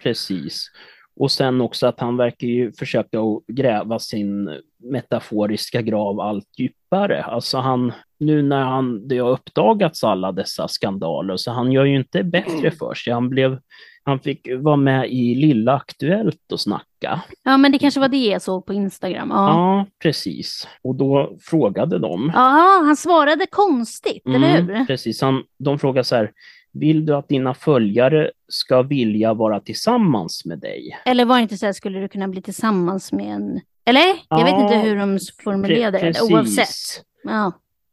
precis. 0.03 0.71
Och 1.19 1.31
sen 1.31 1.61
också 1.61 1.87
att 1.87 1.99
han 1.99 2.17
verkar 2.17 2.47
ju 2.47 2.71
försöka 2.71 3.17
gräva 3.47 3.99
sin 3.99 4.49
metaforiska 4.83 5.81
grav 5.81 6.19
allt 6.19 6.49
djupare. 6.57 7.23
Alltså 7.23 7.57
han, 7.57 7.93
nu 8.19 8.41
när 8.41 8.63
han, 8.63 9.07
det 9.07 9.17
har 9.17 9.29
uppdagats 9.29 10.03
alla 10.03 10.31
dessa 10.31 10.67
skandaler, 10.67 11.37
så 11.37 11.51
han 11.51 11.71
gör 11.71 11.85
ju 11.85 11.95
inte 11.95 12.23
bättre 12.23 12.71
för 12.71 12.93
sig. 12.93 13.13
Han 13.13 13.29
blev, 13.29 13.59
han 14.07 14.19
fick 14.19 14.47
vara 14.59 14.75
med 14.75 15.11
i 15.11 15.35
Lilla 15.35 15.73
Aktuellt 15.75 16.51
och 16.51 16.59
snacka. 16.59 17.21
Ja, 17.43 17.57
men 17.57 17.71
det 17.71 17.79
kanske 17.79 17.99
var 17.99 18.07
det 18.07 18.17
jag 18.25 18.41
såg 18.41 18.65
på 18.65 18.73
Instagram. 18.73 19.29
Ja, 19.31 19.49
Ja, 19.49 19.85
precis. 20.01 20.67
Och 20.83 20.95
då 20.95 21.37
frågade 21.41 21.99
de, 21.99 22.31
ja 22.33 22.81
han 22.85 22.97
svarade 22.97 23.45
konstigt, 23.49 24.25
eller 24.27 24.59
Mm, 24.59 24.69
hur? 24.75 24.85
Precis, 24.85 25.21
han, 25.21 25.43
de 25.59 25.79
frågar 25.79 26.03
så 26.03 26.15
här, 26.15 26.31
vill 26.73 27.05
du 27.05 27.15
att 27.15 27.27
dina 27.29 27.53
följare 27.53 28.31
ska 28.47 28.81
vilja 28.81 29.33
vara 29.33 29.59
tillsammans 29.59 30.45
med 30.45 30.59
dig? 30.59 30.97
Eller 31.05 31.25
var 31.25 31.35
det 31.35 31.41
inte 31.41 31.57
så 31.57 31.65
här, 31.65 31.73
skulle 31.73 31.99
du 31.99 32.07
kunna 32.07 32.27
bli 32.27 32.41
tillsammans 32.41 33.11
med 33.11 33.35
en... 33.35 33.61
Eller? 33.85 34.01
Jag 34.29 34.39
Ja, 34.39 34.43
vet 34.45 34.61
inte 34.61 34.77
hur 34.89 34.95
de 34.97 35.19
formulerade 35.43 35.97
det, 35.97 36.03
Precis. 36.03 36.31
oavsett. 36.31 37.03
Ja. 37.23 37.51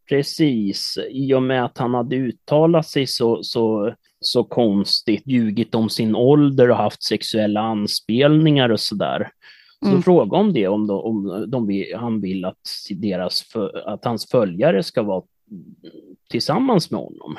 Precis, 0.09 0.99
i 1.11 1.35
och 1.35 1.43
med 1.43 1.65
att 1.65 1.79
han 1.79 1.95
hade 1.95 2.17
uttalat 2.17 2.87
sig 2.89 3.07
så, 3.07 3.43
så, 3.43 3.95
så 4.27 4.45
konstigt, 4.45 5.23
ljugit 5.27 5.75
om 5.75 5.89
sin 5.89 6.15
ålder 6.15 6.71
och 6.71 6.77
haft 6.77 7.03
sexuella 7.03 7.61
anspelningar 7.61 8.69
och 8.69 8.81
sådär. 8.81 9.31
Så 9.83 9.89
Mm. 9.91 10.03
fråga 10.03 10.37
om 10.37 10.53
det, 10.53 10.69
om, 10.69 10.87
de, 10.87 10.99
om 11.01 11.45
de, 11.51 11.67
vill- 11.67 11.95
han 11.97 12.21
vill 12.21 12.45
att, 12.45 12.59
deras, 12.91 13.45
att 13.87 14.05
hans 14.05 14.31
följare 14.31 14.83
ska 14.83 15.03
vara 15.03 15.23
tillsammans 16.31 16.91
med 16.91 17.01
honom. 17.01 17.37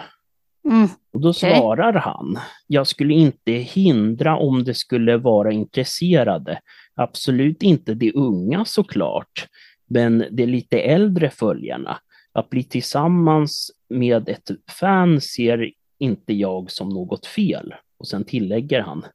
Mm. 0.70 0.88
Och 1.14 1.22
då 1.22 1.30
Okej. 1.30 1.56
svarar 1.56 1.94
han, 1.94 2.38
jag 2.68 2.88
skulle 2.88 3.14
inte 3.14 3.52
hindra 3.52 4.38
om 4.38 4.64
det 4.64 4.74
skulle 4.74 5.18
vara 5.18 5.52
intresserade. 5.52 6.60
Absolut 6.96 7.64
inte 7.64 7.94
de 7.94 8.12
unga 8.16 8.66
såklart, 8.66 9.48
men 9.90 10.26
de 10.32 10.46
lite 10.46 10.80
äldre 10.80 11.30
följarna. 11.30 11.98
Att 12.34 12.50
bli 12.50 12.64
tillsammans 12.64 13.72
med 13.90 14.30
ett 14.30 14.50
fan 14.80 15.22
ser 15.22 15.72
inte 16.00 16.34
jag 16.34 16.72
som 16.72 16.90
något 16.90 17.26
fel. 17.26 17.74
Och 18.00 18.08
sen 18.08 18.24
tillägger 18.24 18.82
han, 18.82 19.06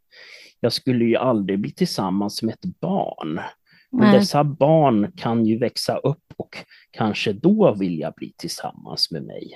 jag 0.60 0.72
skulle 0.72 1.04
ju 1.04 1.16
aldrig 1.16 1.58
bli 1.60 1.72
tillsammans 1.72 2.42
med 2.42 2.54
ett 2.54 2.80
barn. 2.80 3.40
Men 3.92 4.10
Nej. 4.10 4.18
dessa 4.18 4.44
barn 4.44 5.12
kan 5.16 5.46
ju 5.46 5.58
växa 5.58 5.96
upp 5.96 6.24
och 6.36 6.56
kanske 6.90 7.32
då 7.32 7.74
vilja 7.78 8.12
bli 8.16 8.32
tillsammans 8.36 9.10
med 9.10 9.22
mig. 9.22 9.50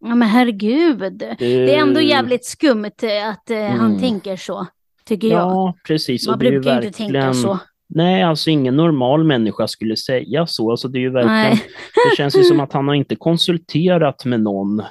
Ja, 0.00 0.14
men 0.14 0.28
herregud. 0.28 1.08
Det 1.38 1.74
är 1.74 1.78
ändå 1.82 2.00
Eh, 2.00 2.06
jävligt 2.06 2.44
skumt 2.44 2.84
eh, 3.02 3.28
att 3.28 3.48
han 3.48 3.86
Mm. 3.86 3.98
tänker 3.98 4.36
så, 4.36 4.66
tycker 5.04 5.28
jag. 5.28 5.38
Ja, 5.38 5.74
precis. 5.86 6.26
Man 6.26 6.36
och 6.38 6.44
ju 6.44 6.50
brukar 6.50 6.80
ju 6.80 6.86
inte 6.86 6.98
tänka 6.98 7.12
verkligen- 7.12 7.34
så. 7.34 7.58
Nej, 7.90 8.22
alltså 8.22 8.50
ingen 8.50 8.76
normal 8.76 9.24
människa 9.24 9.68
skulle 9.68 9.96
säga 9.96 10.46
så. 10.46 10.70
Alltså, 10.70 10.88
det, 10.88 10.98
är 10.98 11.00
ju 11.00 11.10
verkligen, 11.10 11.36
Nej. 11.42 11.62
det 12.10 12.16
känns 12.16 12.36
ju 12.36 12.42
som 12.44 12.60
att 12.64 12.72
han 12.72 12.88
har 12.88 12.94
inte 12.94 13.16
konsulterat 13.16 14.24
med 14.24 14.40
någon, 14.40 14.82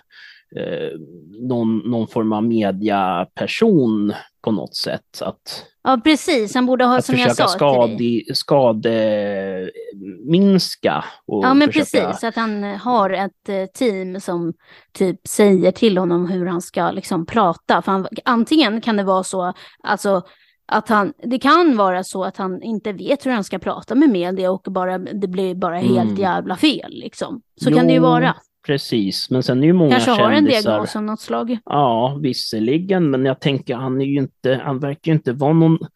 eh, 0.56 1.00
någon, 1.48 1.78
någon 1.78 2.08
form 2.08 2.34
av 2.34 2.44
mediaperson 2.44 4.14
på 4.42 4.52
något 4.52 4.76
sätt. 4.76 5.22
Att, 5.22 5.66
Ja, 5.84 6.02
precis. 6.04 6.56
Han 6.56 6.66
borde 6.66 6.86
ha, 6.86 6.98
att 6.98 7.06
som 7.06 7.16
jag 7.16 7.30
försöka 7.30 7.48
sa 7.48 7.88
dig. 7.88 8.24
skade, 8.34 8.34
skademinska. 10.08 11.06
Och 11.26 11.44
Ja, 11.46 11.54
men 11.54 11.68
försöka, 11.68 12.08
precis. 12.08 12.24
Att 12.24 12.36
han 12.36 12.64
eh, 12.64 12.78
har 12.78 13.10
ett 13.10 13.50
eh, 13.50 13.66
team 13.66 14.20
som 14.20 14.54
typ 14.94 15.28
säger 15.28 15.72
till 15.72 15.98
honom 15.98 16.28
hur 16.30 16.46
han 16.46 16.62
ska 16.62 16.92
liksom 16.92 17.26
prata. 17.26 17.82
För 17.82 17.92
han, 17.92 18.08
antingen 18.26 18.82
kan 18.82 18.98
det 18.98 19.04
vara 19.04 19.24
så, 19.24 19.54
alltså 19.84 20.22
att 20.72 20.90
han, 20.90 21.14
det 21.24 21.40
kan 21.40 21.78
vara 21.78 22.04
så 22.04 22.24
att 22.24 22.38
han 22.38 22.62
inte 22.64 22.92
vet 22.94 23.26
hur 23.26 23.32
han 23.32 23.44
ska 23.44 23.60
prata 23.60 23.96
med 23.96 24.10
media 24.10 24.52
och 24.52 24.68
bara, 24.70 24.98
det 24.98 25.28
blir 25.28 25.56
bara 25.56 25.78
helt 25.78 26.02
Mm. 26.10 26.16
jävla 26.16 26.56
fel 26.56 26.92
liksom. 26.92 27.42
Så 27.62 27.72
kan 27.74 27.88
det 27.88 27.94
ju 27.94 27.98
Jo, 27.98 28.04
vara. 28.04 28.36
Precis, 28.68 29.30
men 29.30 29.44
sen 29.44 29.64
är 29.64 29.68
ju 29.68 29.74
många 29.74 29.92
Kanske 29.92 30.12
har 30.12 30.30
en 30.32 30.36
kändisar... 30.36 30.70
diagnos 30.72 30.96
av 30.96 31.04
något 31.04 31.20
slag. 31.20 31.58
Ja, 31.66 32.20
visserligen, 32.22 33.10
men 33.10 33.26
jag 33.26 33.40
tänker 33.40 33.76
han 33.76 34.02
är 34.02 34.06
ju 34.06 34.18
inte, 34.18 34.62
han 34.64 34.80
verkar 34.80 35.12
ju 35.12 35.16
inte 35.18 35.34
vara 35.34 35.54
någon 35.54 35.74
eh, 35.74 35.88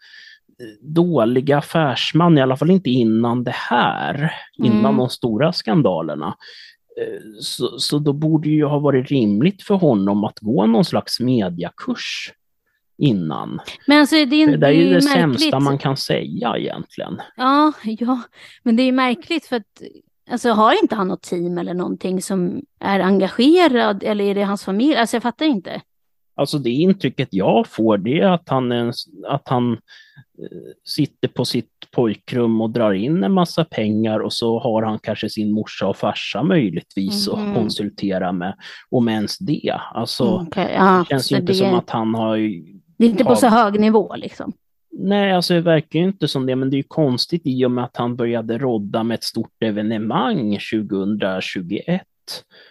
dålig 0.82 1.51
affärsman, 1.51 2.38
i 2.38 2.41
alla 2.41 2.57
fall 2.57 2.72
inte 2.72 2.89
innan 2.89 3.43
det 3.43 3.55
här, 3.55 4.34
innan 4.57 4.80
Mm. 4.80 4.97
de 4.97 5.09
stora 5.09 5.53
skandalerna. 5.53 6.28
Eh, 7.01 7.22
Så, 7.39 7.80
så 7.80 7.99
då 7.99 8.13
borde 8.13 8.49
ju 8.49 8.65
ha 8.65 8.80
varit 8.80 9.11
rimligt 9.11 9.63
för 9.63 9.76
honom 9.76 10.24
att 10.24 10.39
gå 10.39 10.65
någon 10.65 10.86
slags 10.86 11.19
mediakurs 11.19 12.34
innan. 12.97 13.59
Men 13.88 13.99
alltså 13.99 14.15
det 14.15 14.36
är, 14.43 14.47
Det 14.51 14.57
där 14.57 14.67
är 14.67 14.72
ju 14.72 14.84
det 14.84 14.89
märkligt. 14.93 15.09
sämsta 15.11 15.59
man 15.59 15.78
kan 15.78 15.97
säga 15.97 16.57
egentligen. 16.57 17.22
Ja, 17.38 17.74
ja, 17.84 18.22
men 18.63 18.76
det 18.76 18.84
är 18.84 18.91
märkligt 18.91 19.45
för 19.45 19.55
att 19.55 19.82
alltså 20.32 20.49
har 20.51 20.82
inte 20.82 20.95
han 20.95 21.07
något 21.07 21.21
team 21.21 21.57
eller 21.57 21.73
någonting 21.73 22.21
som 22.21 22.61
är 22.79 22.99
engagerad 22.99 24.03
eller 24.03 24.23
är 24.25 24.36
det 24.36 24.43
hans 24.43 24.63
familj? 24.65 24.95
Alltså 24.95 25.15
jag 25.15 25.23
fattar 25.23 25.45
inte. 25.45 25.82
Alltså 26.36 26.57
det 26.57 26.69
intrycket 26.69 27.27
jag 27.32 27.67
får 27.67 27.97
det 27.97 28.19
är 28.19 28.27
att 28.29 28.49
han, 28.49 28.71
är 28.71 28.91
att 29.27 29.47
han 29.49 29.71
eh, 29.73 29.77
sitter 30.84 31.27
på 31.27 31.45
sitt 31.45 31.67
pojkrum 31.91 32.61
och 32.61 32.69
drar 32.69 32.93
in 32.93 33.23
en 33.23 33.32
massa 33.34 33.65
pengar 33.65 34.19
och 34.19 34.34
så 34.34 34.59
har 34.59 34.84
han 34.84 34.99
kanske 34.99 35.29
sin 35.29 35.51
morsa 35.53 35.88
och 35.88 35.97
farsa 35.97 36.43
möjligtvis 36.43 37.29
Mhm. 37.29 37.49
att 37.49 37.55
konsultera 37.55 38.32
med, 38.32 38.55
om 38.89 39.09
ens 39.09 39.38
det. 39.38 39.79
Alltså 39.93 40.23
Mm, 40.36 40.47
okej, 40.47 40.73
ja, 40.77 40.99
det 40.99 41.09
känns 41.09 41.32
inte 41.32 41.45
det, 41.45 41.53
som 41.53 41.73
att 41.73 41.89
han 41.89 42.15
har 42.15 42.38
det 42.97 43.05
är 43.05 43.09
inte 43.09 43.23
på 43.23 43.29
har- 43.29 43.36
så 43.36 43.47
hög 43.47 43.79
nivå 43.79 44.15
liksom. 44.15 44.53
Nej, 44.91 45.31
alltså 45.31 45.53
det 45.53 45.61
verkar 45.61 45.99
ju 45.99 46.05
inte 46.05 46.27
som 46.27 46.45
det, 46.45 46.55
men 46.55 46.69
det 46.69 46.75
är 46.75 46.77
ju 46.77 46.83
konstigt 46.83 47.41
i 47.45 47.65
och 47.65 47.71
med 47.71 47.83
att 47.83 47.97
han 47.97 48.15
började 48.15 48.57
rodda 48.57 49.03
med 49.03 49.15
ett 49.15 49.23
stort 49.23 49.63
evenemang 49.63 50.59
2021. 50.71 52.01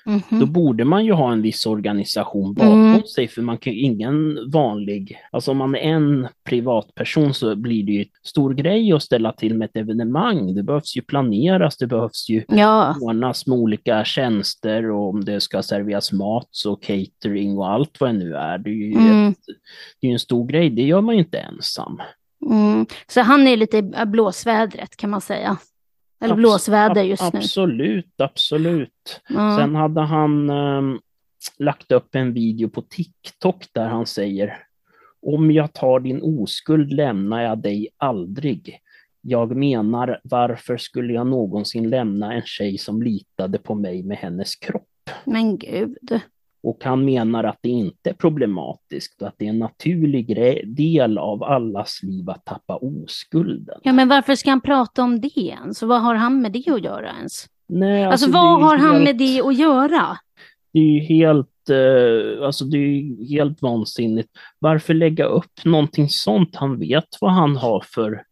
Mhm. 0.07 0.41
Då 0.41 0.47
borde 0.47 0.85
man 0.85 1.05
ju 1.05 1.13
ha 1.13 1.33
en 1.33 1.43
viss 1.43 1.67
organisation 1.67 2.55
bakom 2.55 2.81
Mm. 2.91 3.03
sig, 3.03 3.29
för 3.29 3.43
man 3.43 3.59
kan 3.59 3.73
ju 3.73 3.79
ingen 3.81 4.39
vanlig, 4.51 5.19
alltså 5.33 5.51
om 5.51 5.57
man 5.57 5.75
är 5.75 5.79
en 5.81 6.29
privatperson 6.49 7.35
så 7.35 7.57
blir 7.57 7.85
det 7.85 7.93
ju 7.93 8.01
en 8.01 8.07
stor 8.23 8.55
grej 8.55 8.93
att 8.93 9.03
ställa 9.03 9.33
till 9.33 9.55
med 9.55 9.67
ett 9.69 9.77
evenemang. 9.77 10.55
Det 10.55 10.63
behövs 10.63 10.97
ju 10.97 11.03
planeras, 11.03 11.77
det 11.77 11.87
behövs 11.87 12.29
ju 12.31 12.45
Ja, 12.49 12.97
ordnas 13.01 13.47
med 13.47 13.59
olika 13.59 14.05
tjänster 14.05 14.91
och 14.91 15.09
om 15.09 15.25
det 15.25 15.41
ska 15.41 15.63
serveras 15.63 16.13
mat 16.13 16.49
så 16.51 16.77
catering 16.77 17.59
och 17.59 17.71
allt 17.71 18.01
vad 18.01 18.11
det 18.11 18.19
nu 18.19 18.35
är. 18.35 18.59
Det 18.59 18.71
är 18.71 18.75
ju, 18.75 18.93
mm, 18.93 19.29
ett, 19.29 19.37
det 20.01 20.07
är 20.09 20.13
en 20.13 20.19
stor 20.19 20.47
grej, 20.47 20.71
det 20.71 20.83
gör 20.83 21.01
man 21.01 21.15
ju 21.15 21.21
inte 21.21 21.39
ensam. 21.39 22.01
mm. 22.51 22.87
Så 23.09 23.21
han 23.21 23.47
är 23.49 23.57
lite 23.57 23.77
i 23.79 23.83
blåsvädret 24.07 24.97
kan 24.97 25.11
man 25.11 25.21
säga. 25.21 25.57
Eller 26.21 26.35
blåsväder 26.35 27.03
just 27.03 27.33
nu. 27.33 27.39
Absolut, 27.39 28.15
absolut. 28.21 29.21
Ja. 29.29 29.57
Sen 29.59 29.75
hade 29.75 30.01
han 30.01 30.51
ehm, 30.51 31.01
lagt 31.59 31.93
upp 31.93 32.15
en 32.15 32.33
video 32.33 32.69
på 32.69 32.83
TikTok 32.83 33.65
där 33.73 33.89
han 33.89 34.07
säger 34.07 34.57
Om 35.23 35.51
jag 35.51 35.73
tar 35.73 36.01
din 36.01 36.23
oskuld 36.23 36.93
lämnar 36.93 37.43
jag 37.43 37.59
dig 37.59 37.89
aldrig. 37.97 38.79
Jag 39.21 39.57
menar, 39.57 40.21
varför 40.25 40.77
skulle 40.77 41.13
jag 41.13 41.27
någonsin 41.27 41.91
lämna 41.91 42.35
en 42.35 42.43
tjej 42.45 42.79
som 42.79 43.03
litade 43.03 43.59
på 43.59 43.75
mig 43.75 44.03
med 44.03 44.17
hennes 44.17 44.57
kropp? 44.57 45.11
Men 45.25 45.59
gud. 45.59 46.21
Och 46.63 46.79
han 46.85 47.05
menar 47.05 47.45
att 47.45 47.59
det 47.63 47.69
inte 47.69 48.11
är 48.11 48.15
problematiskt 48.15 49.23
och 49.23 49.29
att 49.29 49.35
det 49.39 49.45
är 49.45 49.49
en 49.49 49.59
naturlig 49.59 50.37
del 50.77 51.19
av 51.19 51.43
allas 51.43 52.03
liv 52.03 52.31
att 52.31 52.45
tappa 52.45 52.77
oskulden. 52.77 53.79
Ja, 53.83 53.93
men 53.93 54.09
varför 54.09 54.35
ska 54.35 54.51
han 54.51 54.61
prata 54.61 55.03
om 55.03 55.21
det 55.21 55.39
ens? 55.41 55.83
Och 55.83 55.89
vad 55.89 56.03
har 56.03 56.15
han 56.15 56.43
med 56.43 56.53
det 56.53 56.71
att 56.71 56.85
göra 56.85 57.11
ens? 57.19 57.33
Nej, 57.69 58.05
Alltså, 58.05 58.29
är 58.29 58.33
vad 58.33 58.61
har 58.63 58.77
han 58.77 58.93
helt- 58.93 59.05
med 59.05 59.17
det 59.19 59.41
att 59.41 59.59
göra? 59.59 60.17
Det 60.73 60.79
är 60.79 60.85
ju 60.85 61.01
helt, 61.01 61.71
eh, 61.71 62.47
alltså 62.47 62.65
det 62.65 62.79
är 62.79 63.29
helt 63.29 63.63
vansinnigt. 63.63 64.29
Varför 64.59 64.95
lägga 64.95 65.25
upp 65.25 65.65
någonting 65.65 66.07
sånt? 66.09 66.57
Han 66.57 66.79
vet 66.79 67.09
vad 67.21 67.33
han 67.33 67.57
har 67.57 67.85
för, 67.95 68.23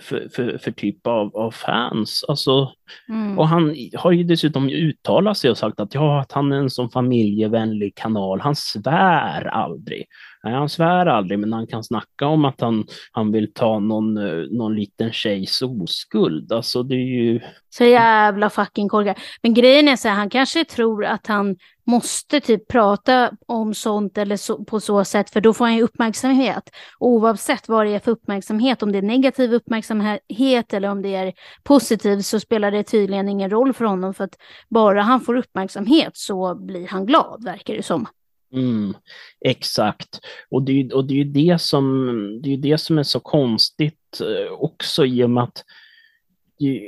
för, 0.00 0.28
för, 0.34 0.58
för 0.58 0.70
typ 0.70 1.06
av, 1.06 1.36
av 1.36 1.50
fans. 1.50 2.24
Alltså, 2.28 2.72
Mm. 3.08 3.38
och 3.38 3.48
han 3.48 3.76
har 3.96 4.12
ju 4.12 4.24
dessutom 4.24 4.68
uttalat 4.68 5.38
sig 5.38 5.50
och 5.50 5.58
sagt 5.58 5.80
att, 5.80 5.94
ja, 5.94 6.20
att 6.20 6.32
han 6.32 6.52
är 6.52 6.56
en 6.56 6.70
sån 6.70 6.90
familjevänlig 6.90 7.94
kanal. 7.94 8.40
Han 8.40 8.56
svär 8.56 9.44
aldrig. 9.46 10.04
Nej, 10.44 10.54
han 10.54 10.68
svär 10.68 11.06
aldrig, 11.06 11.38
men 11.38 11.52
han 11.52 11.66
kan 11.66 11.84
snacka 11.84 12.26
om 12.26 12.44
att 12.44 12.60
han, 12.60 12.84
han 13.12 13.32
vill 13.32 13.52
ta 13.52 13.78
någon, 13.78 14.16
eh, 14.16 14.44
någon 14.50 14.74
liten 14.76 15.12
tjejs 15.12 15.62
oskuld. 15.62 16.52
Alltså 16.52 16.82
det 16.82 16.94
är 16.94 17.22
ju... 17.22 17.40
Så 17.70 17.84
jävla 17.84 18.50
fucking 18.50 18.88
korkad. 18.88 19.16
Men 19.42 19.54
grejen 19.54 19.88
är 19.88 19.96
så 19.96 20.08
här, 20.08 20.14
han 20.14 20.30
kanske 20.30 20.64
tror 20.64 21.04
att 21.04 21.26
han 21.26 21.56
måste 21.86 22.40
typ 22.40 22.68
prata 22.68 23.30
om 23.46 23.74
sånt 23.74 24.18
eller 24.18 24.36
så, 24.36 24.64
på 24.64 24.80
så 24.80 25.04
sätt, 25.04 25.30
för 25.30 25.40
då 25.40 25.52
får 25.54 25.64
han 25.64 25.76
ju 25.76 25.82
uppmärksamhet. 25.82 26.70
Oavsett 26.98 27.68
vad 27.68 27.86
det 27.86 27.94
är 27.94 27.98
för 28.00 28.10
uppmärksamhet, 28.10 28.82
om 28.82 28.92
det 28.92 28.98
är 28.98 29.02
negativ 29.02 29.54
uppmärksamhet 29.54 30.72
eller 30.74 30.88
om 30.88 31.02
det 31.02 31.14
är 31.14 31.32
positiv, 31.62 32.20
så 32.20 32.40
spelar 32.40 32.70
det 32.70 32.82
tydligen 32.82 33.28
ingen 33.28 33.50
roll 33.50 33.72
för 33.72 33.84
honom, 33.84 34.14
för 34.14 34.24
att 34.24 34.36
bara 34.68 35.02
han 35.02 35.20
får 35.20 35.36
uppmärksamhet 35.36 36.16
så 36.16 36.54
blir 36.54 36.88
han 36.88 37.06
glad, 37.06 37.44
verkar 37.44 37.74
det 37.74 37.82
som. 37.82 38.06
Mm, 38.52 38.94
exakt. 39.40 40.20
Och 40.50 40.62
det, 40.62 40.72
är 40.72 40.76
ju- 40.76 40.90
och 40.92 41.04
det 41.04 41.20
är 41.20 41.24
det 41.24 41.60
som, 41.60 42.06
det 42.42 42.52
är 42.52 42.56
det 42.56 42.78
som 42.78 42.98
är 42.98 43.02
så 43.02 43.20
konstigt 43.20 44.20
eh, 44.20 44.52
också 44.52 45.06
i 45.06 45.24
och 45.24 45.30
med 45.30 45.42
att 45.44 45.64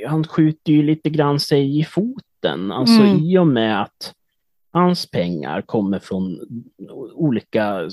han 0.07 0.23
skjuter 0.27 0.71
ju 0.73 0.83
lite 0.83 1.09
grann 1.09 1.39
sig 1.39 1.79
i 1.79 1.83
foten. 1.83 2.71
Alltså 2.71 3.03
Mm. 3.03 3.17
i 3.17 3.37
och 3.37 3.47
med 3.47 3.81
att 3.81 4.13
hans 4.71 5.11
pengar 5.11 5.61
kommer 5.61 5.99
från 5.99 6.39
olika 7.13 7.89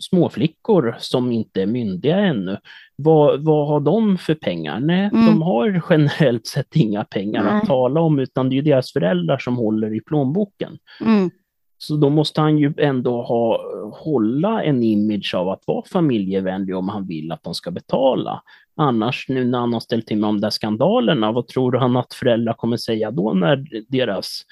småflickor 0.00 0.96
som 0.98 1.32
inte 1.32 1.62
är 1.62 1.66
myndiga 1.66 2.16
ännu. 2.16 2.56
Vad, 2.96 3.44
vad 3.44 3.68
har 3.68 3.80
de 3.80 4.18
för 4.18 4.34
pengar? 4.34 4.80
Nej, 4.80 5.10
Mm. 5.12 5.26
de 5.26 5.42
har 5.42 5.82
generellt 5.90 6.46
sett 6.46 6.76
inga 6.76 7.04
pengar 7.04 7.44
Nej. 7.44 7.52
att 7.52 7.66
tala 7.66 8.00
om, 8.00 8.18
utan 8.18 8.48
det 8.50 8.58
är 8.58 8.62
deras 8.62 8.92
föräldrar 8.92 9.38
som 9.38 9.56
håller 9.56 9.94
i 9.94 10.00
plånboken. 10.00 10.78
Mm. 11.00 11.30
Så 11.78 11.96
då 11.96 12.10
måste 12.10 12.40
han 12.40 12.58
ju 12.58 12.72
ändå 12.78 13.22
ha, 13.22 13.60
hålla 13.92 14.62
en 14.62 14.82
image 14.82 15.34
av 15.34 15.48
att 15.48 15.62
vara 15.66 15.82
familjevänlig 15.92 16.76
om 16.76 16.88
han 16.88 17.06
vill 17.06 17.32
att 17.32 17.42
de 17.42 17.54
ska 17.54 17.70
betala. 17.70 18.42
Annars, 18.80 19.28
nu 19.28 19.44
när 19.44 19.58
han 19.58 19.72
har 19.72 19.80
ställt 19.80 20.06
till 20.06 20.18
med 20.18 20.28
de 20.28 20.40
där 20.40 20.50
skandalerna, 20.50 21.32
vad 21.32 21.46
tror 21.46 21.72
han 21.72 21.96
att 21.96 22.14
föräldrar 22.14 22.54
kommer 22.54 22.76
säga 22.76 23.10
då 23.10 23.32
när 23.32 23.64
deras, 23.88 24.42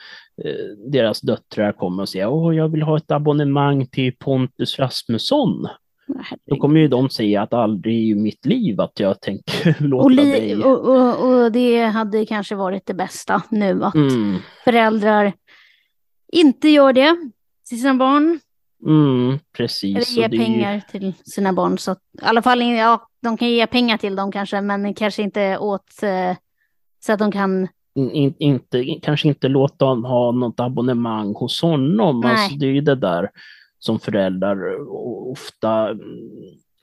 eh, 0.44 0.90
deras 0.92 1.20
döttrar 1.20 1.72
kommer 1.72 2.02
och 2.02 2.08
säger 2.08 2.28
åh, 2.28 2.56
jag 2.56 2.68
vill 2.68 2.82
ha 2.82 2.96
ett 2.96 3.10
abonnemang 3.10 3.86
till 3.86 4.16
Pontus 4.18 4.78
Rasmusson? 4.78 5.68
Då 6.46 6.56
kommer 6.56 6.80
ju 6.80 6.88
de 6.88 7.10
säga 7.10 7.42
att 7.42 7.52
aldrig 7.52 8.08
i 8.08 8.14
mitt 8.14 8.46
liv 8.46 8.80
att 8.80 9.00
jag 9.00 9.20
tänker 9.20 9.82
låta 9.88 10.04
och 10.04 10.10
dig... 10.10 10.64
Och, 10.64 10.78
och, 10.78 11.30
och, 11.30 11.52
det 11.52 11.84
hade 11.84 12.26
kanske 12.26 12.54
varit 12.54 12.86
det 12.86 12.94
bästa 12.94 13.42
nu, 13.50 13.84
att 13.84 13.94
mm. 13.94 14.36
föräldrar 14.64 15.32
inte 16.32 16.68
gör 16.68 16.92
det 16.92 17.16
till 17.68 17.80
sina 17.80 17.94
barn. 17.94 18.40
Mm, 18.86 19.38
precis. 19.56 19.96
Eller 20.18 20.22
ger 20.22 20.38
pengar 20.44 20.74
ju... 20.74 20.80
till 20.80 21.14
sina 21.24 21.52
barn. 21.52 21.78
Så 21.78 21.90
att, 21.90 21.98
I 22.22 22.24
alla 22.24 22.42
fall, 22.42 22.62
ja, 22.62 23.08
de 23.22 23.36
kan 23.36 23.48
ge 23.48 23.66
pengar 23.66 23.96
till 23.96 24.16
dem 24.16 24.32
kanske, 24.32 24.60
men 24.60 24.94
kanske 24.94 25.22
inte 25.22 25.58
åt 25.58 26.02
eh, 26.02 26.36
så 27.00 27.12
att 27.12 27.18
de 27.18 27.32
kan 27.32 27.68
in, 27.94 28.34
inte, 28.38 28.84
kanske 29.02 29.28
inte 29.28 29.48
låta 29.48 29.84
dem 29.84 30.04
ha 30.04 30.32
något 30.32 30.60
abonnemang 30.60 31.34
hos 31.34 31.62
honom. 31.62 32.24
Alltså, 32.24 32.56
det 32.56 32.66
är 32.66 32.70
ju 32.70 32.80
det 32.80 32.94
där 32.94 33.30
som 33.78 34.00
föräldrar 34.00 34.88
ofta 35.30 35.88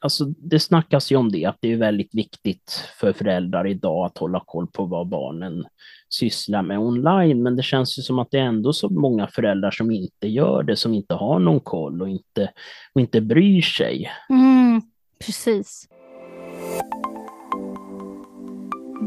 Alltså 0.05 0.25
det 0.25 0.59
snackas 0.59 1.11
ju 1.11 1.15
om 1.15 1.31
det, 1.31 1.45
att 1.45 1.57
det 1.59 1.73
är 1.73 1.77
väldigt 1.77 2.15
viktigt 2.15 2.89
för 2.99 3.13
föräldrar 3.13 3.67
idag 3.67 4.05
att 4.05 4.17
hålla 4.17 4.43
koll 4.45 4.67
på 4.67 4.85
vad 4.85 5.07
barnen 5.07 5.65
sysslar 6.09 6.61
med 6.61 6.79
online, 6.79 7.43
men 7.43 7.55
det 7.55 7.63
känns 7.63 7.99
ju 7.99 8.01
som 8.01 8.19
att 8.19 8.31
det 8.31 8.37
är 8.37 8.43
ändå 8.43 8.73
så 8.73 8.89
många 8.89 9.27
föräldrar 9.27 9.71
som 9.71 9.91
inte 9.91 10.27
gör 10.27 10.63
det, 10.63 10.75
som 10.75 10.93
inte 10.93 11.13
har 11.13 11.39
någon 11.39 11.59
koll 11.59 12.01
och 12.01 12.09
inte, 12.09 12.51
och 12.93 13.01
inte 13.01 13.21
bryr 13.21 13.61
sig. 13.61 14.11
Mm, 14.29 14.81
precis. 15.25 15.87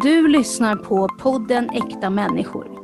Du 0.03 0.29
lyssnar 0.29 0.77
på 0.77 1.09
podden 1.21 1.71
Äkta 1.71 2.11
människor. 2.11 2.78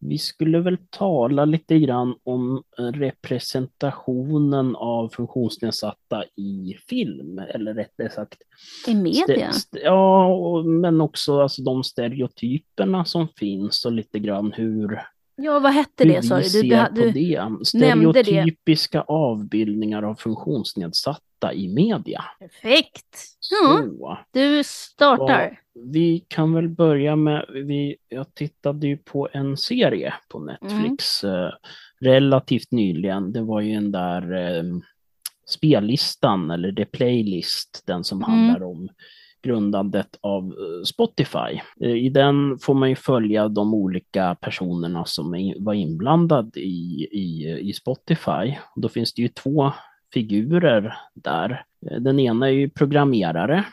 Vi 0.00 0.18
skulle 0.18 0.60
väl 0.60 0.78
tala 0.90 1.44
lite 1.44 1.78
grann 1.78 2.14
om 2.24 2.62
representationen 2.76 4.76
av 4.76 5.08
funktionsnedsatta 5.08 6.24
i 6.36 6.76
film, 6.88 7.38
eller 7.38 7.74
rättare 7.74 8.10
sagt... 8.10 8.38
I 8.86 8.94
media? 8.94 9.50
ja, 9.70 10.62
men 10.62 11.00
också 11.00 11.40
alltså, 11.40 11.62
de 11.62 11.84
stereotyperna 11.84 13.04
som 13.04 13.28
finns 13.28 13.84
och 13.84 13.92
lite 13.92 14.18
grann 14.18 14.52
hur 14.52 15.00
Ja, 15.36 15.60
vad 15.60 15.72
hette 15.72 16.04
det 16.04 16.22
sa 16.22 16.40
du? 16.40 16.62
Du, 16.62 16.86
du, 16.92 17.10
det. 17.10 17.50
Stereotypiska 17.64 18.98
det. 18.98 19.04
avbildningar 19.08 20.02
av 20.02 20.14
funktionsnedsatta 20.14 21.29
i 21.52 21.68
media. 21.68 22.24
Perfekt! 22.38 23.16
Ja, 24.00 24.18
du 24.32 24.64
startar. 24.64 25.60
Vi 25.74 26.24
kan 26.28 26.54
väl 26.54 26.68
börja 26.68 27.16
med, 27.16 27.46
vi, 27.48 27.96
jag 28.08 28.34
tittade 28.34 28.86
ju 28.86 28.96
på 28.96 29.28
en 29.32 29.56
serie 29.56 30.14
på 30.28 30.38
Netflix 30.38 31.24
mm. 31.24 31.36
eh, 31.36 31.50
relativt 32.00 32.70
nyligen. 32.70 33.32
Det 33.32 33.42
var 33.42 33.60
ju 33.60 33.74
den 33.74 33.92
där 33.92 34.32
eh, 34.32 34.64
spellistan, 35.46 36.50
eller 36.50 36.72
The 36.72 36.84
Playlist, 36.84 37.82
den 37.86 38.04
som 38.04 38.24
mm. 38.24 38.30
handlar 38.30 38.66
om 38.66 38.88
grundandet 39.42 40.18
av 40.20 40.44
eh, 40.44 40.84
Spotify. 40.84 41.60
Eh, 41.80 41.96
I 41.96 42.08
den 42.08 42.58
får 42.58 42.74
man 42.74 42.88
ju 42.88 42.96
följa 42.96 43.48
de 43.48 43.74
olika 43.74 44.36
personerna 44.40 45.04
som 45.04 45.54
var 45.58 45.74
inblandade 45.74 46.60
i, 46.60 47.08
i, 47.12 47.58
i 47.60 47.72
Spotify. 47.72 48.56
Då 48.76 48.88
finns 48.88 49.14
det 49.14 49.22
ju 49.22 49.28
två 49.28 49.72
figurer 50.12 50.96
där. 51.14 51.64
Den 52.00 52.20
ena 52.20 52.46
är 52.46 52.52
ju 52.52 52.70
programmerare 52.70 53.64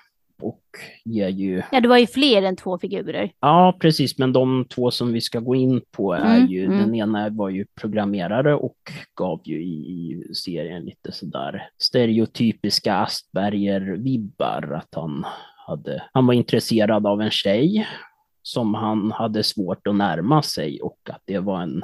och 0.42 0.62
ger 1.06 1.30
ju... 1.30 1.64
Ja, 1.72 1.82
det 1.82 1.88
var 1.88 1.98
ju 1.98 2.08
fler 2.08 2.42
än 2.42 2.56
två 2.56 2.78
figurer. 2.78 3.32
Ja, 3.40 3.78
precis, 3.80 4.18
men 4.18 4.34
de 4.34 4.66
två 4.66 4.92
som 4.92 5.14
vi 5.14 5.22
ska 5.22 5.40
gå 5.40 5.56
in 5.56 5.82
på 5.92 6.14
är 6.14 6.38
mm, 6.38 6.48
ju, 6.48 6.66
mm. 6.66 6.78
den 6.78 6.96
ena 6.96 7.30
var 7.30 7.50
ju 7.50 7.66
programmerare 7.82 8.56
och 8.56 8.78
gav 9.16 9.42
ju 9.44 9.64
i, 9.64 9.76
i 9.76 10.34
serien 10.34 10.86
lite 10.86 11.12
sådär 11.12 11.70
stereotypiska 11.78 12.94
Asperger-vibbar, 12.94 14.76
att 14.78 14.96
han 14.96 15.26
hade, 15.68 16.04
han 16.14 16.28
var 16.28 16.34
intresserad 16.34 17.08
av 17.08 17.22
en 17.22 17.32
tjej 17.32 17.88
som 18.42 18.74
han 18.74 19.12
hade 19.12 19.44
svårt 19.44 19.88
att 19.88 19.96
närma 19.96 20.42
sig 20.42 20.82
och 20.82 21.00
att 21.10 21.22
det 21.26 21.40
var 21.40 21.62
en 21.62 21.84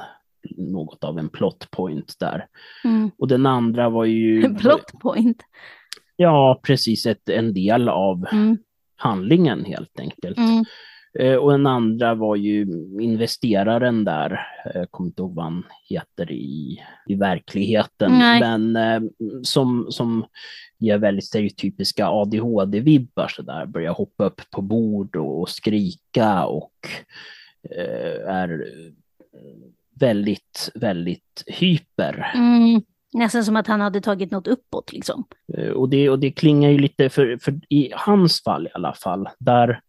något 0.56 1.04
av 1.04 1.18
en 1.18 1.28
plot 1.28 1.70
point 1.70 2.14
där. 2.18 2.46
Mm. 2.84 3.10
Och 3.18 3.28
den 3.28 3.46
andra 3.46 3.88
var 3.88 4.04
ju... 4.04 4.44
En 4.44 4.56
plot 4.56 4.92
point? 5.02 5.42
Ja, 6.16 6.60
precis, 6.62 7.06
ett, 7.06 7.28
en 7.28 7.54
del 7.54 7.88
av 7.88 8.26
mm. 8.32 8.58
handlingen 8.96 9.64
helt 9.64 10.00
enkelt. 10.00 10.38
Mm. 10.38 10.64
Eh, 11.18 11.36
och 11.36 11.50
den 11.50 11.66
andra 11.66 12.14
var 12.14 12.36
ju 12.36 12.62
investeraren 13.00 14.04
där, 14.04 14.40
jag 14.64 14.76
eh, 14.76 14.86
kommer 14.90 15.08
inte 15.08 15.22
ihåg 15.22 15.34
vad 15.34 15.44
han 15.44 15.66
heter 15.88 16.32
i, 16.32 16.82
i 17.06 17.14
verkligheten, 17.14 18.12
Nej. 18.12 18.40
men 18.40 18.76
eh, 18.76 19.10
som, 19.42 19.86
som 19.90 20.26
ger 20.78 20.98
väldigt 20.98 21.24
stereotypiska 21.24 22.08
ADHD-vibbar 22.08 23.28
sådär, 23.28 23.66
börjar 23.66 23.92
hoppa 23.92 24.24
upp 24.24 24.40
på 24.50 24.62
bord 24.62 25.16
och, 25.16 25.40
och 25.40 25.48
skrika 25.48 26.44
och 26.44 26.72
eh, 27.70 28.28
är 28.28 28.64
väldigt, 30.00 30.70
väldigt 30.74 31.44
hyper. 31.46 32.32
Mm. 32.34 32.82
Nästan 33.12 33.44
som 33.44 33.56
att 33.56 33.66
han 33.66 33.80
hade 33.80 34.00
tagit 34.00 34.30
något 34.30 34.46
uppåt 34.46 34.92
liksom. 34.92 35.24
Och 35.74 35.88
det, 35.88 36.10
och 36.10 36.18
det 36.18 36.30
klingar 36.30 36.70
ju 36.70 36.78
lite, 36.78 37.08
för, 37.08 37.38
för 37.42 37.60
i 37.68 37.92
hans 37.94 38.42
fall 38.42 38.66
i 38.66 38.70
alla 38.74 38.94
fall, 38.94 39.28
där 39.38 39.80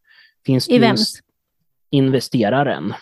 finns 0.46 0.70
I 0.70 0.80
vems? 0.80 1.22
investeraren. 1.90 2.94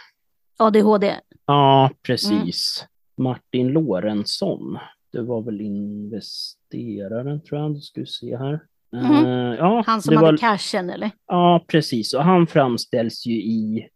ADHD? 0.57 1.15
Ja, 1.45 1.91
precis. 2.03 2.85
Mm. 3.17 3.29
Martin 3.29 3.67
Lorentzon. 3.67 4.77
Det 5.11 5.21
var 5.21 5.41
väl 5.41 5.61
investeraren 5.61 7.41
tror 7.41 7.61
jag, 7.61 7.73
du 7.73 7.81
skulle 7.81 8.05
se 8.05 8.37
här. 8.37 8.59
Mm. 8.95 9.25
Uh, 9.25 9.55
ja, 9.55 9.83
han 9.87 10.01
som 10.01 10.15
hade 10.15 10.31
var... 10.31 10.37
cashen 10.37 10.89
eller? 10.89 11.11
Ja, 11.27 11.65
precis. 11.67 12.13
Och 12.13 12.23
han 12.23 12.47
framställs 12.47 13.25
ju 13.25 13.33
i 13.33 13.87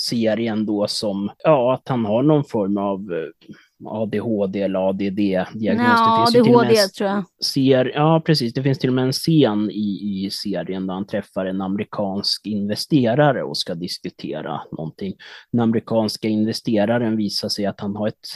serien 0.00 0.66
då 0.66 0.86
som 0.88 1.30
ja, 1.38 1.74
att 1.74 1.88
han 1.88 2.04
har 2.04 2.22
någon 2.22 2.44
form 2.44 2.78
av 2.78 3.12
eh, 3.12 3.56
ADHD 3.84 4.62
eller 4.62 4.78
ADD-diagnos. 4.78 5.86
Ja, 5.86 6.26
ADHD 6.28 6.76
tror 6.76 7.10
jag. 7.10 7.24
Ser, 7.44 7.92
ja, 7.94 8.22
precis. 8.26 8.54
Det 8.54 8.62
finns 8.62 8.78
till 8.78 8.90
och 8.90 8.94
med 8.94 9.04
en 9.04 9.12
scen 9.12 9.70
i, 9.70 10.24
i 10.24 10.30
serien 10.30 10.86
där 10.86 10.94
han 10.94 11.06
träffar 11.06 11.46
en 11.46 11.60
amerikansk 11.60 12.46
investerare 12.46 13.42
och 13.42 13.58
ska 13.58 13.74
diskutera 13.74 14.60
någonting. 14.72 15.14
Den 15.52 15.60
amerikanska 15.60 16.28
investeraren 16.28 17.16
visar 17.16 17.48
sig 17.48 17.66
att 17.66 17.80
han 17.80 17.96
har 17.96 18.08
ett 18.08 18.28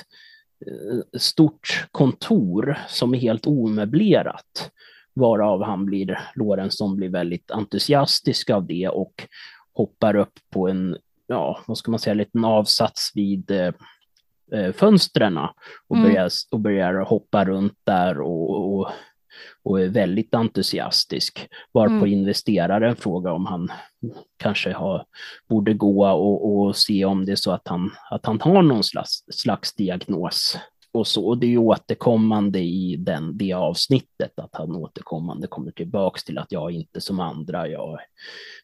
eh, 0.67 1.19
stort 1.19 1.87
kontor 1.91 2.79
som 2.89 3.15
är 3.15 3.19
helt 3.19 3.47
omöblerat 3.47 4.71
varav 5.15 5.63
han 5.63 5.87
blir, 5.87 6.19
Lorentzon 6.35 6.97
blir 6.97 7.09
väldigt 7.09 7.51
entusiastisk 7.51 8.51
av 8.51 8.67
det 8.67 8.89
och 8.89 9.27
hoppar 9.75 10.17
upp 10.17 10.33
på 10.51 10.69
en, 10.69 10.97
ja, 11.31 11.61
vad 11.67 11.79
ska 11.79 11.91
man 11.91 12.01
säga, 12.01 12.15
liten 12.15 12.45
avsats 12.45 13.13
vid 13.15 13.51
eh, 13.51 13.73
eh, 14.53 14.73
fönstren 14.73 15.39
och, 15.89 15.97
mm. 15.97 16.09
börjar, 16.09 16.31
och 16.51 16.61
börjar 16.61 16.95
hoppa 16.95 17.45
runt 17.45 17.79
där 17.85 18.21
och, 18.21 18.75
och, 18.75 18.91
och 19.63 19.81
är 19.81 19.89
väldigt 19.89 20.35
entusiastisk. 20.35 21.49
Varpå 21.73 21.93
mm. 21.93 22.13
investeraren 22.13 22.97
frågar 22.97 23.31
om 23.31 23.47
han 23.47 23.73
kanske 24.37 24.73
har, 24.73 25.05
borde 25.49 25.75
gå 25.75 26.07
och, 26.09 26.57
och 26.57 26.77
se 26.77 27.05
om 27.05 27.27
det 27.27 27.33
är 27.33 27.37
så 27.37 27.53
att 27.53 27.69
han, 27.69 27.91
att 28.11 28.27
han 28.27 28.41
har 28.41 28.63
någon 28.63 28.85
slags, 28.85 29.25
slags 29.31 29.75
diagnos 29.75 30.59
och 30.93 31.07
så. 31.07 31.27
Och 31.27 31.39
det 31.39 31.47
är 31.47 31.51
ju 31.51 31.59
återkommande 31.59 32.59
i 32.59 32.97
den, 32.99 33.39
det 33.39 33.53
avsnittet, 33.53 34.39
att 34.39 34.51
han 34.53 34.77
återkommande 34.77 35.47
kommer 35.47 35.71
tillbaks 35.71 36.25
till 36.25 36.39
att 36.39 36.53
jag 36.53 36.71
är 36.71 36.77
inte 36.77 37.01
som 37.01 37.21
andra, 37.21 37.69
jag 37.69 37.93
är 37.93 38.01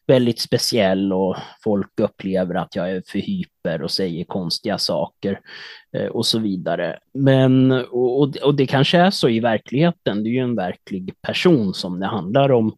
väldigt 0.07 0.39
speciell 0.39 1.13
och 1.13 1.35
folk 1.63 1.99
upplever 1.99 2.55
att 2.55 2.75
jag 2.75 2.91
är 2.91 3.03
för 3.05 3.19
hyper 3.19 3.81
och 3.81 3.91
säger 3.91 4.23
konstiga 4.23 4.77
saker 4.77 5.39
eh, 5.93 6.07
och 6.07 6.25
så 6.25 6.39
vidare. 6.39 6.99
Men, 7.13 7.71
och, 7.71 8.37
och 8.37 8.55
det 8.55 8.67
kanske 8.67 8.97
är 8.97 9.11
så 9.11 9.29
i 9.29 9.39
verkligheten, 9.39 10.23
det 10.23 10.29
är 10.29 10.31
ju 10.31 10.39
en 10.39 10.55
verklig 10.55 11.13
person 11.21 11.73
som 11.73 11.99
det 11.99 12.07
handlar 12.07 12.51
om 12.51 12.75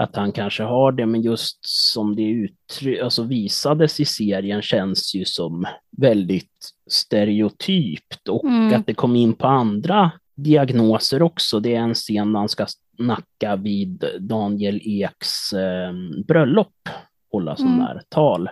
att 0.00 0.16
han 0.16 0.32
kanske 0.32 0.62
har 0.62 0.92
det, 0.92 1.06
men 1.06 1.22
just 1.22 1.58
som 1.92 2.16
det 2.16 2.22
uttry- 2.22 3.02
alltså 3.02 3.22
visades 3.22 4.00
i 4.00 4.04
serien 4.04 4.62
känns 4.62 5.14
ju 5.14 5.24
som 5.24 5.66
väldigt 5.96 6.70
stereotypt 6.90 8.28
och 8.28 8.44
mm. 8.44 8.80
att 8.80 8.86
det 8.86 8.94
kom 8.94 9.16
in 9.16 9.32
på 9.32 9.46
andra 9.46 10.10
diagnoser 10.34 11.22
också. 11.22 11.60
Det 11.60 11.74
är 11.74 11.80
en 11.80 11.94
scen 11.94 12.32
där 12.32 12.40
han 12.40 12.48
ska 12.48 12.66
snacka 12.96 13.56
vid 13.56 14.04
Daniel 14.20 14.80
Eks 14.84 15.52
eh, 15.52 15.92
bröllop, 16.28 16.88
hålla 17.32 17.56
sån 17.56 17.66
mm. 17.66 17.78
där 17.78 18.02
tal. 18.08 18.48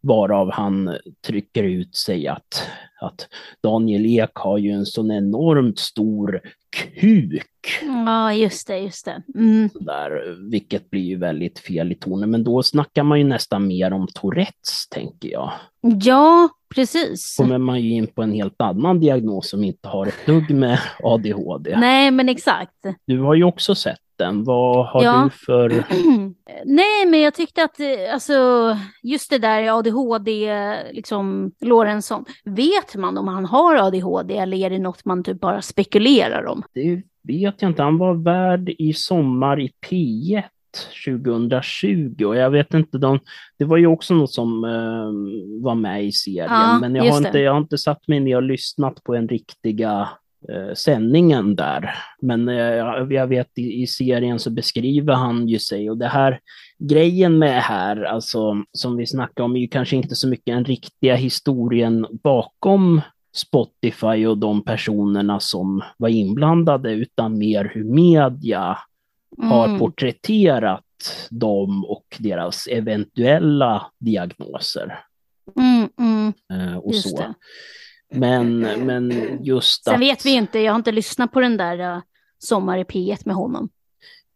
Varav 0.00 0.50
han 0.52 0.96
trycker 1.26 1.62
ut 1.62 1.96
sig 1.96 2.28
att, 2.28 2.68
att 3.00 3.28
Daniel 3.62 4.06
Ek 4.06 4.30
har 4.34 4.58
ju 4.58 4.70
en 4.70 4.86
sån 4.86 5.10
enormt 5.10 5.78
stor 5.78 6.40
kuk. 7.00 7.46
Ja, 7.82 8.32
just 8.32 8.66
det, 8.66 8.78
just 8.78 9.04
det. 9.04 9.22
Mm. 9.34 9.68
Där, 9.74 10.36
vilket 10.50 10.90
blir 10.90 11.02
ju 11.02 11.16
väldigt 11.16 11.58
fel 11.58 11.92
i 11.92 11.94
tonen. 11.94 12.30
Men 12.30 12.44
då 12.44 12.62
snackar 12.62 13.02
man 13.02 13.18
ju 13.18 13.24
nästan 13.24 13.66
mer 13.66 13.92
om 13.92 14.06
Tourettes, 14.14 14.88
tänker 14.90 15.28
jag. 15.28 15.52
Ja, 15.80 16.48
precis. 16.74 17.36
kommer 17.36 17.58
man 17.58 17.80
ju 17.80 17.90
in 17.90 18.06
på 18.06 18.22
en 18.22 18.32
helt 18.32 18.60
annan 18.60 19.00
diagnos 19.00 19.50
som 19.50 19.64
inte 19.64 19.88
har 19.88 20.06
ett 20.06 20.26
dugg 20.26 20.50
med 20.50 20.78
ADHD. 21.02 21.76
Nej, 21.76 22.10
men 22.10 22.28
exakt. 22.28 22.86
Du 23.06 23.20
har 23.20 23.34
ju 23.34 23.44
också 23.44 23.74
sett 23.74 23.98
den. 24.24 24.44
Vad 24.44 24.86
har 24.86 25.04
Ja. 25.04 25.24
du 25.24 25.30
för... 25.46 25.68
Nej, 26.64 27.06
men 27.06 27.20
jag 27.20 27.34
tyckte 27.34 27.64
att 27.64 27.80
eh, 27.80 27.86
alltså, 28.14 28.32
just 29.02 29.30
det 29.30 29.38
där 29.38 29.78
ADHD, 29.78 30.52
liksom 30.92 31.52
Lorentzon, 31.60 32.24
vet 32.44 32.96
man 32.96 33.18
om 33.18 33.28
han 33.28 33.44
har 33.44 33.76
ADHD 33.76 34.36
eller 34.36 34.56
är 34.56 34.70
det 34.70 34.78
något 34.78 35.04
man 35.04 35.24
typ 35.24 35.40
bara 35.40 35.62
spekulerar 35.62 36.46
om? 36.46 36.62
Det 36.74 37.02
vet 37.22 37.62
jag 37.62 37.70
inte. 37.70 37.82
Han 37.82 37.98
var 37.98 38.14
värd 38.14 38.68
i 38.78 38.92
sommar 38.92 39.60
i 39.60 39.72
P1 39.90 40.42
2020 41.06 42.24
och 42.24 42.36
jag 42.36 42.50
vet 42.50 42.74
inte, 42.74 42.98
de, 42.98 43.18
det 43.58 43.64
var 43.64 43.76
ju 43.76 43.86
också 43.86 44.14
något 44.14 44.30
som 44.32 44.64
eh, 44.64 45.62
var 45.62 45.74
med 45.74 46.04
i 46.04 46.12
serien, 46.12 46.46
Ja, 46.50 46.78
men 46.80 46.94
jag 46.94 47.12
har, 47.12 47.18
inte, 47.26 47.38
jag 47.38 47.52
har 47.52 47.60
inte 47.60 47.78
satt 47.78 48.08
mig 48.08 48.20
ner 48.20 48.36
och 48.36 48.42
lyssnat 48.42 49.04
på 49.04 49.14
en 49.14 49.28
riktiga 49.28 50.08
eh, 50.48 50.74
sändningen 50.74 51.56
där. 51.56 51.94
Men 52.22 52.48
eh, 52.48 52.56
jag 53.10 53.26
vet 53.26 53.58
i, 53.58 53.82
i 53.82 53.86
serien 53.86 54.38
så 54.38 54.50
beskriver 54.50 55.14
han 55.14 55.48
ju 55.48 55.58
sig 55.58 55.90
och 55.90 55.98
det 55.98 56.08
här 56.08 56.40
grejen 56.78 57.38
med 57.38 57.62
här, 57.62 58.02
alltså 58.02 58.64
som 58.72 58.96
vi 58.96 59.06
snackade 59.06 59.44
om, 59.44 59.56
är 59.56 59.60
ju 59.60 59.68
kanske 59.68 59.96
inte 59.96 60.14
så 60.14 60.28
mycket 60.28 60.54
den 60.54 60.64
riktiga 60.64 61.14
historien 61.14 62.06
bakom 62.22 63.00
Spotify 63.34 64.26
och 64.26 64.38
de 64.38 64.64
personerna 64.64 65.40
som 65.40 65.82
var 65.96 66.08
inblandade, 66.08 66.92
utan 66.92 67.38
mer 67.38 67.70
hur 67.74 67.84
media 67.84 68.78
har 69.42 69.66
Mm. 69.66 69.78
porträtterat 69.78 70.84
dem 71.30 71.84
och 71.84 72.04
deras 72.18 72.66
eventuella 72.66 73.86
diagnoser. 73.98 74.98
Mm, 75.56 75.88
mm, 75.98 76.32
eh, 76.52 76.76
och 76.76 76.92
just 76.92 77.10
så. 77.10 77.16
det. 77.16 77.34
Men, 78.10 78.60
men 78.86 79.12
just 79.44 79.84
Sen 79.84 79.94
att... 79.94 80.00
vet 80.00 80.26
vi 80.26 80.30
inte, 80.30 80.58
jag 80.58 80.72
har 80.72 80.76
inte 80.78 80.92
lyssnat 80.92 81.32
på 81.32 81.40
den 81.40 81.56
där 81.56 81.96
uh, 81.96 82.02
Sommar 82.38 82.78
i 82.78 82.84
P1 82.84 83.22
med 83.24 83.34
honom. 83.36 83.68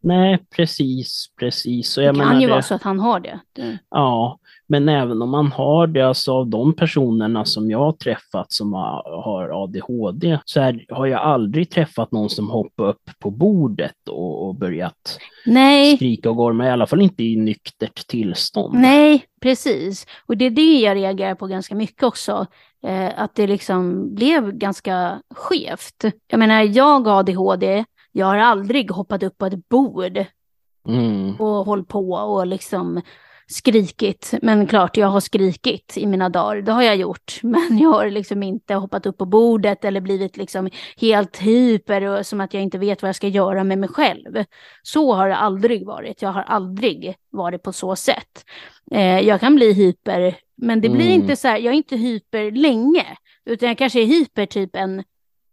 Nej, 0.03 0.47
precis, 0.57 1.27
precis. 1.39 1.97
Och 1.97 2.01
Det 2.03 2.07
jag 2.07 2.15
kan 2.17 2.27
menar 2.29 2.41
ju 2.41 2.47
det- 2.47 2.53
vara 2.53 2.63
så 2.63 2.75
att 2.75 2.83
han 2.83 2.99
har 3.01 3.21
det. 3.21 3.41
det. 3.53 3.79
Ja, 3.91 4.39
men 4.67 4.89
även 4.89 5.23
om 5.23 5.31
man 5.31 5.53
har 5.53 5.87
det, 5.87 6.03
alltså 6.03 6.33
av 6.33 6.47
de 6.49 6.77
personerna 6.77 7.45
som 7.45 7.71
jag 7.71 7.79
har 7.79 7.93
träffat 7.93 8.53
som 8.53 8.73
har, 8.73 9.63
ADHD, 9.65 10.39
så 10.45 10.61
är, 10.61 10.85
har 10.89 11.07
jag 11.07 11.21
aldrig 11.21 11.71
träffat 11.71 12.13
någon 12.13 12.31
som 12.31 12.51
hoppar 12.51 12.85
upp 12.89 13.11
på 13.19 13.31
bordet 13.31 14.09
och, 14.11 14.47
och 14.47 14.55
börjat 14.55 15.19
Nej, 15.47 15.97
skrika 15.97 16.31
och 16.31 16.37
gorma, 16.37 16.67
i 16.67 16.71
alla 16.71 16.87
fall 16.87 17.03
inte 17.03 17.25
i 17.25 17.37
nyktert 17.37 18.07
tillstånd. 18.07 18.75
nej, 18.75 19.25
precis. 19.43 20.07
Och 20.27 20.37
det 20.37 20.45
är 20.45 20.51
det 20.51 20.79
jag 20.81 20.97
reagerar 20.97 21.35
på 21.35 21.47
ganska 21.47 21.75
mycket 21.75 22.03
också. 22.03 22.47
Eh, 22.87 23.11
att 23.17 23.35
det 23.35 23.47
liksom 23.47 24.15
blev 24.15 24.53
ganska 24.53 25.21
skevt. 25.35 26.05
Jag 26.31 26.39
menar, 26.39 26.63
jag 26.63 27.01
har 27.09 27.19
ADHD, 27.19 27.85
jag 28.13 28.27
har 28.27 28.37
aldrig 28.39 28.91
hoppat 28.91 29.23
upp 29.23 29.39
på 29.39 29.47
ett 29.47 29.69
bord 29.69 30.25
Mm. 30.89 31.35
och 31.37 31.65
hållit 31.67 31.89
på 31.89 32.11
och 32.11 32.47
liksom 32.47 33.01
skrikit. 33.47 34.35
Men 34.43 34.67
klart, 34.67 34.97
jag 34.97 35.07
har 35.07 35.21
skrikit 35.21 35.93
i 35.97 36.07
mina 36.07 36.29
dagar, 36.29 36.63
det 36.63 36.73
har 36.73 36.83
jag 36.83 36.97
gjort. 36.97 37.39
Men 37.43 37.79
jag 37.79 37.89
har 37.89 38.11
liksom 38.11 38.43
inte 38.43 38.75
hoppat 38.75 39.07
upp 39.07 39.19
på 39.19 39.25
bordet 39.27 39.85
eller 39.85 40.01
blivit 40.01 40.37
liksom 40.37 40.71
helt 40.97 41.37
hyper 41.39 42.03
och 42.05 42.27
som 42.27 42.41
att 42.41 42.55
jag 42.55 42.63
inte 42.63 42.79
vet 42.79 43.03
vad 43.03 43.09
jag 43.09 43.17
ska 43.17 43.29
göra 43.29 43.65
med 43.65 43.79
mig 43.79 43.89
själv. 43.89 44.45
Så 44.83 45.13
har 45.15 45.29
det 45.29 45.37
aldrig 45.37 45.87
varit. 45.87 46.23
Jag 46.23 46.33
har 46.33 46.43
aldrig 46.43 47.15
varit 47.31 47.63
på 47.63 47.73
så 47.73 47.97
sätt. 47.97 48.45
Eh, 48.91 49.21
jag 49.21 49.41
kan 49.41 49.55
bli 49.55 49.73
hyper, 49.73 50.37
men 50.57 50.81
det 50.81 50.89
blir 50.89 51.07
Mm. 51.07 51.21
inte 51.23 51.37
så 51.37 51.49
här, 51.49 51.59
jag 51.59 51.73
är 51.73 51.77
inte 51.77 51.97
hyper 51.97 52.51
länge, 52.51 53.07
utan 53.45 53.69
jag 53.69 53.79
kanske 53.79 54.01
är 54.01 54.07
hyper 54.07 54.47
typ 54.47 54.77
en 54.77 55.05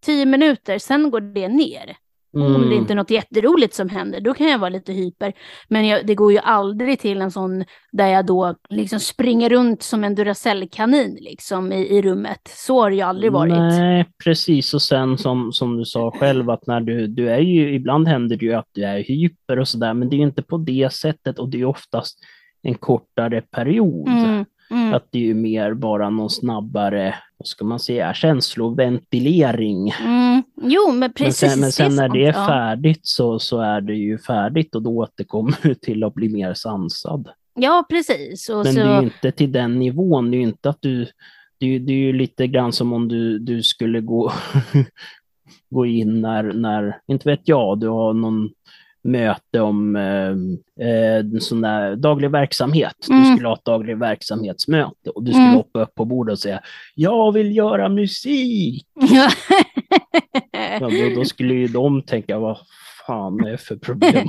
tio 0.05 0.25
minuter, 0.25 0.79
sen 0.79 1.11
går 1.11 1.21
det 1.21 1.47
ner. 1.47 1.97
Om 2.33 2.41
det 2.51 2.55
Mm. 2.57 2.71
inte 2.71 2.93
är 2.93 2.95
något 2.95 3.09
jätteroligt 3.11 3.73
som 3.73 3.89
händer, 3.89 4.21
då 4.21 4.33
kan 4.33 4.47
jag 4.47 4.59
vara 4.59 4.69
lite 4.69 4.93
hyper. 4.93 5.33
Men 5.69 5.87
jag, 5.87 6.05
det 6.07 6.15
går 6.15 6.31
ju 6.31 6.37
aldrig 6.37 6.99
till 6.99 7.21
en 7.21 7.31
sån 7.31 7.63
där 7.91 8.07
jag 8.07 8.25
då 8.25 8.55
liksom 8.69 8.99
springer 8.99 9.49
runt 9.49 9.83
som 9.83 10.03
en 10.03 10.15
Duracell-kanin 10.15 11.17
liksom 11.21 11.71
i, 11.71 11.97
i 11.97 12.01
rummet. 12.01 12.41
Så 12.45 12.81
har 12.81 12.89
det 12.89 12.95
ju 12.95 13.01
aldrig 13.01 13.31
varit. 13.31 13.53
Nej, 13.53 14.05
precis. 14.23 14.73
Och 14.73 14.81
sen 14.81 15.17
som, 15.17 15.51
som 15.53 15.77
du 15.77 15.85
sa 15.85 16.11
själv, 16.11 16.49
att 16.49 16.67
när 16.67 16.81
du, 16.81 17.07
du 17.07 17.29
är 17.29 17.39
ju, 17.39 17.73
ibland 17.75 18.07
händer 18.07 18.35
det 18.37 18.45
ju 18.45 18.53
att 18.53 18.69
du 18.71 18.83
är 18.83 18.99
hyper 18.99 19.59
och 19.59 19.67
sådär, 19.67 19.93
men 19.93 20.09
det 20.09 20.15
är 20.15 20.17
ju 20.17 20.23
inte 20.23 20.43
på 20.43 20.57
det 20.57 20.93
sättet 20.93 21.39
och 21.39 21.49
det 21.49 21.61
är 21.61 21.65
oftast 21.65 22.19
en 22.61 22.75
kortare 22.75 23.41
period. 23.41 24.07
Mm, 24.07 24.45
mm, 24.71 24.93
Att 24.93 25.07
det 25.09 25.17
är 25.17 25.23
ju 25.23 25.33
mer 25.33 25.73
bara 25.73 26.09
någon 26.09 26.29
snabbare, 26.29 27.15
vad 27.37 27.47
ska 27.47 27.65
man 27.65 27.79
säga, 27.79 28.13
känsloventilering. 28.13 29.89
mm. 29.89 30.43
Jo, 30.61 30.87
men 30.87 30.99
Men 30.99 31.13
precis. 31.13 31.51
sen, 31.51 31.59
men 31.59 31.71
sen 31.71 31.95
när 31.95 32.09
det 32.09 32.25
är 32.25 32.33
färdigt 32.33 32.99
så, 33.03 33.39
så 33.39 33.59
är 33.59 33.81
det 33.81 33.93
ju 33.95 34.17
färdigt 34.17 34.75
och 34.75 34.81
då 34.81 34.89
återkommer 34.89 35.55
du 35.61 35.75
till 35.75 36.03
att 36.03 36.13
bli 36.13 36.29
mer 36.29 36.53
sansad. 36.53 37.29
Ja, 37.55 37.85
precis. 37.89 38.49
Och 38.49 38.63
Men 38.63 38.73
så... 38.73 38.79
det 38.79 38.85
är 38.85 38.99
ju 38.99 39.03
inte 39.03 39.31
till 39.31 39.51
den 39.51 39.79
nivån, 39.79 40.31
det 40.31 40.37
är 40.37 40.39
ju 40.39 40.43
inte 40.43 40.69
att 40.69 40.81
du, 40.81 41.05
det 41.59 41.79
det 41.79 41.93
är 41.93 41.97
ju 41.97 42.13
lite 42.13 42.47
grann 42.47 42.71
som 42.73 42.93
om 42.93 43.07
du, 43.07 43.39
du 43.39 43.63
skulle 43.63 44.01
gå, 44.01 44.31
gå 45.69 45.85
in 45.85 46.21
när, 46.21 46.43
när, 46.43 46.97
inte 47.07 47.29
vet 47.29 47.41
jag, 47.43 47.79
du 47.79 47.87
har 47.87 48.13
någon 48.13 48.49
möte 49.03 49.59
om 49.59 49.95
eh, 49.95 50.29
eh, 50.87 51.25
sån 51.39 51.61
där 51.61 51.95
daglig 51.95 52.31
verksamhet. 52.31 52.95
Du 53.07 53.13
Mm. 53.13 53.35
skulle 53.35 53.47
ha 53.47 53.55
ett 53.55 53.65
daglig 53.65 53.97
verksamhetsmöte 53.97 55.09
och 55.09 55.23
du 55.23 55.31
skulle 55.31 55.43
Mm. 55.45 55.55
hoppa 55.57 55.81
upp 55.81 55.95
på 55.95 56.05
bordet 56.05 56.33
och 56.33 56.39
säga 56.39 56.61
Jag 56.95 57.31
vill 57.31 57.55
göra 57.55 57.89
musik! 57.89 58.85
Ja, 60.79 60.89
då, 60.89 61.15
då 61.15 61.25
skulle 61.25 61.53
ju 61.53 61.67
de 61.67 62.01
tänka 62.01 62.37
vad 62.39 62.57
fan 63.07 63.45
är 63.45 63.51
det 63.51 63.57
för 63.57 63.75
problem? 63.75 64.27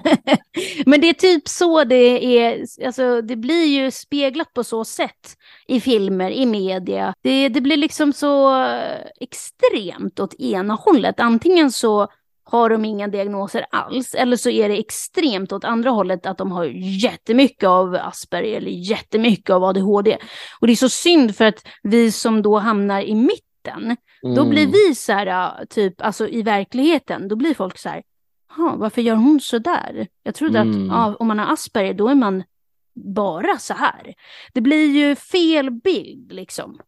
Men 0.86 1.00
det 1.00 1.08
är 1.08 1.12
typ 1.12 1.48
så 1.48 1.84
det 1.84 2.38
är, 2.38 2.64
alltså 2.86 3.22
det 3.22 3.36
blir 3.36 3.64
ju 3.64 3.90
speglat 3.90 4.52
på 4.54 4.64
så 4.64 4.84
sätt 4.84 5.36
i 5.68 5.80
filmer, 5.80 6.30
i 6.30 6.46
media. 6.46 7.14
Det, 7.22 7.48
det 7.48 7.60
blir 7.60 7.76
liksom 7.76 8.12
så 8.12 8.64
extremt 9.20 10.20
åt 10.20 10.34
ena 10.40 10.74
hållet. 10.74 11.20
Antingen 11.20 11.70
så 11.72 12.08
har 12.50 12.70
de 12.70 12.84
inga 12.84 13.08
diagnoser 13.08 13.64
alls, 13.70 14.14
eller 14.14 14.36
så 14.36 14.50
är 14.50 14.68
det 14.68 14.78
extremt 14.78 15.52
åt 15.52 15.64
andra 15.64 15.90
hållet 15.90 16.26
att 16.26 16.38
de 16.38 16.52
har 16.52 16.64
jättemycket 17.02 17.68
av 17.68 17.94
Asperger 17.94 18.56
eller 18.56 18.70
jättemycket 18.70 19.50
av 19.50 19.64
ADHD. 19.64 20.16
Och 20.60 20.66
det 20.66 20.72
är 20.72 20.76
så 20.76 20.88
synd 20.88 21.36
för 21.36 21.44
att 21.44 21.66
vi 21.82 22.12
som 22.12 22.42
då 22.42 22.58
hamnar 22.58 23.00
i 23.00 23.14
mitten, 23.14 23.96
då 24.36 24.44
blir 24.44 24.62
Mm. 24.62 24.72
vi 24.72 24.94
så 24.94 25.12
här, 25.12 25.64
typ, 25.64 26.02
alltså 26.02 26.28
i 26.28 26.42
verkligheten, 26.42 27.28
då 27.28 27.36
blir 27.36 27.54
folk 27.54 27.78
så 27.78 27.88
här, 27.88 28.02
"Ha, 28.56 28.76
varför 28.76 29.02
gör 29.02 29.14
hon 29.16 29.40
så 29.40 29.58
där? 29.58 30.06
Jag 30.22 30.34
trodde 30.34 30.58
Mm. 30.58 30.90
att 30.90 30.96
ja, 30.96 31.16
om 31.18 31.26
man 31.26 31.38
har 31.38 31.52
Asperger, 31.52 31.94
då 31.94 32.08
är 32.08 32.14
man 32.14 32.42
bara 32.94 33.58
så 33.58 33.74
här. 33.74 34.14
Det 34.54 34.60
blir 34.60 34.86
ju 34.86 35.14
fel 35.16 35.70
bild 35.70 36.32
liksom. 36.32 36.78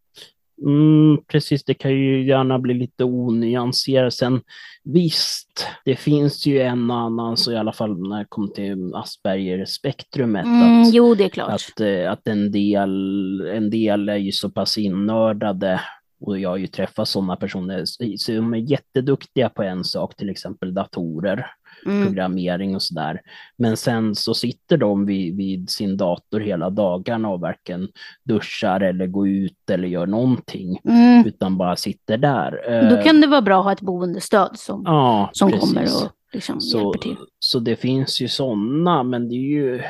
Mm, 0.67 1.19
precis, 1.27 1.65
det 1.65 1.75
kan 1.75 1.91
ju 1.91 2.27
gärna 2.27 2.59
bli 2.59 2.75
lite 2.75 3.05
onyanserat. 3.05 4.15
Sen 4.15 4.41
visst, 4.85 5.67
det 5.85 5.97
finns 5.97 6.47
ju 6.47 6.61
en 6.61 6.91
och 6.91 6.97
annan, 6.97 7.37
så 7.37 7.53
i 7.53 7.57
alla 7.57 7.73
fall 7.73 8.09
när 8.09 8.19
det 8.19 8.27
kommer 8.29 8.49
till 8.49 8.95
Asperger-spektrumet, 8.95 10.45
Mm, 10.47 10.83
att, 10.83 10.95
jo, 10.95 11.15
det 11.15 11.25
är 11.25 11.29
klart. 11.29 11.51
att, 11.51 11.81
eh, 11.81 12.13
att 12.13 12.27
en, 12.29 12.53
del, 12.53 13.41
en 13.41 13.71
del 13.71 14.09
är 14.09 14.17
ju 14.17 14.33
så 14.33 14.51
pass 14.51 14.79
innördade 14.79 15.81
och 16.21 16.39
jag 16.39 16.51
har 16.51 16.57
ju 16.57 16.67
träffat 16.67 17.09
sådana 17.09 17.37
personer 17.37 17.83
som 18.17 18.55
är 18.55 18.59
jätteduktiga 18.59 19.49
på 19.49 19.63
en 19.63 19.85
sak, 19.85 20.17
till 20.17 20.31
exempel 20.31 20.75
datorer, 20.75 21.47
Mm. 21.87 22.07
programmering 22.07 22.75
och 22.75 22.83
sådär. 22.83 23.21
Men 23.57 23.77
sen 23.77 24.15
så 24.15 24.35
sitter 24.35 24.77
de 24.77 25.07
vid, 25.07 25.37
vid 25.37 25.71
sin 25.71 25.97
dator 25.97 26.41
hela 26.41 26.71
dagarna 26.71 27.29
och 27.29 27.41
varken 27.41 27.89
duschar 28.25 28.81
eller 28.81 29.07
går 29.07 29.29
ut 29.29 29.71
eller 29.71 29.89
gör 29.89 30.07
någonting, 30.07 30.81
Mm. 30.85 31.27
utan 31.27 31.57
bara 31.57 31.77
sitter 31.77 32.19
där. 32.19 32.51
Då 32.91 32.97
Eh, 32.97 33.05
kan 33.05 33.21
det 33.21 33.27
vara 33.27 33.43
bra 33.43 33.59
att 33.59 33.65
ha 33.65 33.73
ett 33.73 33.81
boendestöd 33.81 34.51
som, 34.55 34.83
ja, 34.87 35.31
som 35.33 35.51
precis. 35.51 35.69
kommer 35.69 35.83
och 35.85 36.13
liksom 36.33 36.61
så, 36.61 36.79
hjälper 36.79 36.99
till. 36.99 37.17
så 37.39 37.59
det 37.59 37.77
finns 37.77 38.21
ju 38.21 38.29
sådana, 38.29 39.03
men 39.03 39.29
det 39.29 39.35
är 39.35 39.49
ju 39.51 39.83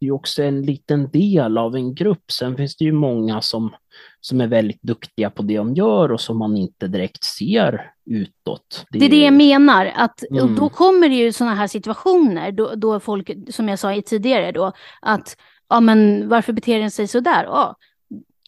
det 0.00 0.06
är 0.06 0.12
också 0.12 0.42
en 0.42 0.62
liten 0.62 1.10
del 1.10 1.58
av 1.58 1.76
en 1.76 1.94
grupp. 1.94 2.30
Sen 2.32 2.56
finns 2.56 2.76
det 2.76 2.84
ju 2.84 2.92
många 2.92 3.40
som, 3.40 3.74
som 4.26 4.40
är 4.40 4.46
väldigt 4.46 4.82
duktiga 4.82 5.30
på 5.30 5.42
det 5.42 5.56
de 5.56 5.74
gör 5.74 6.12
och 6.12 6.20
som 6.20 6.38
man 6.38 6.56
inte 6.56 6.88
direkt 6.88 7.24
ser 7.24 7.90
utåt. 8.06 8.86
Det 8.90 9.04
är 9.04 9.08
det 9.10 9.22
jag 9.22 9.32
menar, 9.32 9.92
att 9.96 10.22
Mm. 10.30 10.54
då 10.54 10.68
kommer 10.68 11.08
det 11.08 11.14
ju 11.14 11.32
sådana 11.32 11.54
här 11.54 11.66
situationer 11.66 12.52
då, 12.52 12.74
då 12.74 13.00
folk, 13.00 13.30
som 13.50 13.68
jag 13.68 13.78
sa 13.78 14.02
tidigare 14.06 14.52
då, 14.52 14.72
att 15.02 15.36
ja 15.68 15.80
men 15.80 16.28
varför 16.28 16.52
beter 16.52 16.78
den 16.78 16.90
sig 16.90 17.08
sådär? 17.08 17.44
Ja, 17.44 17.76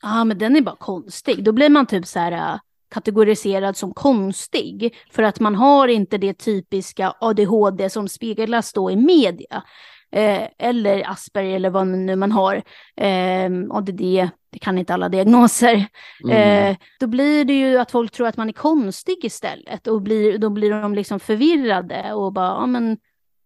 ah, 0.02 0.24
men 0.24 0.38
den 0.38 0.56
är 0.56 0.60
bara 0.60 0.76
konstig. 0.76 1.44
Då 1.44 1.52
blir 1.52 1.68
man 1.68 1.86
typ 1.86 2.06
så 2.06 2.18
här 2.18 2.32
äh, 2.32 2.58
kategoriserad 2.94 3.76
som 3.76 3.94
konstig 3.94 4.94
för 5.10 5.22
att 5.22 5.40
man 5.40 5.54
har 5.54 5.88
inte 5.88 6.18
det 6.18 6.34
typiska 6.34 7.14
ADHD 7.20 7.90
som 7.90 8.08
speglas 8.08 8.72
då 8.72 8.90
i 8.90 8.96
media. 8.96 9.62
Eh, 10.12 10.42
eller 10.58 11.10
Asperger 11.10 11.56
eller 11.56 11.70
vad 11.70 11.86
nu 11.86 12.16
man 12.16 12.32
har. 12.32 12.62
Eh, 12.96 13.50
ADD, 13.70 14.28
det 14.56 14.60
kan 14.60 14.78
inte 14.78 14.94
alla 14.94 15.08
diagnoser. 15.08 15.86
Mm. 16.24 16.70
Eh, 16.70 16.76
då 17.00 17.06
blir 17.06 17.44
det 17.44 17.52
ju 17.52 17.78
att 17.78 17.90
folk 17.90 18.12
tror 18.12 18.26
att 18.26 18.36
man 18.36 18.48
är 18.48 18.52
konstig 18.52 19.24
istället 19.24 19.86
och 19.86 20.02
blir, 20.02 20.38
då 20.38 20.50
blir 20.50 20.70
de 20.70 20.94
liksom 20.94 21.20
förvirrade 21.20 22.12
och 22.12 22.32
bara, 22.32 22.46
ja 22.46 22.66
men 22.66 22.90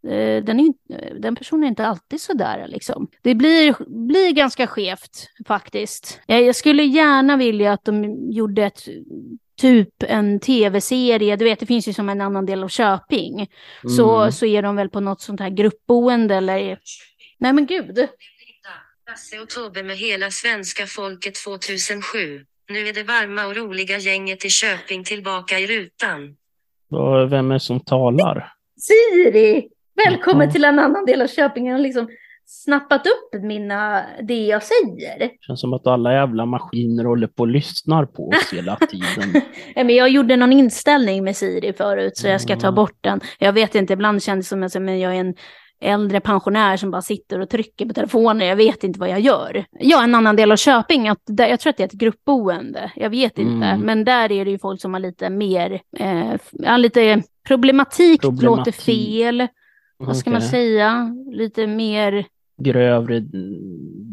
eh, 0.08 0.44
den, 0.44 0.60
är, 0.60 0.72
den 1.20 1.36
personen 1.36 1.64
är 1.64 1.68
inte 1.68 1.86
alltid 1.86 2.20
sådär 2.20 2.66
liksom. 2.68 3.08
Det 3.22 3.34
blir, 3.34 3.74
blir 4.06 4.32
ganska 4.32 4.66
skevt 4.66 5.28
faktiskt. 5.46 6.20
Jag 6.26 6.56
skulle 6.56 6.82
gärna 6.82 7.36
vilja 7.36 7.72
att 7.72 7.84
de 7.84 8.16
gjorde 8.32 8.64
ett 8.64 8.82
typ 9.60 10.02
en 10.02 10.40
tv-serie, 10.40 11.36
du 11.36 11.44
vet 11.44 11.60
det 11.60 11.66
finns 11.66 11.88
ju 11.88 11.92
som 11.92 12.08
en 12.08 12.20
annan 12.20 12.46
del 12.46 12.62
av 12.62 12.68
Köping, 12.68 13.34
mm. 13.34 13.96
så, 13.96 14.32
så 14.32 14.46
är 14.46 14.62
de 14.62 14.76
väl 14.76 14.90
på 14.90 15.00
något 15.00 15.20
sånt 15.20 15.40
här 15.40 15.50
gruppboende 15.50 16.34
eller... 16.34 16.78
Nej 17.38 17.52
men 17.52 17.66
gud. 17.66 18.08
Lasse 19.10 19.40
och 19.40 19.48
Tobbe 19.48 19.82
med 19.82 19.96
hela 19.96 20.30
svenska 20.30 20.86
folket 20.86 21.34
2007. 21.34 22.44
Nu 22.70 22.88
är 22.88 22.92
det 22.92 23.02
varma 23.02 23.46
och 23.46 23.56
roliga 23.56 23.98
gänget 23.98 24.44
i 24.44 24.48
Köping 24.48 25.04
tillbaka 25.04 25.58
i 25.58 25.66
rutan. 25.66 26.36
Vem 27.30 27.50
är 27.50 27.54
det 27.54 27.60
som 27.60 27.80
talar? 27.80 28.52
Siri! 28.76 29.68
Välkommen 30.06 30.52
till 30.52 30.64
en 30.64 30.78
annan 30.78 31.06
del 31.06 31.22
av 31.22 31.26
Köping. 31.26 31.66
Jag 31.66 31.74
har 31.74 31.80
liksom 31.80 32.08
snappat 32.46 33.06
upp 33.06 33.42
mina, 33.42 34.04
det 34.22 34.46
jag 34.46 34.62
säger. 34.62 35.18
Det 35.18 35.30
känns 35.40 35.60
som 35.60 35.72
att 35.72 35.86
alla 35.86 36.12
jävla 36.12 36.46
maskiner 36.46 37.04
håller 37.04 37.26
på 37.26 37.42
och 37.42 37.48
lyssnar 37.48 38.06
på 38.06 38.28
oss 38.28 38.52
hela 38.52 38.76
tiden. 38.76 39.42
men 39.74 39.90
jag 39.90 40.08
gjorde 40.08 40.36
någon 40.36 40.52
inställning 40.52 41.24
med 41.24 41.36
Siri 41.36 41.72
förut 41.72 42.16
så 42.16 42.28
jag 42.28 42.40
ska 42.40 42.56
ta 42.56 42.72
bort 42.72 42.98
den. 43.00 43.20
Jag 43.38 43.52
vet 43.52 43.74
inte, 43.74 43.92
ibland 43.92 44.22
känns 44.22 44.46
det 44.46 44.48
som 44.48 44.62
att 44.62 44.74
jag 44.74 45.14
är 45.14 45.20
en 45.20 45.34
äldre 45.80 46.20
pensionär 46.20 46.76
som 46.76 46.90
bara 46.90 47.02
sitter 47.02 47.40
och 47.40 47.48
trycker 47.48 47.86
på 47.86 47.94
telefonen. 47.94 48.48
Jag 48.48 48.56
vet 48.56 48.84
inte 48.84 49.00
vad 49.00 49.08
jag 49.08 49.20
gör. 49.20 49.64
Ja, 49.70 50.04
en 50.04 50.14
annan 50.14 50.36
del 50.36 50.52
av 50.52 50.56
Köping, 50.56 51.08
att 51.08 51.22
där, 51.26 51.48
jag 51.48 51.60
tror 51.60 51.70
att 51.70 51.76
det 51.76 51.82
är 51.82 51.86
ett 51.86 51.92
gruppboende. 51.92 52.92
Jag 52.96 53.10
vet 53.10 53.38
inte, 53.38 53.66
mm. 53.66 53.80
men 53.80 54.04
där 54.04 54.32
är 54.32 54.44
det 54.44 54.50
ju 54.50 54.58
folk 54.58 54.80
som 54.80 54.92
har 54.92 55.00
lite 55.00 55.30
mer, 55.30 55.80
eh, 55.98 56.78
lite 56.78 57.22
problematik, 57.48 58.20
problematik. 58.20 58.58
låter 58.58 58.72
fel. 58.72 59.46
Vad 59.96 60.16
ska 60.16 60.30
man 60.30 60.42
säga? 60.42 61.16
Lite 61.32 61.66
mer 61.66 62.26
grövre 62.58 63.20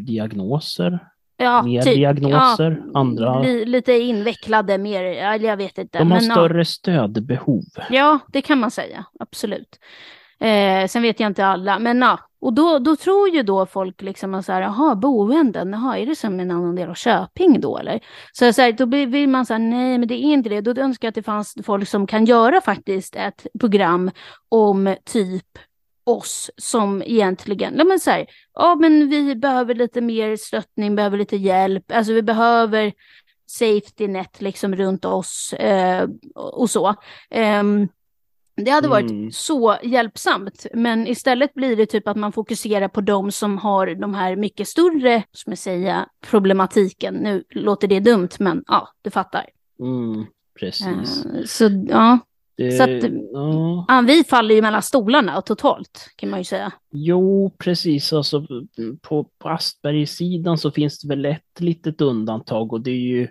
diagnoser? 0.06 1.00
Ja, 1.38 1.64
mer 1.64 1.82
typ, 1.82 1.96
diagnoser? 1.96 2.82
Ja, 2.86 3.00
andra? 3.00 3.42
Li, 3.42 3.66
lite 3.66 3.94
invecklade, 3.94 4.78
mer, 4.78 5.04
jag 5.38 5.58
vet 5.58 5.78
inte. 5.78 5.98
De 5.98 6.12
har 6.12 6.22
men, 6.22 6.32
större 6.32 6.58
ja. 6.58 6.66
stödbehov. 6.66 7.64
Ja, 7.90 8.20
det 8.28 8.42
kan 8.42 8.60
man 8.60 8.72
säga, 8.72 9.06
absolut. 9.20 9.80
Eh, 10.40 10.88
sen 10.88 11.02
vet 11.02 11.20
jag 11.20 11.30
inte 11.30 11.46
alla, 11.46 11.80
men 11.80 12.02
ja. 12.02 12.20
Och 12.40 12.54
då, 12.54 12.80
då 12.80 12.96
tror 12.96 13.30
ju 13.30 13.44
då 13.44 13.66
folk 13.66 14.02
liksom 14.02 14.44
så 14.44 14.52
här, 14.52 14.62
jaha, 14.62 14.96
boenden, 14.96 15.74
jaha, 15.74 15.98
är 15.98 16.06
det 16.06 16.16
som 16.16 16.40
en 16.40 16.52
annan 16.52 16.76
del 16.76 16.90
av 16.90 16.94
Köping 16.94 17.62
då 17.62 17.78
eller? 17.78 18.00
Så, 18.32 18.54
så 18.54 18.62
här, 18.62 18.72
då 18.72 18.86
vill 18.86 19.30
man 19.30 19.46
säga, 19.46 19.58
nej, 19.58 19.98
men 19.98 20.08
det 20.08 20.16
är 20.16 20.34
inte 20.34 20.50
det. 20.50 20.62
Då 20.62 20.82
önskar 20.82 21.06
jag 21.06 21.12
att 21.12 21.16
det 21.16 21.24
fanns 21.24 21.56
folk 21.66 21.88
som 21.88 22.08
kan 22.08 22.26
göra 22.26 22.62
faktiskt 22.62 23.16
ett 23.16 23.48
program 23.60 24.12
om 24.50 24.96
typ 25.06 25.58
oss 26.04 26.52
som 26.58 27.04
egentligen, 27.06 27.74
ja 27.78 27.84
men 27.84 28.00
så 28.00 28.12
här, 28.12 28.26
ja 28.54 28.76
men 28.76 29.10
vi 29.10 29.36
behöver 29.36 29.76
lite 29.76 30.02
mer 30.02 30.36
stöttning, 30.36 30.96
behöver 30.96 31.18
lite 31.18 31.38
hjälp, 31.38 31.92
alltså 31.92 32.14
vi 32.14 32.22
behöver 32.22 32.94
safety 33.48 34.08
net 34.08 34.42
liksom 34.42 34.76
runt 34.76 35.06
oss 35.06 35.54
eh, 35.54 36.08
och 36.36 36.70
så. 36.70 36.96
Eh, 37.30 37.64
det 38.58 38.72
hade 38.72 38.88
varit 38.88 39.12
mm. 39.12 39.32
så 39.32 39.78
hjälpsamt, 39.84 40.66
men 40.74 41.08
istället 41.08 41.54
blir 41.54 41.76
det 41.76 41.86
typ 41.86 42.08
att 42.08 42.18
man 42.18 42.32
fokuserar 42.32 42.88
på 42.88 43.02
de 43.02 43.32
som 43.32 43.58
har 43.58 43.88
de 43.88 44.14
här 44.14 44.36
mycket 44.36 44.68
större, 44.68 45.24
som 45.32 45.52
jag 45.52 45.58
säga, 45.58 46.08
problematiken. 46.22 47.16
Nu 47.16 47.44
låter 47.50 47.88
det 47.88 48.00
dumt, 48.00 48.30
men 48.40 48.64
ja, 48.68 48.90
du 49.02 49.12
fattar. 49.12 49.46
Mm, 49.80 50.26
precis. 50.60 51.26
Eh, 51.26 51.44
så 51.46 51.86
ja, 51.90 52.20
det, 52.58 52.72
så 52.72 52.84
att, 52.84 53.04
ja. 53.88 54.04
vi 54.08 54.24
faller 54.24 54.56
ju 54.56 54.62
mellan 54.62 54.82
stolarna 54.82 55.42
totalt 55.42 56.14
kan 56.16 56.30
man 56.30 56.40
ju 56.40 56.44
säga. 56.44 56.72
Jo, 56.92 57.56
precis. 57.58 58.14
Alltså, 58.14 58.46
på, 59.02 59.30
på 59.38 59.50
Asperger-sidan 59.50 60.58
så 60.58 60.72
finns 60.72 61.00
det 61.00 61.08
väl 61.08 61.26
ett 61.26 61.60
litet 61.60 62.02
undantag 62.02 62.74
och 62.74 62.82
det 62.82 62.92
är 62.92 62.96
ju 62.96 63.28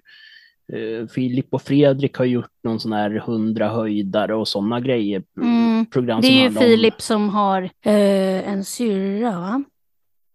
Filip 1.15 1.47
och 1.51 1.63
Fredrik 1.63 2.17
har 2.17 2.25
gjort 2.25 2.53
någon 2.65 2.81
sån 2.81 2.93
här 2.93 3.11
hundra 3.11 3.69
höjdare 3.69 4.35
och 4.35 4.49
sådana 4.49 4.81
grejer. 4.81 5.23
Mm. 5.41 5.87
Program 5.87 6.21
det 6.21 6.29
är 6.29 6.43
ju 6.43 6.51
Filip 6.51 6.95
om... 6.95 7.01
som 7.01 7.29
har 7.29 7.63
eh, 7.63 8.49
en 8.49 8.65
syrra, 8.65 9.31
va? 9.31 9.65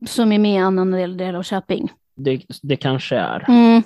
Som 0.08 0.32
är 0.32 0.40
med 0.40 0.56
i 0.56 0.58
annan 0.58 0.92
del, 0.92 1.18
del 1.18 1.36
av 1.36 1.44
Köping. 1.44 1.92
Det, 2.16 2.42
det 2.62 2.76
kanske 2.76 3.16
är. 3.16 3.46
Mm. 3.48 3.84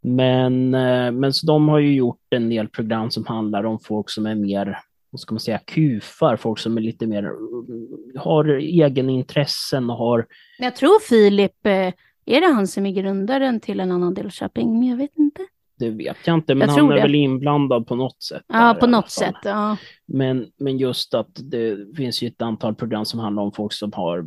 Men, 0.00 0.74
eh, 0.74 1.12
men 1.12 1.32
så 1.32 1.46
de 1.46 1.68
har 1.68 1.78
ju 1.78 1.94
gjort 1.94 2.26
en 2.30 2.48
del 2.48 2.68
program 2.68 3.10
som 3.10 3.26
handlar 3.26 3.64
om 3.64 3.78
folk 3.78 4.10
som 4.10 4.26
är 4.26 4.34
mer, 4.34 4.78
vad 5.10 5.20
ska 5.20 5.34
man 5.34 5.40
säga, 5.40 5.58
kufar, 5.58 6.36
folk 6.36 6.58
som 6.58 6.76
är 6.76 6.80
lite 6.80 7.06
mer, 7.06 7.24
eh, 7.24 8.20
har 8.20 8.44
egenintressen 8.58 9.90
och 9.90 9.96
har... 9.96 10.26
Jag 10.58 10.76
tror 10.76 11.00
Filip, 11.08 11.66
eh, 11.66 11.92
är 12.36 12.40
det 12.40 12.46
han 12.46 12.66
som 12.66 12.86
är 12.86 12.92
grundaren 12.92 13.60
till 13.60 13.80
en 13.80 13.92
annan 13.92 14.14
del 14.14 14.26
av 14.26 14.30
Köping? 14.30 14.78
Men 14.78 14.88
jag 14.88 14.96
vet 14.96 15.18
inte. 15.18 15.42
Det 15.78 15.90
vet 15.90 16.16
jag 16.24 16.34
inte, 16.34 16.54
men 16.54 16.68
jag 16.68 16.74
han 16.76 16.90
är 16.90 16.96
det. 16.96 17.02
väl 17.02 17.14
inblandad 17.14 17.86
på 17.86 17.94
något 17.94 18.22
sätt. 18.22 18.42
Ja, 18.46 18.76
på 18.80 18.86
något 18.86 19.10
sätt. 19.10 19.34
Ja. 19.44 19.76
Men, 20.06 20.46
men 20.58 20.78
just 20.78 21.14
att 21.14 21.30
det 21.34 21.96
finns 21.96 22.22
ju 22.22 22.28
ett 22.28 22.42
antal 22.42 22.74
program 22.74 23.04
som 23.04 23.20
handlar 23.20 23.42
om 23.42 23.52
folk 23.52 23.72
som 23.72 23.92
har 23.92 24.26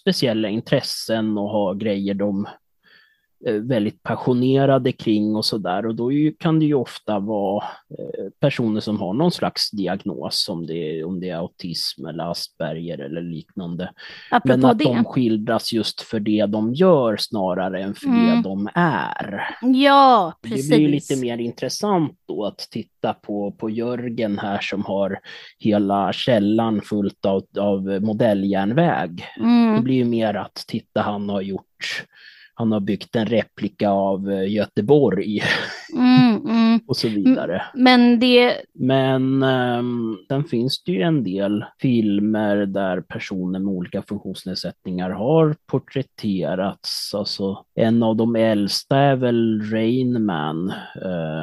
speciella 0.00 0.48
intressen 0.48 1.38
och 1.38 1.48
har 1.50 1.74
grejer 1.74 2.14
de 2.14 2.46
väldigt 3.46 4.02
passionerade 4.02 4.92
kring 4.92 5.36
och 5.36 5.44
sådär. 5.44 5.86
Och 5.86 5.94
då 5.94 6.10
kan 6.38 6.58
det 6.58 6.64
ju 6.64 6.74
ofta 6.74 7.18
vara 7.18 7.64
eh, 7.98 8.30
personer 8.40 8.80
som 8.80 9.00
har 9.00 9.14
någon 9.14 9.32
slags 9.32 9.70
diagnos, 9.70 10.48
om 10.48 10.66
det, 10.66 11.04
om 11.04 11.20
det 11.20 11.28
är 11.28 11.36
autism 11.36 12.06
eller 12.06 12.30
Asperger 12.30 12.98
eller 12.98 13.22
liknande. 13.22 13.92
Apropå 14.30 14.56
Men 14.58 14.64
att 14.64 14.78
det. 14.78 14.84
de 14.84 15.04
skildras 15.04 15.72
just 15.72 16.00
för 16.00 16.20
det 16.20 16.46
de 16.46 16.74
gör 16.74 17.16
snarare 17.16 17.82
än 17.82 17.94
för 17.94 18.06
mm. 18.06 18.26
det 18.26 18.48
de 18.48 18.68
är. 18.74 19.56
Ja, 19.62 20.32
precis. 20.42 20.70
Det 20.70 20.76
blir 20.76 20.88
lite 20.88 21.16
mer 21.16 21.38
intressant 21.38 22.18
då 22.28 22.44
att 22.44 22.58
titta 22.58 23.12
på, 23.14 23.52
på 23.52 23.70
Jörgen 23.70 24.38
här 24.38 24.60
som 24.60 24.84
har 24.84 25.18
hela 25.58 26.12
källan 26.12 26.80
fullt 26.80 27.26
av, 27.26 27.44
av 27.58 27.82
modelljärnväg. 28.02 29.24
Mm. 29.38 29.76
Det 29.76 29.82
blir 29.82 29.94
ju 29.94 30.04
mer 30.04 30.34
att 30.34 30.64
titta, 30.66 31.00
han 31.00 31.28
har 31.28 31.40
gjort 31.40 31.66
han 32.60 32.72
har 32.72 32.80
byggt 32.80 33.16
en 33.16 33.26
replika 33.26 33.90
av 33.90 34.30
eh, 34.30 34.52
Göteborg 34.52 35.42
mm, 35.96 36.36
mm. 36.46 36.80
och 36.86 36.96
så 36.96 37.08
vidare. 37.08 37.62
Men 37.74 38.20
det... 38.20 38.56
Men 38.74 39.42
um, 39.42 40.18
sen 40.28 40.44
finns 40.44 40.82
det 40.84 40.92
ju 40.92 41.02
en 41.02 41.24
del 41.24 41.64
filmer 41.80 42.56
där 42.56 43.00
personer 43.00 43.58
med 43.58 43.74
olika 43.74 44.02
funktionsnedsättningar 44.02 45.10
har 45.10 45.56
porträtterats. 45.66 47.14
Alltså, 47.14 47.64
en 47.74 48.02
av 48.02 48.16
de 48.16 48.36
äldsta 48.36 48.96
är 48.96 49.16
väl 49.16 49.62
Rain 49.72 50.24
Man. 50.24 50.72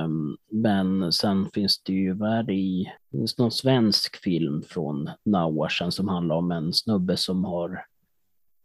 Um, 0.06 0.38
men 0.52 1.12
sen 1.12 1.50
finns 1.54 1.82
det 1.84 1.94
ju, 1.94 2.14
vad 2.14 2.34
är 2.34 2.44
det 2.44 2.54
i, 2.54 2.92
finns 3.12 3.38
någon 3.38 3.52
svensk 3.52 4.24
film 4.24 4.62
från 4.70 5.10
några 5.26 5.46
år 5.46 5.70
sedan 5.70 5.92
som 5.92 6.08
handlar 6.08 6.36
om 6.36 6.52
en 6.52 6.74
snubbe 6.74 7.18
som 7.18 7.46
har 7.46 7.86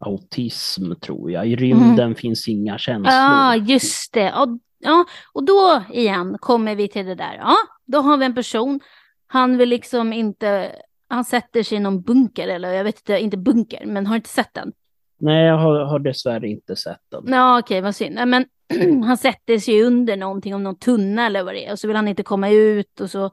autism 0.06 0.92
tror 0.94 1.30
jag. 1.30 1.46
I 1.46 1.56
rymden 1.56 2.04
mm. 2.04 2.14
finns 2.14 2.48
inga 2.48 2.78
känslor. 2.78 3.14
Ja, 3.14 3.56
just 3.56 4.12
det. 4.12 4.32
Och, 4.32 4.48
ja, 4.78 5.04
och 5.32 5.44
då 5.44 5.82
igen 5.92 6.36
kommer 6.40 6.74
vi 6.74 6.88
till 6.88 7.06
det 7.06 7.14
där. 7.14 7.36
Ja, 7.40 7.56
då 7.86 7.98
har 7.98 8.16
vi 8.16 8.24
en 8.24 8.34
person. 8.34 8.80
Han 9.26 9.56
vill 9.56 9.68
liksom 9.68 10.12
inte, 10.12 10.72
han 11.08 11.24
sätter 11.24 11.62
sig 11.62 11.78
i 11.78 11.80
någon 11.80 12.02
bunker 12.02 12.48
eller 12.48 12.72
jag 12.72 12.84
vet 12.84 12.98
inte, 12.98 13.18
inte 13.18 13.36
bunker, 13.36 13.86
men 13.86 14.06
har 14.06 14.16
inte 14.16 14.28
sett 14.28 14.54
den. 14.54 14.72
Nej, 15.20 15.46
jag 15.46 15.58
har, 15.58 15.84
har 15.84 15.98
dessvärre 15.98 16.48
inte 16.48 16.76
sett 16.76 17.10
den. 17.10 17.24
Ja, 17.26 17.58
okej, 17.58 17.80
vad 17.80 17.96
synd. 17.96 18.18
Men 18.26 18.44
han 19.04 19.16
sätter 19.16 19.58
sig 19.58 19.82
under 19.82 20.16
någonting, 20.16 20.54
om 20.54 20.62
någon 20.62 20.78
tunna 20.78 21.26
eller 21.26 21.42
vad 21.42 21.54
det 21.54 21.66
är, 21.66 21.72
och 21.72 21.78
så 21.78 21.86
vill 21.86 21.96
han 21.96 22.08
inte 22.08 22.22
komma 22.22 22.50
ut 22.50 23.00
och 23.00 23.10
så 23.10 23.30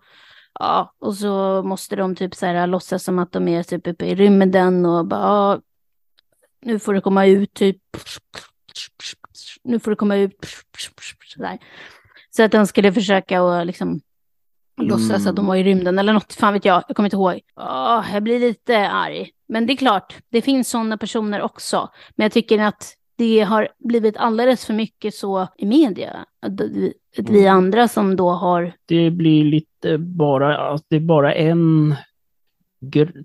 Ja, 0.60 0.94
och 1.00 1.16
så 1.16 1.64
måste 1.64 1.96
de 1.96 2.16
typ 2.16 2.36
så 2.36 2.46
här 2.46 2.68
låtsas 2.68 3.04
som 3.04 3.20
att 3.20 3.32
de 3.32 3.48
är 3.48 3.64
typ 3.64 3.88
uppe 3.88 4.06
i 4.06 4.16
rymden 4.16 4.86
och 4.86 5.06
bara, 5.06 5.60
nu 6.62 6.80
får 6.80 6.94
det 6.94 7.02
komma 7.02 7.26
ut, 7.26 7.54
typ. 7.54 7.78
Nu 9.64 9.80
får 9.80 9.92
det 9.92 9.96
komma 9.96 10.16
ut. 10.16 10.46
Sådär. 11.28 11.58
Så 12.30 12.44
att 12.44 12.52
de 12.52 12.68
skulle 12.68 12.94
försöka 12.94 13.42
att 13.42 13.68
liksom 13.68 14.02
låtsas 14.82 15.10
Mm. 15.20 15.28
att 15.30 15.36
de 15.36 15.46
var 15.46 15.56
i 15.56 15.64
rymden 15.64 16.00
eller 16.00 16.14
något, 16.14 16.34
fan 16.34 16.54
vet 16.54 16.66
jag, 16.66 16.84
jag 16.88 16.96
kommer 16.96 17.08
inte 17.08 17.16
ihåg. 17.16 17.40
Åh, 17.56 18.06
jag 18.14 18.24
blir 18.24 18.40
lite 18.40 18.90
arg. 18.90 19.30
Men 19.48 19.66
det 19.66 19.74
är 19.74 19.78
klart, 19.78 20.16
det 20.30 20.42
finns 20.42 20.70
sådana 20.70 20.98
personer 20.98 21.42
också. 21.42 21.90
Men 22.16 22.24
jag 22.26 22.32
tycker 22.32 22.60
att 22.60 22.96
det 23.16 23.40
har 23.42 23.68
blivit 23.80 24.18
alldeles 24.18 24.66
för 24.66 24.74
mycket 24.74 25.16
så 25.16 25.48
i 25.58 25.66
media. 25.66 26.26
Att 26.42 26.62
vi, 26.62 26.94
att 27.18 27.30
vi 27.30 27.40
Mm. 27.42 27.58
andra 27.58 27.88
som 27.88 28.16
då 28.16 28.30
har... 28.30 28.74
Det 28.86 29.12
blir 29.12 29.44
lite 29.44 29.98
bara, 29.98 30.74
att 30.74 30.84
det 30.90 30.96
är 30.96 31.00
bara 31.00 31.34
en 31.34 31.96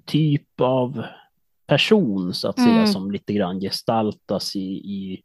typ 0.07 0.61
av 0.61 1.05
person 1.67 2.35
så 2.35 2.49
att 2.49 2.61
säga 2.61 2.75
Mm. 2.75 2.87
som 2.87 3.11
lite 3.11 3.33
grann 3.33 3.61
gestaltas 3.61 4.57
i, 4.57 4.61
i 4.71 5.23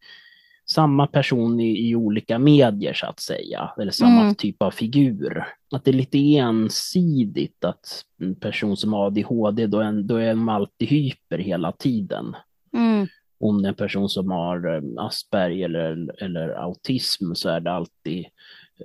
samma 0.66 1.08
person 1.08 1.60
i, 1.60 1.90
i 1.90 1.96
olika 1.96 2.40
medier 2.40 2.94
så 2.94 3.06
att 3.06 3.20
säga, 3.20 3.72
eller 3.82 3.92
samma 3.92 4.22
Mm. 4.22 4.36
typ 4.36 4.62
av 4.64 4.72
figur. 4.72 5.44
Att 5.72 5.84
det 5.86 5.92
är 5.92 5.96
lite 5.96 6.18
ensidigt 6.38 7.66
att 7.66 8.04
en 8.22 8.36
person 8.36 8.78
som 8.78 8.94
har 8.94 9.06
ADHD, 9.08 9.68
då 9.68 9.80
är, 9.80 9.84
en- 9.86 10.08
då 10.08 10.16
är 10.16 10.30
de 10.30 10.50
alltid 10.50 10.88
hyper 10.88 11.38
hela 11.38 11.72
tiden. 11.72 12.36
Mm, 12.74 13.08
Om 13.40 13.62
det 13.62 13.68
är 13.68 13.70
en 13.70 13.76
person 13.76 14.10
som 14.10 14.32
har 14.32 14.76
eh, 14.76 15.06
Asperger 15.06 15.66
eller, 15.70 16.24
eller 16.24 16.50
autism 16.50 17.34
så 17.34 17.50
är 17.50 17.60
det 17.60 17.72
alltid 17.72 18.26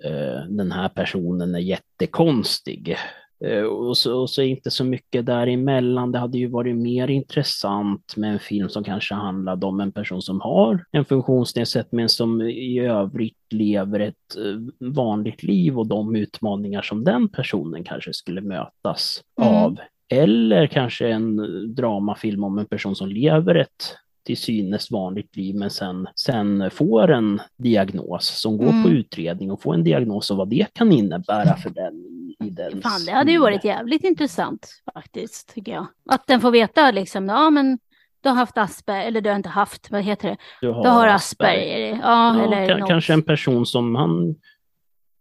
eh, 0.05 0.44
den 0.48 0.72
här 0.72 0.88
personen 0.88 1.55
är 1.55 1.59
jättekonstig. 1.59 2.96
Eh, 3.45 3.62
och, 3.62 3.97
så, 3.99 4.20
och 4.20 4.30
så 4.30 4.42
inte 4.42 4.70
så 4.70 4.84
mycket 4.84 5.26
däremellan. 5.26 6.12
Det 6.12 6.18
hade 6.18 6.38
ju 6.38 6.47
varit 6.47 6.76
mer 6.76 7.11
intressant 7.11 8.16
med 8.16 8.32
en 8.32 8.38
film 8.38 8.68
som 8.68 8.84
kanske 8.84 9.14
handlade 9.14 9.66
om 9.66 9.80
en 9.80 9.92
person 9.92 10.22
som 10.22 10.40
har 10.40 10.84
en 10.92 11.05
funktionsnedsättning 11.05 11.97
men 11.97 12.09
som 12.09 12.42
i 12.42 12.78
övrigt 12.80 13.36
lever 13.51 14.01
ett 14.01 14.36
eh, 14.36 14.86
vanligt 14.88 15.42
liv 15.42 15.78
och 15.78 15.86
de 15.86 16.16
utmaningar 16.16 16.82
som 16.82 17.05
den 17.05 17.28
personen 17.28 17.84
kanske 17.84 18.12
skulle 18.12 18.40
mötas 18.40 19.20
Mm. 19.40 19.55
av. 19.55 19.76
Eller 20.09 20.66
kanske 20.66 21.09
en 21.09 21.36
dramafilm 21.74 22.45
om 22.45 22.59
en 22.59 22.66
person 22.66 22.97
som 22.97 23.09
lever 23.09 23.55
ett 23.55 23.97
till 24.25 24.37
synes 24.37 24.91
vanligt 24.91 25.37
liv 25.37 25.55
men 25.55 25.70
sen, 25.70 26.09
sen 26.16 26.70
får 26.70 27.11
en 27.12 27.41
diagnos 27.57 28.27
som 28.41 28.59
går 28.59 28.68
Mm. 28.68 28.83
på 28.83 28.89
utredning 28.89 29.51
och 29.51 29.62
får 29.62 29.75
en 29.75 29.85
diagnos 29.85 30.31
och 30.31 30.37
vad 30.37 30.49
det 30.49 30.66
kan 30.75 30.93
innebära 30.93 31.57
för 31.57 31.70
den 31.70 31.95
i, 31.95 32.37
i 32.47 32.51
den 32.51 32.83
fan, 32.83 33.05
det 33.07 33.12
hade 33.12 33.33
ju 33.33 33.39
varit 33.39 33.64
jävligt 33.64 34.05
intressant 34.05 34.83
faktiskt, 34.95 35.55
tycker 35.55 35.72
jag. 35.72 35.87
Att 36.11 36.27
den 36.27 36.41
får 36.41 36.51
veta 36.51 36.91
liksom, 36.91 37.29
ja 37.29 37.51
men 37.51 37.79
du 38.22 38.29
har 38.29 38.37
haft 38.37 38.59
Asperger, 38.59 39.07
eller 39.07 39.20
du 39.20 39.29
har 39.31 39.37
inte 39.37 39.49
haft, 39.49 39.91
vad 39.91 40.03
heter 40.03 40.29
det? 40.29 40.37
Du 40.61 40.66
Du 40.66 40.72
har 40.72 41.09
Asperger. 41.09 41.89
Ja, 42.03 42.39
Ja, 42.39 42.43
eller 42.45 42.79
något. 42.79 42.89
kanske 42.89 43.12
en 43.12 43.22
person 43.22 43.66
som 43.66 43.95
han 43.95 44.35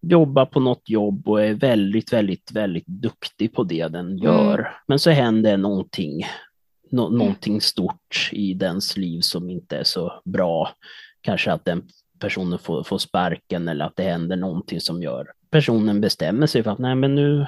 jobbar 0.01 0.45
på 0.45 0.59
något 0.59 0.89
jobb 0.89 1.27
och 1.29 1.43
är 1.43 1.53
väldigt, 1.53 2.13
väldigt, 2.13 2.51
väldigt 2.51 2.87
duktig 2.87 3.53
på 3.53 3.63
det 3.63 3.87
den 3.87 4.17
gör. 4.17 4.75
Men 4.87 4.99
så 4.99 5.09
händer 5.09 5.57
någonting, 5.57 6.25
nå- 6.93 7.09
någonting 7.09 7.61
stort 7.61 8.29
i 8.31 8.53
dens 8.53 8.97
liv 8.97 9.21
som 9.21 9.49
inte 9.49 9.77
är 9.77 9.83
så 9.83 10.21
bra. 10.25 10.69
Kanske 11.21 11.51
att 11.51 11.65
den 11.65 11.83
personen 12.19 12.59
får, 12.59 12.83
får 12.83 12.97
sparken 12.97 13.67
eller 13.67 13.85
att 13.85 13.95
det 13.95 14.03
händer 14.03 14.35
någonting 14.35 14.79
som 14.81 15.01
gör 15.01 15.27
personen 15.51 16.01
bestämmer 16.01 16.47
sig 16.47 16.63
för 16.63 16.71
att 16.71 16.79
nej 16.79 16.95
men 16.95 17.15
nu 17.15 17.45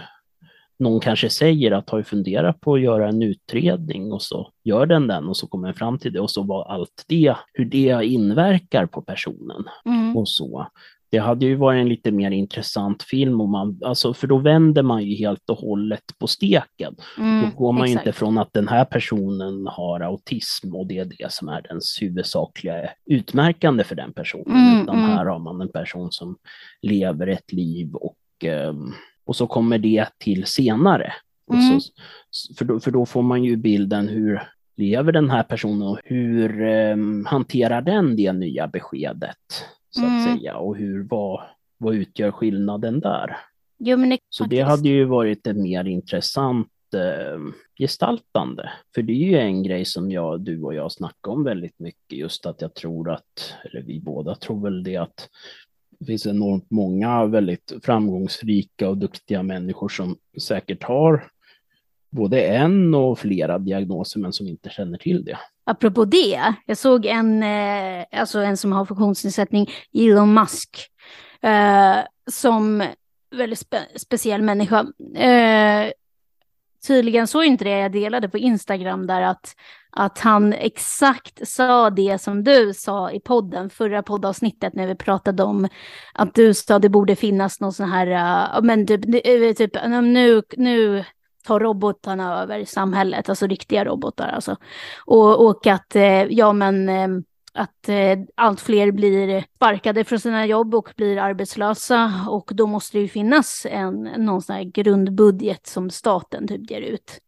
någon 0.79 0.99
kanske 0.99 1.29
säger 1.29 1.71
att 1.71 1.89
har 1.89 1.97
ju 1.97 2.03
funderat 2.03 2.61
på 2.61 2.73
att 2.73 2.81
göra 2.81 3.09
en 3.09 3.21
utredning 3.21 4.11
och 4.13 4.21
så 4.21 4.51
gör 4.63 4.85
den 4.85 5.07
den 5.07 5.27
och 5.27 5.37
så 5.37 5.47
kommer 5.47 5.67
den 5.67 5.75
fram 5.75 5.97
till 5.99 6.13
det 6.13 6.19
och 6.19 6.31
så 6.31 6.43
var 6.43 6.65
allt 6.71 7.03
det, 7.07 7.35
hur 7.53 7.65
det 7.65 8.05
inverkar 8.05 8.85
på 8.85 9.01
personen 9.01 9.63
Mm. 9.85 10.17
och 10.17 10.29
så. 10.29 10.67
Det 11.15 11.19
hade 11.21 11.45
ju 11.45 11.55
varit 11.55 11.81
en 11.81 11.89
lite 11.89 12.11
mer 12.11 12.31
intressant 12.31 13.03
film 13.03 13.41
om 13.41 13.51
man, 13.51 13.79
alltså 13.85 14.13
för 14.13 14.27
då 14.27 14.37
vänder 14.37 14.83
man 14.83 15.03
ju 15.03 15.15
helt 15.15 15.49
och 15.49 15.57
hållet 15.57 16.03
på 16.19 16.27
steken. 16.27 16.95
Mm, 17.17 17.41
Då 17.41 17.57
går 17.57 17.73
man 17.73 17.83
exakt. 17.83 18.05
inte 18.05 18.17
från 18.17 18.37
att 18.37 18.53
den 18.53 18.67
här 18.67 18.85
personen 18.85 19.67
har 19.67 19.99
autism 19.99 20.75
och 20.75 20.87
det 20.87 20.97
är 20.97 21.05
det 21.05 21.31
som 21.31 21.49
är 21.49 21.61
dens 21.61 21.97
huvudsakliga 22.01 22.89
utmärkande 23.05 23.83
för 23.83 23.95
den 23.95 24.13
personen. 24.13 24.57
Mm, 24.57 24.83
utan 24.83 24.95
mm. 24.97 25.09
här 25.09 25.25
har 25.25 25.39
man 25.39 25.61
en 25.61 25.71
person 25.71 26.11
som 26.11 26.37
lever 26.81 27.27
ett 27.27 27.53
liv 27.53 27.93
och, 27.93 28.17
ehm, 28.43 28.93
och 29.25 29.35
så 29.35 29.47
kommer 29.47 29.77
det 29.77 30.07
till 30.17 30.45
senare. 30.45 31.13
Och 31.47 31.55
Mm. 31.55 31.79
så, 31.79 31.91
för, 32.57 32.65
då, 32.65 32.79
för 32.79 32.91
då 32.91 33.05
får 33.05 33.21
man 33.21 33.43
ju 33.43 33.55
bilden 33.55 34.07
hur 34.07 34.41
lever 34.77 35.11
den 35.11 35.29
här 35.29 35.43
personen 35.43 35.87
och 35.87 35.99
hur 36.03 36.61
ehm, 36.61 37.25
hanterar 37.25 37.81
den 37.81 38.15
det 38.15 38.33
nya 38.33 38.67
beskedet? 38.67 39.37
Så 39.95 40.05
att 40.05 40.11
Mm. 40.11 40.37
säga. 40.37 40.57
Och 40.57 40.77
hur, 40.77 41.03
vad, 41.03 41.41
vad 41.77 41.95
utgör 41.95 42.31
skillnaden 42.31 42.99
där? 42.99 43.37
Jo, 43.77 43.97
men 43.97 44.09
det, 44.09 44.17
Så 44.29 44.43
det 44.45 44.61
hade 44.61 44.89
ju 44.89 45.05
varit 45.05 45.47
ett 45.47 45.57
mer 45.57 45.85
intressant 45.85 46.67
eh, 46.93 47.39
gestaltande. 47.79 48.71
För 48.95 49.01
det 49.01 49.13
är 49.13 49.27
ju 49.29 49.37
en 49.37 49.63
grej 49.63 49.85
som 49.85 50.11
jag, 50.11 50.41
du 50.41 50.61
och 50.63 50.73
jag 50.73 50.91
snackar 50.91 51.31
om 51.31 51.43
väldigt 51.43 51.79
mycket, 51.79 52.17
just 52.17 52.45
att 52.45 52.61
jag 52.61 52.73
tror 52.73 53.11
att, 53.11 53.53
eller 53.63 53.81
vi 53.81 53.99
båda 53.99 54.35
tror 54.35 54.61
väl 54.63 54.83
det 54.83 54.97
att 54.97 55.29
det 55.99 56.05
finns 56.05 56.25
enormt 56.25 56.71
många 56.71 57.25
väldigt 57.25 57.73
framgångsrika 57.83 58.89
och 58.89 58.97
duktiga 58.97 59.43
människor 59.43 59.89
som 59.89 60.17
säkert 60.41 60.83
har 60.83 61.23
både 62.09 62.41
en 62.41 62.93
och 62.95 63.19
flera 63.19 63.59
diagnoser 63.59 64.19
men 64.19 64.33
som 64.33 64.47
inte 64.47 64.69
känner 64.69 64.97
till 64.97 65.25
det. 65.25 65.37
Apropå 65.65 66.05
det, 66.05 66.53
jag 66.65 66.77
såg 66.77 67.05
en, 67.05 67.43
eh, 67.43 68.05
alltså 68.11 68.39
en 68.39 68.57
som 68.57 68.71
har 68.71 68.85
funktionsnedsättning, 68.85 69.69
Elon 69.93 70.33
Musk, 70.33 70.87
eh, 71.41 71.97
som 72.31 72.83
väldigt 73.35 73.59
spe, 73.59 73.79
speciell 73.95 74.41
människa. 74.41 74.85
Eh, 75.15 75.91
tydligen 76.87 77.27
såg 77.27 77.45
inte 77.45 77.63
det 77.63 77.79
jag 77.79 77.91
delade 77.91 78.29
på 78.29 78.37
Instagram 78.37 79.07
där 79.07 79.21
att, 79.21 79.55
att 79.89 80.19
han 80.19 80.53
exakt 80.53 81.47
sa 81.47 81.89
det 81.89 82.21
som 82.21 82.43
du 82.43 82.73
sa 82.73 83.11
i 83.11 83.19
podden, 83.19 83.69
förra 83.69 84.03
poddavsnittet 84.03 84.73
när 84.73 84.87
vi 84.87 84.95
pratade 84.95 85.43
om 85.43 85.67
att 86.13 86.35
du 86.35 86.53
sa 86.53 86.79
det 86.79 86.89
borde 86.89 87.15
finnas 87.15 87.59
någon 87.59 87.73
sån 87.73 87.89
här, 87.89 88.07
uh, 88.57 88.61
men 88.63 88.87
typ, 88.87 89.05
eh, 89.05 89.53
typ 89.53 89.73
nu, 89.85 90.41
nu 90.57 91.03
tar 91.45 91.59
robotarna 91.59 92.41
över 92.41 92.65
samhället, 92.65 93.29
alltså 93.29 93.47
riktiga 93.47 93.85
robotar 93.85 94.27
alltså. 94.27 94.55
Och, 95.05 95.45
och 95.45 95.67
att, 95.67 95.95
eh, 95.95 96.23
ja 96.23 96.53
men, 96.53 96.89
eh, 96.89 97.07
att 97.53 97.89
eh, 97.89 98.19
allt 98.35 98.61
fler 98.61 98.91
blir 98.91 99.43
sparkade 99.55 100.03
från 100.03 100.19
sina 100.19 100.45
jobb 100.45 100.75
och 100.75 100.93
blir 100.95 101.17
arbetslösa 101.17 102.11
och 102.29 102.51
då 102.53 102.67
måste 102.67 102.97
det 102.97 103.01
ju 103.01 103.07
finnas 103.07 103.65
en, 103.69 104.09
någon 104.17 104.41
sån 104.41 104.55
här 104.55 104.63
grundbudget 104.63 105.67
som 105.67 105.89
staten 105.89 106.47
typ 106.47 106.71
ger 106.71 106.81
ut. 106.81 107.19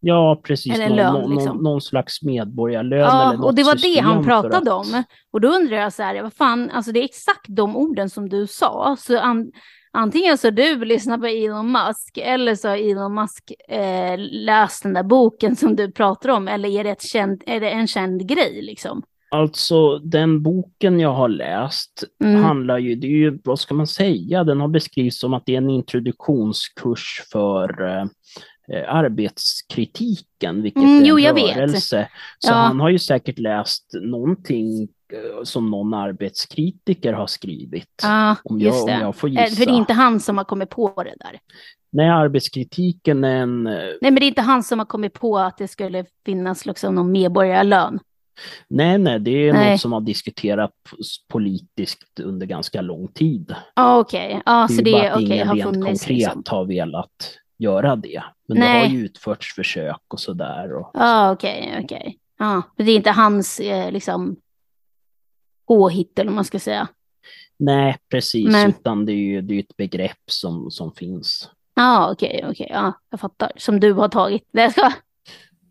Ja, 0.00 0.40
precis. 0.44 0.74
Eller 0.74 0.88
någon, 0.88 0.96
lön, 0.96 1.12
någon, 1.12 1.34
liksom. 1.34 1.56
någon, 1.56 1.80
slags 1.80 2.22
medborgarlön 2.22 3.00
Ja, 3.00 3.28
eller 3.28 3.36
något 3.36 3.46
och 3.46 3.54
det 3.54 3.62
var 3.62 3.74
det 3.74 4.00
han 4.00 4.24
pratade 4.24 4.56
att- 4.56 4.86
om. 4.86 5.02
Och 5.30 5.40
då 5.40 5.48
undrar 5.48 5.76
jag 5.76 5.92
så 5.92 6.02
här, 6.02 6.22
vad 6.22 6.34
fan, 6.34 6.70
alltså 6.70 6.92
det 6.92 7.00
är 7.00 7.04
exakt 7.04 7.46
de 7.48 7.76
orden 7.76 8.10
som 8.10 8.28
du 8.28 8.46
sa. 8.46 8.96
Så 8.98 9.18
an, 9.18 9.52
antingen 9.92 10.38
så 10.38 10.50
du 10.50 10.84
lyssnar 10.84 11.18
på 11.18 11.26
Elon 11.26 11.72
Musk 11.72 12.18
eller 12.22 12.54
så 12.54 12.68
har 12.68 12.76
Elon 12.90 13.14
Musk 13.14 13.52
eh, 13.68 14.14
läst 14.18 14.82
den 14.82 14.92
där 14.92 15.02
boken 15.02 15.56
som 15.56 15.76
du 15.76 15.90
pratar 15.92 16.28
om 16.28 16.48
eller 16.48 16.68
är 16.68 16.84
det, 16.84 16.90
ett 16.90 17.02
känd, 17.02 17.42
är 17.46 17.60
det 17.60 17.70
en 17.70 17.86
känd 17.86 18.26
grej 18.28 18.62
liksom? 18.62 19.02
Alltså 19.32 19.98
den 19.98 20.42
boken 20.42 21.00
jag 21.00 21.12
har 21.14 21.28
läst 21.28 22.04
Mm. 22.24 22.42
handlar 22.42 22.78
ju, 22.78 22.94
det 22.94 23.06
är 23.06 23.10
ju, 23.10 23.38
vad 23.44 23.58
ska 23.60 23.74
man 23.74 23.86
säga, 23.86 24.44
den 24.44 24.60
har 24.60 24.68
beskrivits 24.68 25.18
som 25.20 25.34
att 25.34 25.46
det 25.46 25.52
är 25.52 25.58
en 25.58 25.70
introduktionskurs 25.70 27.22
för 27.32 27.88
eh, 27.88 28.04
arbetskritiken, 28.94 30.62
vilket 30.62 30.82
Mm, 30.82 30.94
är 30.96 31.00
en 31.00 31.06
jo, 31.06 31.18
jag 31.18 31.34
vet. 31.34 31.56
rörelse. 31.56 32.08
Så 32.38 32.50
Ja. 32.52 32.56
han 32.56 32.80
har 32.80 32.88
ju 32.90 32.98
säkert 32.98 33.38
läst 33.38 33.84
någonting 34.02 34.88
som 35.44 35.70
någon 35.70 35.94
arbetskritiker 35.94 37.12
har 37.12 37.26
skrivit. 37.26 38.00
Ja, 38.02 38.36
om, 38.44 38.60
jag, 38.60 38.80
om 38.80 38.86
det. 38.86 38.92
jag 39.00 39.16
får 39.16 39.28
Eh, 39.28 39.32
gissa. 39.32 39.56
För 39.56 39.66
det 39.66 39.72
är 39.72 39.76
inte 39.76 39.92
han 39.92 40.20
som 40.20 40.38
har 40.38 40.44
kommit 40.44 40.70
på 40.70 40.92
det 40.96 41.14
där. 41.20 41.40
Nej, 41.92 42.08
arbetskritiken 42.08 43.24
är 43.24 43.36
en 43.36 43.66
eh, 43.66 43.72
Nej, 43.74 43.98
men 44.00 44.14
det 44.14 44.24
är 44.24 44.28
inte 44.28 44.42
han 44.42 44.62
som 44.62 44.78
har 44.78 44.86
kommit 44.86 45.12
på 45.12 45.38
att 45.38 45.58
det 45.58 45.68
skulle 45.68 46.04
finnas 46.24 46.66
liksom 46.66 46.94
någon 46.94 47.12
medborgarlön. 47.12 47.98
Nej, 48.68 48.98
nej, 48.98 49.18
det 49.20 49.30
är 49.30 49.52
Nej. 49.52 49.70
något 49.70 49.80
som 49.80 49.92
har 49.92 50.00
diskuterats 50.00 50.74
politiskt 51.28 52.20
under 52.20 52.46
ganska 52.46 52.80
lång 52.80 53.08
tid. 53.08 53.54
Ja, 53.74 53.98
okej. 53.98 54.42
Ja, 54.46 54.66
Det 54.68 54.74
är 54.74 54.76
så 54.76 54.82
det 54.82 54.90
är 55.06 55.12
okej, 55.14 55.24
ingen 55.24 55.48
har 55.48 55.56
funnits 55.56 56.04
konkret 56.04 56.08
liksom. 56.08 56.42
har 56.46 56.64
velat 56.64 57.36
göra 57.58 57.96
det. 57.96 58.22
Men 58.48 58.60
det 58.60 58.64
Nej. 58.64 58.80
har 58.80 58.94
ju 58.94 59.04
utförts 59.04 59.54
försök 59.54 60.00
och 60.08 60.20
sådär. 60.20 60.74
Och... 60.76 60.90
Ja, 60.94 61.32
okej, 61.32 61.80
okej. 61.84 62.18
För 62.76 62.82
det 62.84 62.92
är 62.92 62.96
inte 62.96 63.10
hans 63.10 63.60
eh, 63.60 63.92
liksom 63.92 64.36
påhitt 65.70 66.18
eller 66.18 66.30
vad 66.30 66.34
man 66.34 66.44
ska 66.44 66.58
säga. 66.58 66.88
Nej, 67.56 67.96
precis, 68.10 68.52
Men- 68.52 68.68
utan 68.70 69.06
det 69.06 69.12
är 69.12 69.16
ju 69.16 69.40
det 69.42 69.54
är 69.54 69.60
ett 69.60 69.76
begrepp 69.76 70.22
som, 70.30 70.70
som 70.70 70.92
finns. 70.92 71.50
Ja, 71.74 72.12
okej, 72.12 72.44
okej. 72.50 72.68
Ja, 72.70 72.92
jag 73.10 73.20
fattar. 73.20 73.52
Som 73.56 73.80
du 73.80 73.92
har 73.92 74.08
tagit. 74.08 74.48
Det 74.52 74.70
ska... 74.70 74.92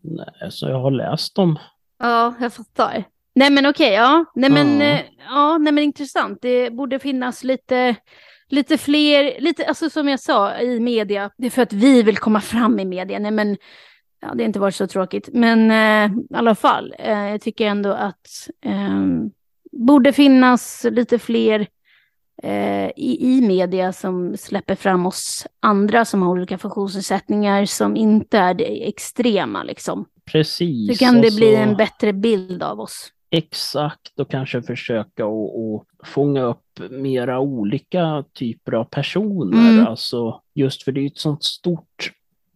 Nej, 0.02 0.50
så 0.50 0.68
jag 0.68 0.80
har 0.80 0.90
läst 0.90 1.34
dem. 1.34 1.58
Ja, 1.98 2.34
jag 2.40 2.52
fattar. 2.52 3.04
Nej, 3.34 3.50
men 3.50 3.66
okej, 3.66 3.92
ja. 3.92 4.24
Nej, 4.34 4.50
men, 4.50 4.80
Ja. 4.80 4.86
eh, 4.86 5.00
ja, 5.28 5.58
nej, 5.58 5.72
men 5.72 5.84
intressant. 5.84 6.38
Det 6.42 6.70
borde 6.70 6.98
finnas 6.98 7.44
lite, 7.44 7.96
lite 8.48 8.78
fler, 8.78 9.40
lite, 9.40 9.66
alltså 9.66 9.90
som 9.90 10.08
jag 10.08 10.20
sa 10.20 10.58
i 10.58 10.80
media, 10.80 11.30
det 11.38 11.46
är 11.46 11.50
för 11.50 11.62
att 11.62 11.72
vi 11.72 12.02
vill 12.02 12.18
komma 12.18 12.40
fram 12.40 12.78
i 12.80 12.84
media. 12.84 13.18
Nej, 13.18 13.30
men 13.30 13.56
ja, 14.20 14.28
det 14.34 14.42
har 14.42 14.46
inte 14.46 14.60
varit 14.60 14.74
så 14.74 14.86
tråkigt. 14.86 15.28
Men 15.32 15.70
eh, 15.70 16.16
i 16.30 16.34
alla 16.34 16.54
fall, 16.54 16.94
eh, 16.98 17.28
jag 17.28 17.40
tycker 17.40 17.66
ändå 17.66 17.92
att 17.92 18.48
eh, 18.64 19.00
borde 19.72 20.12
finnas 20.12 20.86
lite 20.90 21.18
fler 21.18 21.66
eh, 22.42 22.86
i, 22.96 23.18
i 23.36 23.40
media 23.40 23.92
som 23.92 24.36
släpper 24.36 24.74
fram 24.74 25.06
oss 25.06 25.46
andra 25.60 26.04
som 26.04 26.22
har 26.22 26.30
olika 26.30 26.58
funktionsnedsättningar 26.58 27.64
som 27.64 27.96
inte 27.96 28.38
är 28.38 28.54
det 28.54 28.88
extrema 28.88 29.62
liksom. 29.62 30.04
Precis. 30.32 30.98
Så 30.98 31.04
kan 31.04 31.14
det 31.20 31.28
och 31.28 31.34
bli 31.36 31.52
så- 31.54 31.56
en 31.60 31.76
bättre 31.76 32.12
bild 32.12 32.62
av 32.62 32.80
oss. 32.80 33.12
Exakt, 33.32 34.20
och 34.20 34.30
kanske 34.30 34.62
försöka 34.62 35.26
och, 35.26 35.74
och 35.74 35.86
fånga 36.04 36.42
upp 36.42 36.80
mera 36.90 37.40
olika 37.40 38.24
typer 38.32 38.72
av 38.72 38.84
personer. 38.84 39.70
Mm. 39.70 39.86
Alltså, 39.86 40.40
just 40.54 40.82
för 40.82 40.92
det 40.92 41.00
är 41.00 41.06
ett 41.06 41.18
sånt 41.18 41.44
stort 41.44 42.12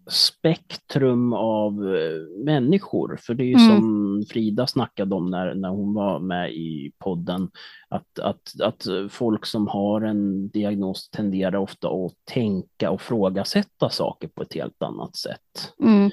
spektrum 0.06 1.32
av 1.32 1.72
eh, 1.96 2.44
människor. 2.44 3.18
För 3.20 3.34
det 3.34 3.42
är 3.44 3.46
ju 3.46 3.54
Mm. 3.54 3.68
som 3.76 4.24
Frida 4.30 4.66
snackade 4.66 5.14
om 5.14 5.30
när, 5.30 5.54
när 5.54 5.68
hon 5.68 5.94
var 5.94 6.18
med 6.18 6.52
i 6.52 6.92
podden, 6.98 7.50
att, 7.88 8.18
att, 8.18 8.60
att 8.60 8.86
folk 9.10 9.46
som 9.46 9.68
har 9.68 10.00
en 10.00 10.48
diagnos 10.48 11.10
tenderar 11.10 11.56
ofta 11.56 11.88
att 11.88 12.12
tänka 12.24 12.90
och 12.90 13.00
frågasätta 13.00 13.90
saker 13.90 14.28
på 14.28 14.42
ett 14.42 14.54
helt 14.54 14.82
annat 14.82 15.16
sätt. 15.16 15.72
Mm. 15.82 16.10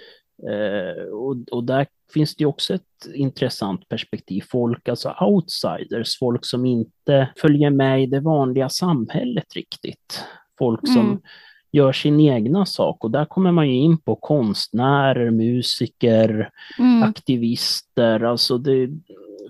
Eh, 0.49 1.03
och, 1.13 1.35
och 1.51 1.63
där 1.63 1.87
finns 2.13 2.35
det 2.35 2.45
också 2.45 2.73
ett 2.73 3.07
intressant 3.13 3.89
perspektiv. 3.89 4.43
Folk, 4.51 4.89
alltså 4.89 5.15
outsiders, 5.21 6.19
folk 6.19 6.45
som 6.45 6.65
inte 6.65 7.29
följer 7.37 7.69
med 7.69 8.03
i 8.03 8.05
det 8.05 8.19
vanliga 8.19 8.69
samhället 8.69 9.55
riktigt. 9.55 10.23
Folk 10.59 10.87
som 10.87 11.05
Mm. 11.05 11.19
Gör 11.71 11.91
sin 11.91 12.19
egna 12.19 12.65
sak 12.65 13.03
och 13.03 13.11
där 13.11 13.25
kommer 13.25 13.51
man 13.51 13.67
ju 13.69 13.75
in 13.75 13.97
på 13.97 14.15
konstnärer, 14.15 15.31
musiker, 15.31 16.49
Mm. 16.79 17.03
aktivister. 17.03 18.19
Alltså 18.23 18.57
det 18.57 18.89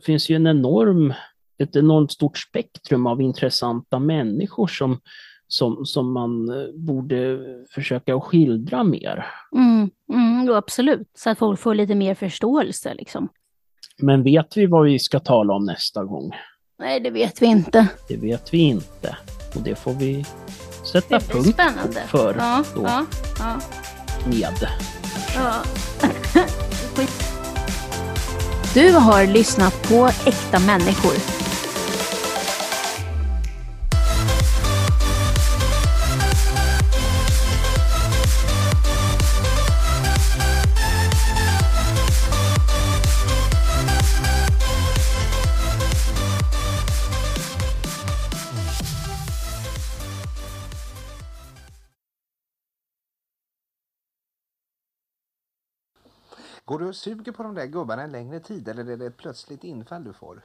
finns 0.05 0.29
ju 0.29 0.35
en 0.35 0.47
enorm, 0.47 1.13
ett 1.57 1.75
enormt 1.75 2.11
stort 2.11 2.37
spektrum 2.37 3.07
av 3.07 3.21
intressanta 3.21 3.99
människor 3.99 4.67
som, 4.67 4.99
som, 5.47 5.85
som 5.85 6.13
man 6.13 6.49
eh, 6.49 6.67
borde 6.75 7.39
försöka 7.75 8.19
skildra 8.19 8.83
mer. 8.83 9.25
Mm. 9.55 9.89
Mm. 10.13 10.45
Jo, 10.47 10.53
absolut, 10.53 11.07
så 11.17 11.29
att 11.29 11.37
folk 11.39 11.59
får 11.59 11.75
lite 11.75 11.95
mer 11.95 12.15
förståelse 12.15 12.93
liksom. 12.93 13.29
Men 14.01 14.23
vet 14.23 14.57
vi 14.57 14.65
vad 14.65 14.85
vi 14.85 14.99
ska 14.99 15.19
tala 15.19 15.53
om 15.53 15.65
nästa 15.65 16.03
gång? 16.03 16.31
Nej, 16.79 16.99
det 16.99 17.09
vet 17.09 17.41
vi 17.41 17.45
inte. 17.45 17.87
Det 18.07 18.17
vet 18.17 18.53
vi 18.53 18.57
inte. 18.57 19.17
Och 19.55 19.61
det 19.63 19.75
får 19.75 19.93
vi 19.93 20.25
sätta 20.83 21.19
punkt 21.19 21.53
spännande. 21.53 22.03
för 22.07 22.35
Ja, 22.39 22.63
då 22.75 22.83
ja, 22.83 23.05
ja. 23.39 23.59
med. 24.25 24.69
Ja. 25.35 25.53
Du 28.73 28.91
har 28.91 29.25
lyssnat 29.25 29.89
på 29.89 30.09
Äkta 30.25 30.59
människor. 30.59 31.40
Går 56.65 56.79
du 56.79 56.87
och 56.87 56.95
suger 56.95 57.31
på 57.31 57.43
de 57.43 57.55
där 57.55 57.65
gubbarna 57.65 58.01
en 58.01 58.11
längre 58.11 58.39
tid 58.39 58.67
eller 58.67 58.89
är 58.89 58.97
det 58.97 59.05
ett 59.05 59.17
plötsligt 59.17 59.63
infall 59.63 60.03
du 60.03 60.13
får? 60.13 60.41